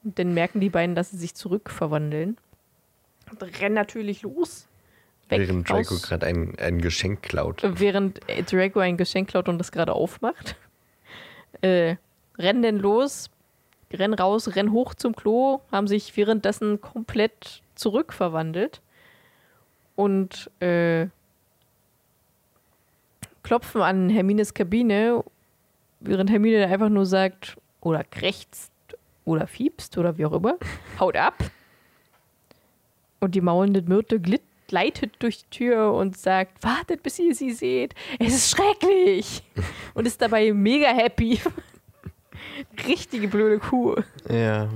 Und 0.05 0.19
dann 0.19 0.35
merken 0.35 0.61
die 0.61 0.71
beiden, 0.71 0.95
dass 0.95 1.11
sie 1.11 1.17
sich 1.17 1.35
zurückverwandeln. 1.35 2.37
Und 3.31 3.61
rennen 3.61 3.75
natürlich 3.75 4.23
los. 4.23 4.69
Weg 5.29 5.41
Während 5.41 5.69
Draco 5.69 5.97
gerade 5.97 6.27
ein, 6.27 6.55
ein 6.59 6.81
Geschenk 6.81 7.23
klaut. 7.23 7.63
während 7.63 8.29
äh, 8.29 8.43
Draco 8.43 8.81
ein 8.81 8.97
Geschenk 8.97 9.31
klaut 9.31 9.49
und 9.49 9.59
das 9.59 9.73
gerade 9.73 9.93
aufmacht. 9.93 10.57
Äh, 11.63 11.97
rennen 12.37 12.63
denn 12.63 12.79
los, 12.79 13.31
rennen 13.95 14.15
raus, 14.15 14.55
rennen 14.57 14.73
hoch 14.73 14.95
zum 14.95 15.15
Klo, 15.15 15.61
haben 15.73 15.87
sich 15.87 16.17
währenddessen 16.17 16.81
komplett 16.81 17.63
zurückverwandelt. 17.75 18.81
Und 19.97 20.51
äh, 20.61 21.07
klopfen 23.43 23.83
an 23.83 24.11
Hermines 24.11 24.55
Kabine, 24.55 25.23
während 26.01 26.31
Hermine 26.31 26.67
einfach 26.67 26.89
nur 26.89 27.07
sagt, 27.07 27.57
oder 27.81 28.03
krächzt, 28.03 28.73
oder 29.25 29.47
fiebst, 29.47 29.97
oder 29.97 30.19
wie 30.19 30.27
auch 30.27 30.33
immer, 30.33 30.57
haut 30.99 31.17
ab. 31.17 31.35
Und 33.21 33.35
die 33.35 33.41
maulende 33.41 33.83
Myrte 33.83 34.21
glitt, 34.21 34.43
gleitet 34.67 35.13
durch 35.21 35.45
die 35.45 35.51
Tür 35.51 35.93
und 35.93 36.17
sagt, 36.17 36.63
wartet, 36.65 37.03
bis 37.03 37.19
ihr 37.19 37.35
sie 37.35 37.53
seht. 37.53 37.95
Es 38.19 38.35
ist 38.35 38.51
schrecklich. 38.51 39.43
Und 39.95 40.07
ist 40.07 40.21
dabei 40.21 40.53
mega 40.53 40.89
happy. 40.89 41.39
Richtige 42.87 43.29
blöde 43.29 43.59
Kuh. 43.59 43.97
Ja. 44.29 44.69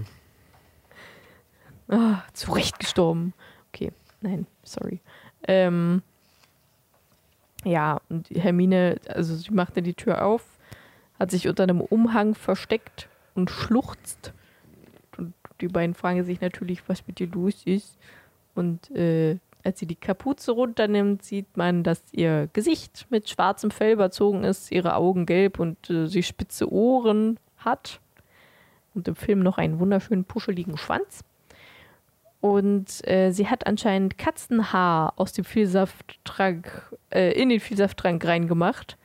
Ah, 1.89 2.23
zurecht 2.33 2.79
gestorben. 2.79 3.33
Okay, 3.69 3.93
nein, 4.21 4.47
sorry. 4.63 5.01
Ähm, 5.47 6.03
ja, 7.65 8.01
und 8.09 8.29
Hermine, 8.31 9.01
also 9.09 9.35
sie 9.35 9.51
machte 9.51 9.83
die 9.83 9.95
Tür 9.95 10.25
auf, 10.25 10.45
hat 11.19 11.31
sich 11.31 11.49
unter 11.49 11.63
einem 11.63 11.81
Umhang 11.81 12.35
versteckt 12.35 13.09
und 13.35 13.51
schluchzt. 13.51 14.33
Und 15.17 15.35
die 15.61 15.69
beiden 15.69 15.95
fragen 15.95 16.25
sich 16.25 16.41
natürlich, 16.41 16.89
was 16.89 17.07
mit 17.07 17.21
ihr 17.21 17.29
los 17.29 17.63
ist. 17.65 17.99
Und 18.55 18.91
äh, 18.91 19.39
als 19.65 19.81
sie 19.81 19.87
die 19.87 19.97
Kapuze 19.97 20.53
runternimmt, 20.53 21.23
sieht 21.23 21.57
man, 21.57 21.83
dass 21.83 22.03
ihr 22.13 22.49
Gesicht 22.53 23.07
mit 23.11 23.29
schwarzem 23.29 23.71
Fell 23.71 23.93
überzogen 23.93 24.45
ist, 24.45 24.71
ihre 24.71 24.95
Augen 24.95 25.27
gelb 25.27 25.59
und 25.59 25.91
äh, 25.91 26.07
sie 26.07 26.23
spitze 26.23 26.71
Ohren 26.71 27.39
hat. 27.59 28.01
Und 28.95 29.07
im 29.09 29.17
Film 29.17 29.41
noch 29.41 29.59
einen 29.59 29.79
wunderschönen 29.79 30.25
puscheligen 30.25 30.77
Schwanz. 30.77 31.25
Und 32.41 33.07
äh, 33.09 33.33
sie 33.33 33.49
hat 33.49 33.67
anscheinend 33.67 34.17
Katzenhaar 34.17 35.15
aus 35.17 35.33
dem 35.33 35.45
Vielsafttrank, 35.45 36.97
äh, 37.11 37.33
in 37.33 37.49
den 37.49 37.61
Vielsafttrank 37.61 38.25
reingemacht. 38.25 38.97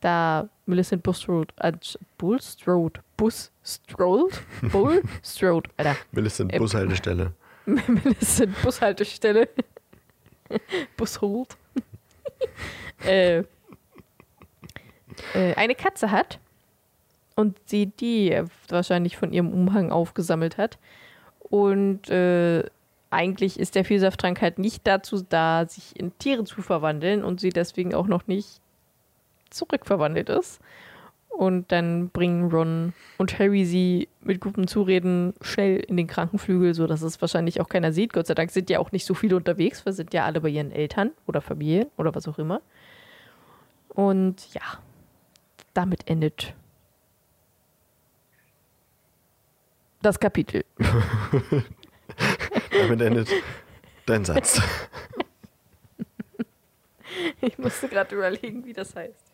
Da 0.00 0.48
Millicent 0.64 1.02
Bulstrode, 1.02 1.52
äh, 1.58 1.72
Bulstrode, 2.16 3.00
Busstrode, 3.18 4.36
Bullstrode, 4.72 5.68
Alter. 5.76 5.96
Millicent 6.12 6.54
Äh, 6.54 6.58
Bushaltestelle. 6.58 7.32
Millicent 7.66 8.62
Bushaltestelle. 8.62 9.48
Bushold. 10.96 11.56
äh, 13.04 13.44
äh, 15.34 15.54
eine 15.56 15.74
Katze 15.74 16.10
hat 16.10 16.38
und 17.40 17.58
sie 17.64 17.86
die 17.86 18.40
wahrscheinlich 18.68 19.16
von 19.16 19.32
ihrem 19.32 19.52
Umhang 19.52 19.90
aufgesammelt 19.90 20.58
hat. 20.58 20.78
Und 21.38 22.10
äh, 22.10 22.64
eigentlich 23.08 23.58
ist 23.58 23.74
der 23.74 23.84
Vielsafttrank 23.84 24.40
halt 24.40 24.58
nicht 24.58 24.86
dazu 24.86 25.24
da, 25.28 25.66
sich 25.66 25.98
in 25.98 26.16
Tiere 26.18 26.44
zu 26.44 26.62
verwandeln 26.62 27.24
und 27.24 27.40
sie 27.40 27.48
deswegen 27.48 27.94
auch 27.94 28.06
noch 28.06 28.26
nicht 28.26 28.60
zurückverwandelt 29.50 30.28
ist. 30.28 30.60
Und 31.28 31.72
dann 31.72 32.10
bringen 32.10 32.50
Ron 32.50 32.92
und 33.16 33.38
Harry 33.38 33.64
sie 33.64 34.08
mit 34.20 34.40
guten 34.40 34.68
Zureden 34.68 35.32
schnell 35.40 35.78
in 35.78 35.96
den 35.96 36.06
Krankenflügel, 36.06 36.74
sodass 36.74 37.02
es 37.02 37.20
wahrscheinlich 37.20 37.60
auch 37.60 37.68
keiner 37.68 37.92
sieht. 37.92 38.12
Gott 38.12 38.26
sei 38.26 38.34
Dank 38.34 38.50
sind 38.50 38.68
ja 38.68 38.78
auch 38.78 38.92
nicht 38.92 39.06
so 39.06 39.14
viele 39.14 39.36
unterwegs. 39.36 39.84
Wir 39.86 39.92
sind 39.92 40.12
ja 40.12 40.24
alle 40.24 40.40
bei 40.40 40.48
ihren 40.48 40.70
Eltern 40.70 41.12
oder 41.26 41.40
Familien 41.40 41.86
oder 41.96 42.14
was 42.14 42.28
auch 42.28 42.38
immer. 42.38 42.60
Und 43.88 44.52
ja, 44.52 44.62
damit 45.72 46.08
endet 46.08 46.54
das 50.02 50.18
Kapitel. 50.18 50.64
Damit 52.70 53.00
endet 53.00 53.28
dein 54.06 54.24
Satz. 54.24 54.60
Ich 57.42 57.58
musste 57.58 57.88
gerade 57.88 58.14
überlegen, 58.14 58.64
wie 58.64 58.72
das 58.72 58.94
heißt. 58.94 59.32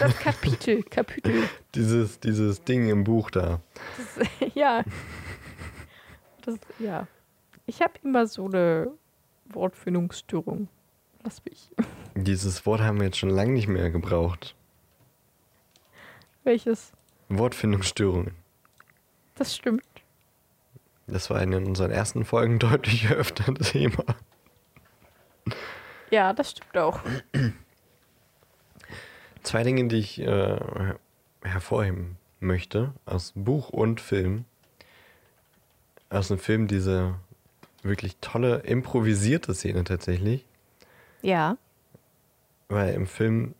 Das 0.00 0.18
Kapitel, 0.18 0.82
Kapitel. 0.82 1.48
Dieses, 1.74 2.18
dieses 2.20 2.64
Ding 2.64 2.88
im 2.88 3.04
Buch 3.04 3.30
da. 3.30 3.60
Das, 4.16 4.28
ja. 4.54 4.84
Das, 6.42 6.56
ja. 6.78 7.06
Ich 7.66 7.80
habe 7.80 7.94
immer 8.02 8.26
so 8.26 8.46
eine 8.46 8.92
Wortfindungsstörung. 9.46 10.68
Lass 11.22 11.44
mich. 11.44 11.70
Dieses 12.14 12.66
Wort 12.66 12.80
haben 12.80 12.98
wir 12.98 13.06
jetzt 13.06 13.18
schon 13.18 13.30
lange 13.30 13.52
nicht 13.52 13.68
mehr 13.68 13.90
gebraucht. 13.90 14.56
Welches? 16.42 16.92
Wortfindungsstörungen. 17.28 18.34
Das 19.36 19.54
stimmt. 19.54 19.84
Das 21.06 21.30
war 21.30 21.42
in 21.42 21.54
unseren 21.54 21.90
ersten 21.90 22.24
Folgen 22.24 22.58
deutlich 22.60 23.10
öfter 23.10 23.48
ein 23.48 23.56
Thema. 23.56 24.04
Ja, 26.10 26.32
das 26.32 26.50
stimmt 26.50 26.76
auch. 26.76 27.00
Zwei 29.42 29.62
Dinge, 29.62 29.88
die 29.88 29.96
ich 29.96 30.20
äh, 30.20 30.60
hervorheben 31.42 32.18
möchte, 32.38 32.92
aus 33.06 33.32
Buch 33.34 33.70
und 33.70 34.00
Film. 34.00 34.44
Aus 36.10 36.28
dem 36.28 36.38
Film 36.38 36.68
diese 36.68 37.14
wirklich 37.82 38.18
tolle 38.20 38.58
improvisierte 38.58 39.54
Szene 39.54 39.84
tatsächlich. 39.84 40.44
Ja. 41.22 41.56
Weil 42.68 42.94
im 42.94 43.06
Film 43.06 43.54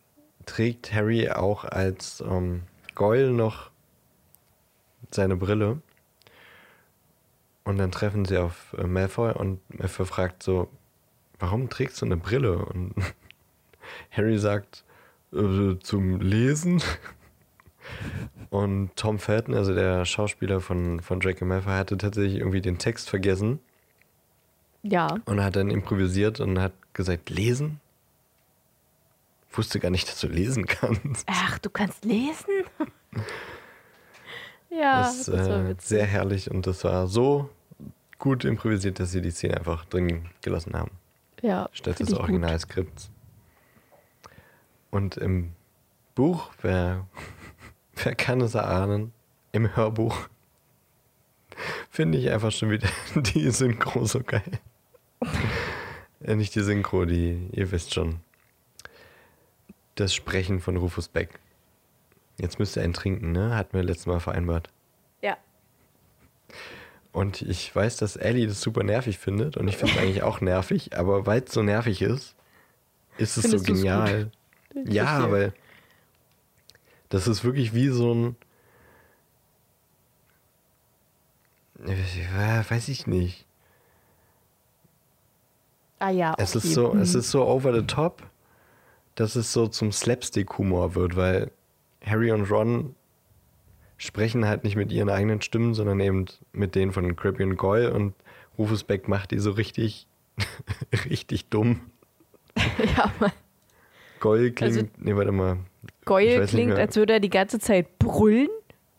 trägt 0.47 0.93
Harry 0.93 1.31
auch 1.31 1.65
als 1.65 2.21
ähm, 2.21 2.63
Goyle 2.95 3.31
noch 3.33 3.71
seine 5.11 5.37
Brille. 5.37 5.81
Und 7.65 7.79
dann 7.79 7.93
treffen 7.93 8.25
sie 8.25 8.39
auf 8.39 8.75
äh, 8.79 8.85
Malfoy 8.87 9.33
und 9.33 9.61
Malfoy 9.79 10.05
fragt 10.07 10.43
so, 10.43 10.69
warum 11.39 11.69
trägst 11.71 12.01
du 12.03 12.07
eine 12.07 12.17
Brille? 12.17 12.59
Und 12.59 12.95
Harry 14.11 14.39
sagt, 14.39 14.85
äh, 15.33 15.77
zum 15.81 16.21
Lesen. 16.21 16.83
Und 18.51 18.95
Tom 18.95 19.19
Felton, 19.19 19.55
also 19.57 19.75
der 19.75 20.05
Schauspieler 20.05 20.61
von, 20.61 21.01
von 21.01 21.19
Draco 21.19 21.45
Malfoy, 21.45 21.73
hatte 21.73 21.97
tatsächlich 21.99 22.37
irgendwie 22.39 22.61
den 22.61 22.79
Text 22.79 23.11
vergessen 23.11 23.59
Ja. 24.83 25.17
und 25.25 25.43
hat 25.43 25.57
dann 25.57 25.69
improvisiert 25.71 26.39
und 26.39 26.61
hat 26.61 26.73
gesagt, 26.93 27.29
lesen? 27.29 27.81
Wusste 29.51 29.81
gar 29.81 29.91
nicht, 29.91 30.07
dass 30.09 30.21
du 30.21 30.29
lesen 30.29 30.67
kannst. 30.67 31.27
Ach, 31.29 31.59
du 31.59 31.71
kannst 31.71 32.05
lesen? 32.05 32.65
ja, 34.77 35.03
das 35.03 35.25
das, 35.27 35.29
ist 35.43 35.49
war 35.51 35.65
äh, 35.65 35.69
witzig. 35.71 35.89
sehr 35.89 36.07
herrlich 36.07 36.51
und 36.51 36.67
das 36.67 36.85
war 36.85 37.07
so 37.07 37.51
gut 38.19 38.45
improvisiert, 38.45 39.01
dass 39.01 39.11
sie 39.13 39.21
die 39.21 39.31
Szene 39.31 39.57
einfach 39.57 39.85
drin 39.87 40.29
gelassen 40.43 40.75
haben, 40.75 40.93
Ja, 41.43 41.69
statt 41.73 41.99
des. 42.01 42.13
Originalskripts. 42.15 43.11
Und 44.91 45.17
im 45.17 45.53
Buch, 46.15 46.51
wer, 46.63 47.07
wer 48.05 48.15
kann 48.15 48.41
es 48.41 48.55
erahnen, 48.55 49.13
im 49.53 49.75
Hörbuch 49.77 50.29
finde 51.91 52.19
ich 52.19 52.31
einfach 52.31 52.53
schon 52.53 52.71
wieder 52.71 52.89
die 53.17 53.51
Synchro 53.51 54.05
so 54.07 54.21
geil. 54.23 54.43
äh, 56.23 56.35
nicht 56.37 56.55
die 56.55 56.63
Synchro, 56.63 57.05
die, 57.05 57.49
ihr 57.53 57.71
wisst 57.71 57.93
schon. 57.95 58.21
Das 59.95 60.15
Sprechen 60.15 60.61
von 60.61 60.77
Rufus 60.77 61.09
Beck. 61.09 61.39
Jetzt 62.39 62.59
müsst 62.59 62.77
ihr 62.77 62.83
einen 62.83 62.93
trinken, 62.95 63.33
ne? 63.33 63.55
Hatten 63.55 63.75
wir 63.77 63.83
letztes 63.83 64.07
Mal 64.07 64.21
vereinbart. 64.21 64.69
Ja. 65.21 65.37
Und 67.13 67.43
ich 67.43 67.75
weiß, 67.75 67.97
dass 67.99 68.17
Ellie 68.17 68.47
das 68.47 68.61
super 68.61 68.83
nervig 68.83 69.19
findet 69.19 69.57
und 69.57 69.69
ich 69.69 69.77
finde 69.77 69.95
es 69.95 69.99
eigentlich 70.01 70.23
auch 70.23 70.41
nervig, 70.41 70.97
aber 70.97 71.27
weil 71.27 71.43
es 71.43 71.53
so 71.53 71.63
nervig 71.63 72.01
ist, 72.03 72.35
ist 73.19 73.37
es 73.37 73.43
Findest 73.43 73.67
so 73.67 73.73
genial. 73.75 74.31
Ja, 74.87 75.07
verstehe. 75.07 75.33
weil 75.33 75.53
das 77.11 77.29
ist 77.29 77.45
wirklich 77.45 77.75
wie 77.75 77.89
so 77.89 78.15
ein. 78.15 78.37
Ja, 81.87 82.69
Weiß 82.71 82.89
ich 82.89 83.07
nicht. 83.07 83.47
Ah 85.99 86.11
ja, 86.11 86.35
Es 86.39 86.57
okay. 86.57 86.67
ist 86.69 86.75
so, 86.75 86.95
es 86.97 87.13
Hm. 87.15 87.21
ist 87.21 87.31
so 87.31 87.47
over 87.47 87.73
the 87.75 87.87
top, 87.87 88.23
dass 89.15 89.37
es 89.37 89.53
so 89.53 89.69
zum 89.69 89.93
Slapstick-Humor 89.93 90.95
wird, 90.95 91.15
weil 91.17 91.51
Harry 92.05 92.31
und 92.33 92.51
Ron 92.51 92.95
sprechen 93.97 94.47
halt 94.47 94.65
nicht 94.65 94.77
mit 94.77 94.91
ihren 94.93 95.09
eigenen 95.09 95.41
Stimmen, 95.43 95.75
sondern 95.75 96.01
eben 96.01 96.27
mit 96.53 96.75
denen 96.75 96.93
von 96.93 97.15
Crabbe 97.17 97.45
und 97.45 97.57
Goyle 97.57 97.93
und 97.93 98.15
Rufus 98.59 98.85
Beck 98.85 99.09
macht 99.09 99.31
die 99.31 99.39
so 99.39 99.53
richtig, 99.53 100.07
richtig 101.09 101.47
dumm. 101.49 101.81
ja, 102.97 103.11
Mann. 103.21 103.33
Goyle 104.21 104.51
klingt, 104.53 104.77
Also- 104.77 104.89
nee, 104.99 105.15
warte 105.17 105.33
mal. 105.33 105.59
Goyle 106.05 106.47
klingt, 106.47 106.75
als 106.75 106.97
würde 106.97 107.15
er 107.15 107.21
die 107.21 107.31
ganze 107.31 107.59
Zeit 107.59 107.99
brüllen. 107.99 108.49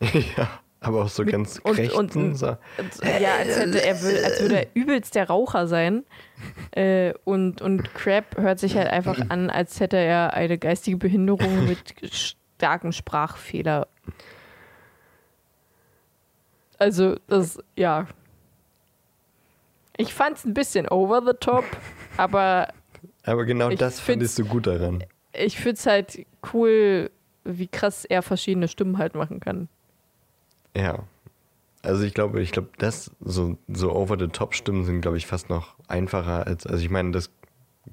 ja, 0.36 0.60
aber 0.80 1.04
auch 1.04 1.08
so 1.08 1.22
Mit- 1.22 1.32
ganz 1.32 1.58
und- 1.62 1.74
krächzen. 1.76 1.98
und- 1.98 2.34
so. 2.38 2.48
Und, 2.48 3.20
ja, 3.20 3.34
als, 3.38 3.58
hätte 3.58 3.82
er, 3.84 3.94
als 4.24 4.40
würde 4.42 4.58
er 4.60 4.66
übelst 4.74 5.14
der 5.14 5.28
Raucher 5.28 5.66
sein. 5.66 6.04
Äh, 6.72 7.12
und, 7.24 7.62
und 7.62 7.94
Crab 7.94 8.36
hört 8.36 8.58
sich 8.58 8.76
halt 8.76 8.88
einfach 8.88 9.18
an, 9.30 9.50
als 9.50 9.80
hätte 9.80 9.96
er 9.96 10.34
eine 10.34 10.58
geistige 10.58 10.96
Behinderung 10.96 11.66
mit 11.66 11.94
starken 12.56 12.92
Sprachfehler. 12.92 13.88
Also, 16.78 17.16
das, 17.28 17.58
ja. 17.76 18.06
Ich 19.96 20.12
fand's 20.12 20.44
ein 20.44 20.54
bisschen 20.54 20.88
over 20.88 21.22
the 21.24 21.34
top, 21.38 21.64
aber 22.16 22.68
Aber 23.24 23.44
genau 23.44 23.68
das 23.70 24.00
find's- 24.00 24.34
fandest 24.34 24.38
du 24.40 24.44
gut 24.44 24.66
daran. 24.66 25.04
ich 25.32 25.56
finde 25.56 25.74
es 25.74 25.86
halt 25.86 26.26
cool, 26.52 27.10
wie 27.44 27.68
krass 27.68 28.04
er 28.04 28.22
verschiedene 28.22 28.66
Stimmen 28.68 28.98
halt 28.98 29.14
machen 29.14 29.38
kann. 29.40 29.68
Ja. 30.76 31.04
Also 31.82 32.02
ich 32.04 32.14
glaube, 32.14 32.40
ich 32.40 32.50
glaube, 32.50 32.70
das 32.78 33.10
so, 33.20 33.58
so 33.68 33.92
over-the-top-Stimmen 33.92 34.84
sind, 34.84 35.02
glaube 35.02 35.18
ich, 35.18 35.26
fast 35.26 35.50
noch 35.50 35.74
einfacher 35.86 36.46
als, 36.46 36.66
also 36.66 36.82
ich 36.82 36.90
meine, 36.90 37.10
das 37.12 37.30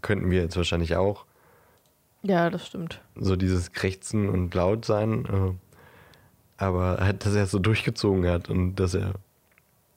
könnten 0.02 0.32
wir 0.32 0.42
jetzt 0.42 0.56
wahrscheinlich 0.56 0.96
auch. 0.96 1.26
Ja, 2.24 2.50
das 2.50 2.68
stimmt. 2.68 3.02
So 3.16 3.36
dieses 3.36 3.72
Krächzen 3.72 4.30
und 4.30 4.54
laut 4.54 4.86
sein. 4.86 5.26
Äh, 5.26 5.54
aber 6.62 6.98
halt, 7.00 7.26
dass 7.26 7.34
er 7.34 7.44
es 7.44 7.52
so 7.52 7.60
durchgezogen 7.60 8.28
hat 8.28 8.50
und 8.50 8.76
dass 8.76 8.94
er 8.94 9.14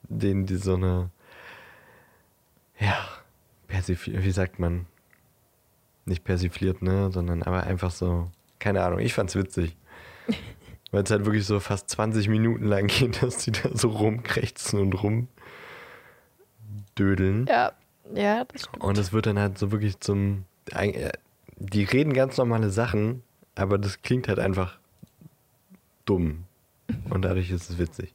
den 0.08 0.46
die 0.46 0.56
so 0.56 0.74
eine, 0.74 1.10
ja, 2.78 3.06
persifliert, 3.68 4.24
wie 4.24 4.30
sagt 4.30 4.58
man? 4.58 4.86
Nicht 6.06 6.24
persifliert, 6.24 6.82
ne, 6.82 7.10
sondern 7.12 7.42
aber 7.42 7.64
einfach 7.64 7.90
so, 7.90 8.30
keine 8.58 8.82
Ahnung, 8.82 8.98
ich 9.00 9.14
fand's 9.14 9.34
witzig. 9.34 9.76
Weil 10.90 11.02
es 11.02 11.10
halt 11.10 11.24
wirklich 11.24 11.44
so 11.46 11.60
fast 11.60 11.90
20 11.90 12.28
Minuten 12.28 12.64
lang 12.64 12.86
geht, 12.86 13.22
dass 13.22 13.38
die 13.38 13.52
da 13.52 13.70
so 13.74 13.88
rumkrächzen 13.88 14.78
und 14.80 14.94
rumdödeln. 16.94 17.46
Ja, 17.46 17.72
ja, 18.14 18.44
das 18.44 18.62
stimmt. 18.62 18.82
Und 18.82 18.98
es 18.98 19.12
wird 19.12 19.26
dann 19.26 19.38
halt 19.38 19.58
so 19.58 19.72
wirklich 19.72 19.98
zum. 20.00 20.44
Die 21.56 21.84
reden 21.84 22.12
ganz 22.12 22.36
normale 22.36 22.70
Sachen, 22.70 23.22
aber 23.54 23.78
das 23.78 24.02
klingt 24.02 24.28
halt 24.28 24.38
einfach 24.38 24.78
dumm. 26.04 26.44
Und 27.10 27.22
dadurch 27.22 27.50
ist 27.50 27.70
es 27.70 27.78
witzig. 27.78 28.14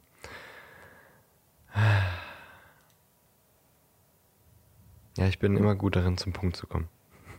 Ja, 5.16 5.26
ich 5.26 5.38
bin 5.38 5.56
immer 5.56 5.74
gut 5.74 5.96
darin, 5.96 6.16
zum 6.16 6.32
Punkt 6.32 6.56
zu 6.56 6.66
kommen. 6.66 6.88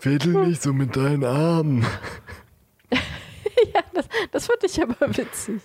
Wedel 0.00 0.46
nicht 0.46 0.62
so 0.62 0.72
mit 0.72 0.96
deinen 0.96 1.24
Armen. 1.24 1.82
ja, 2.92 3.82
das, 3.92 4.08
das 4.30 4.46
fand 4.46 4.62
ich 4.64 4.80
aber 4.80 5.16
witzig. 5.16 5.60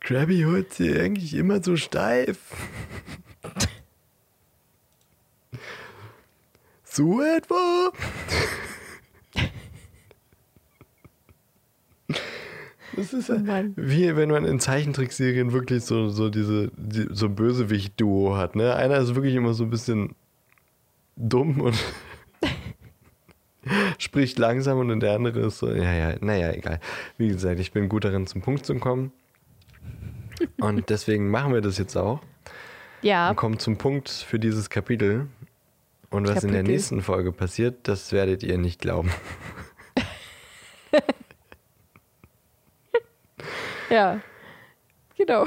Krabby 0.00 0.42
holt 0.42 0.74
sie 0.74 0.98
eigentlich 0.98 1.32
immer 1.34 1.62
so 1.62 1.76
steif. 1.76 2.38
So 6.84 7.20
etwa? 7.20 7.92
Das 12.96 13.12
ist 13.12 13.28
ja 13.28 13.64
wie 13.74 14.14
wenn 14.14 14.30
man 14.30 14.44
in 14.44 14.60
Zeichentrickserien 14.60 15.52
wirklich 15.52 15.84
so, 15.84 16.10
so 16.10 16.30
diese 16.30 16.70
die, 16.76 17.08
so 17.10 17.28
Bösewicht-Duo 17.28 18.36
hat. 18.36 18.54
Ne? 18.54 18.74
Einer 18.76 18.98
ist 18.98 19.16
wirklich 19.16 19.34
immer 19.34 19.52
so 19.54 19.64
ein 19.64 19.70
bisschen 19.70 20.14
dumm 21.16 21.60
und 21.60 21.74
spricht 23.98 24.38
langsam 24.38 24.78
und 24.78 25.00
der 25.00 25.14
andere 25.14 25.40
ist 25.40 25.58
so, 25.58 25.70
ja, 25.72 25.92
ja, 25.92 26.14
naja, 26.20 26.52
egal. 26.52 26.78
Wie 27.18 27.28
gesagt, 27.28 27.58
ich 27.58 27.72
bin 27.72 27.88
gut 27.88 28.04
darin, 28.04 28.28
zum 28.28 28.42
Punkt 28.42 28.64
zu 28.64 28.76
kommen. 28.76 29.10
Und 30.60 30.88
deswegen 30.90 31.30
machen 31.30 31.52
wir 31.52 31.60
das 31.60 31.78
jetzt 31.78 31.96
auch 31.96 32.20
Ja, 33.04 33.28
und 33.30 33.36
kommen 33.36 33.58
zum 33.58 33.76
Punkt 33.76 34.08
für 34.08 34.38
dieses 34.38 34.70
Kapitel. 34.70 35.28
Und 36.08 36.26
was 36.26 36.42
in 36.42 36.52
der 36.52 36.60
Kapitel. 36.60 36.74
nächsten 36.74 37.02
Folge 37.02 37.32
passiert, 37.32 37.86
das 37.86 38.12
werdet 38.12 38.42
ihr 38.42 38.56
nicht 38.56 38.80
glauben. 38.80 39.12
ja. 43.90 44.20
Genau. 45.18 45.44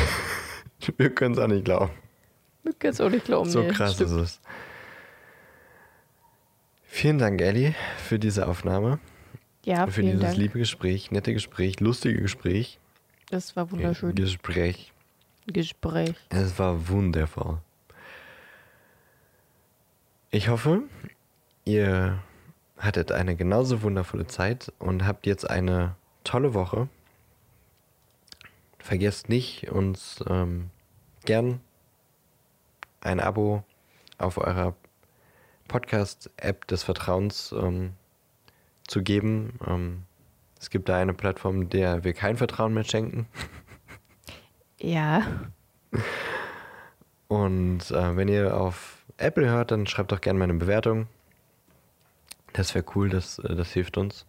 Wir 0.96 1.14
können 1.14 1.34
es 1.34 1.40
auch 1.40 1.48
nicht 1.48 1.66
glauben. 1.66 1.90
Du 2.64 2.72
kannst 2.78 3.02
auch 3.02 3.10
nicht 3.10 3.26
glauben. 3.26 3.50
So 3.50 3.60
nee, 3.60 3.68
krass 3.68 3.94
stimmt. 3.94 4.10
ist 4.10 4.16
es. 4.16 4.40
Vielen 6.84 7.18
Dank, 7.18 7.40
Ellie, 7.42 7.74
für 7.98 8.18
diese 8.18 8.48
Aufnahme, 8.48 8.98
Ja, 9.64 9.86
für 9.86 9.92
vielen 9.92 10.06
dieses 10.12 10.22
Dank. 10.22 10.36
liebe 10.36 10.58
Gespräch, 10.58 11.10
nette 11.10 11.32
Gespräch, 11.34 11.78
lustige 11.80 12.20
Gespräch. 12.20 12.78
Das 13.28 13.54
war 13.54 13.70
wunderschön. 13.70 14.14
Gespräch. 14.14 14.92
Gespräch. 15.52 16.14
Es 16.30 16.58
war 16.58 16.88
wundervoll. 16.88 17.58
Ich 20.30 20.48
hoffe, 20.48 20.82
ihr 21.64 22.22
hattet 22.78 23.12
eine 23.12 23.36
genauso 23.36 23.82
wundervolle 23.82 24.26
Zeit 24.26 24.72
und 24.78 25.06
habt 25.06 25.26
jetzt 25.26 25.48
eine 25.48 25.96
tolle 26.24 26.54
Woche. 26.54 26.88
Vergesst 28.78 29.28
nicht, 29.28 29.70
uns 29.70 30.24
ähm, 30.28 30.70
gern 31.24 31.60
ein 33.00 33.20
Abo 33.20 33.64
auf 34.18 34.38
eurer 34.38 34.74
Podcast-App 35.68 36.66
des 36.66 36.82
Vertrauens 36.82 37.52
ähm, 37.52 37.92
zu 38.86 39.02
geben. 39.02 39.58
Ähm, 39.66 40.02
es 40.60 40.70
gibt 40.70 40.88
da 40.88 40.96
eine 40.96 41.14
Plattform, 41.14 41.70
der 41.70 42.04
wir 42.04 42.12
kein 42.12 42.36
Vertrauen 42.36 42.74
mehr 42.74 42.84
schenken. 42.84 43.26
Ja. 44.80 45.26
Und 47.28 47.90
äh, 47.90 48.16
wenn 48.16 48.28
ihr 48.28 48.56
auf 48.56 49.04
Apple 49.18 49.48
hört, 49.48 49.70
dann 49.70 49.86
schreibt 49.86 50.12
doch 50.12 50.20
gerne 50.20 50.38
mal 50.38 50.44
eine 50.44 50.54
Bewertung. 50.54 51.06
Das 52.52 52.74
wäre 52.74 52.84
cool, 52.94 53.08
das, 53.08 53.38
äh, 53.38 53.54
das 53.54 53.72
hilft 53.72 53.98
uns. 53.98 54.26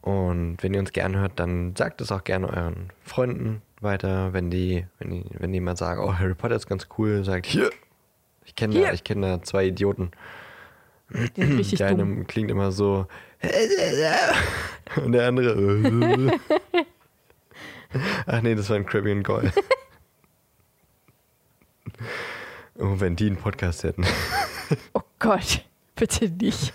Und 0.00 0.58
wenn 0.62 0.74
ihr 0.74 0.80
uns 0.80 0.92
gerne 0.92 1.18
hört, 1.18 1.32
dann 1.40 1.74
sagt 1.76 2.00
es 2.00 2.12
auch 2.12 2.24
gerne 2.24 2.48
euren 2.48 2.90
Freunden 3.02 3.62
weiter. 3.80 4.32
Wenn 4.32 4.50
die, 4.50 4.86
wenn 4.98 5.10
die, 5.10 5.24
wenn 5.38 5.52
die 5.52 5.60
mal 5.60 5.76
sagen, 5.76 6.00
oh, 6.04 6.14
Harry 6.14 6.34
Potter 6.34 6.56
ist 6.56 6.66
ganz 6.66 6.88
cool, 6.98 7.24
sagt 7.24 7.46
hier. 7.46 7.70
Ich 8.44 8.54
kenne 8.54 8.80
da, 8.80 8.92
ich 8.92 9.02
kenne 9.02 9.26
da 9.26 9.42
zwei 9.42 9.66
Idioten. 9.66 10.10
Der 11.36 11.86
eine 11.86 12.24
klingt 12.24 12.50
immer 12.50 12.70
so. 12.70 13.06
Und 15.04 15.12
der 15.12 15.28
andere. 15.28 15.54
Ach 18.26 18.40
nee, 18.42 18.54
das 18.54 18.68
war 18.70 18.76
ein 18.76 18.86
Krabby 18.86 19.12
und 19.12 19.22
Goyle. 19.22 19.52
Oh, 22.78 22.98
wenn 22.98 23.14
die 23.16 23.26
einen 23.26 23.36
Podcast 23.36 23.84
hätten. 23.84 24.04
Oh 24.94 25.02
Gott, 25.18 25.64
bitte 25.94 26.28
nicht. 26.28 26.72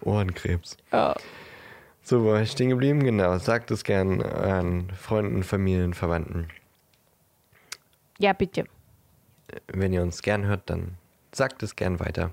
Ohrenkrebs. 0.00 0.76
Ja. 0.92 1.14
So, 2.02 2.22
wo 2.24 2.28
war 2.32 2.42
ich 2.42 2.50
stehen 2.52 2.70
geblieben? 2.70 3.02
Genau, 3.04 3.38
sagt 3.38 3.70
es 3.70 3.84
gern 3.84 4.22
an 4.22 4.90
Freunden, 4.90 5.42
Familien, 5.42 5.94
Verwandten. 5.94 6.48
ja, 8.18 8.32
bitte. 8.32 8.64
Wenn 9.66 9.92
ihr 9.92 10.02
uns 10.02 10.22
gern 10.22 10.44
hört, 10.46 10.70
dann 10.70 10.96
sagt 11.32 11.62
es 11.62 11.76
gern 11.76 12.00
weiter. 12.00 12.32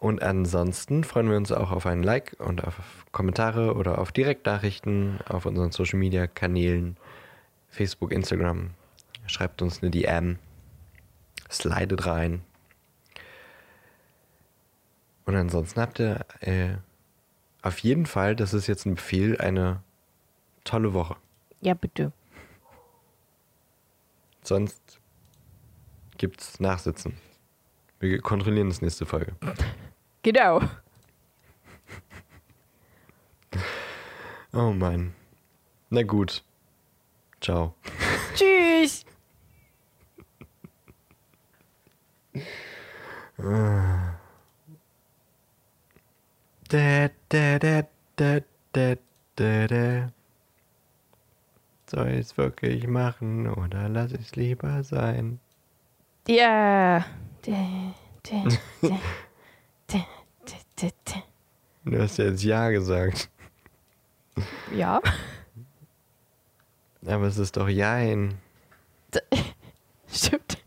Und 0.00 0.22
ansonsten 0.22 1.04
freuen 1.04 1.28
wir 1.28 1.36
uns 1.36 1.52
auch 1.52 1.70
auf 1.70 1.84
einen 1.84 2.02
Like 2.02 2.34
und 2.38 2.64
auf 2.64 3.04
Kommentare 3.12 3.74
oder 3.74 3.98
auf 3.98 4.12
Direktnachrichten 4.12 5.20
auf 5.28 5.44
unseren 5.44 5.72
Social 5.72 5.98
Media 5.98 6.26
Kanälen, 6.26 6.96
Facebook, 7.68 8.10
Instagram. 8.10 8.70
Schreibt 9.26 9.60
uns 9.60 9.82
eine 9.82 9.90
DM, 9.90 10.38
slidet 11.50 12.06
rein. 12.06 12.40
Und 15.26 15.36
ansonsten 15.36 15.78
habt 15.82 16.00
ihr 16.00 16.24
äh, 16.40 16.76
auf 17.60 17.78
jeden 17.80 18.06
Fall, 18.06 18.34
das 18.34 18.54
ist 18.54 18.68
jetzt 18.68 18.86
ein 18.86 18.94
Befehl, 18.94 19.38
eine 19.38 19.82
tolle 20.64 20.94
Woche. 20.94 21.16
Ja, 21.60 21.74
bitte. 21.74 22.10
Sonst 24.42 24.98
gibt's 26.16 26.58
Nachsitzen. 26.58 27.18
Wir 27.98 28.18
kontrollieren 28.22 28.70
das 28.70 28.80
nächste 28.80 29.04
Folge. 29.04 29.34
Genau. 30.22 30.60
Oh 34.52 34.72
Mann. 34.72 35.14
Na 35.90 36.02
gut. 36.02 36.42
Ciao. 37.40 37.74
Tschüss. 38.34 39.04
Da, 46.68 47.08
da, 47.28 47.58
da, 47.58 47.82
da, 48.16 48.40
da, 48.72 48.96
da, 49.36 49.66
da. 49.66 50.12
Soll 51.86 52.08
ich 52.08 52.20
es 52.20 52.36
wirklich 52.36 52.86
machen 52.86 53.48
oder 53.48 53.88
lass 53.88 54.12
ich 54.12 54.20
es 54.20 54.36
lieber 54.36 54.84
sein? 54.84 55.40
Ja. 56.28 57.04
Dä. 57.46 57.94
Du 61.84 61.98
hast 62.00 62.18
ja 62.18 62.26
jetzt 62.26 62.42
Ja 62.42 62.70
gesagt. 62.70 63.30
Ja. 64.74 65.00
Aber 67.06 67.24
es 67.24 67.38
ist 67.38 67.56
doch 67.56 67.68
Jein. 67.68 68.38
Stimmt. 70.12 70.59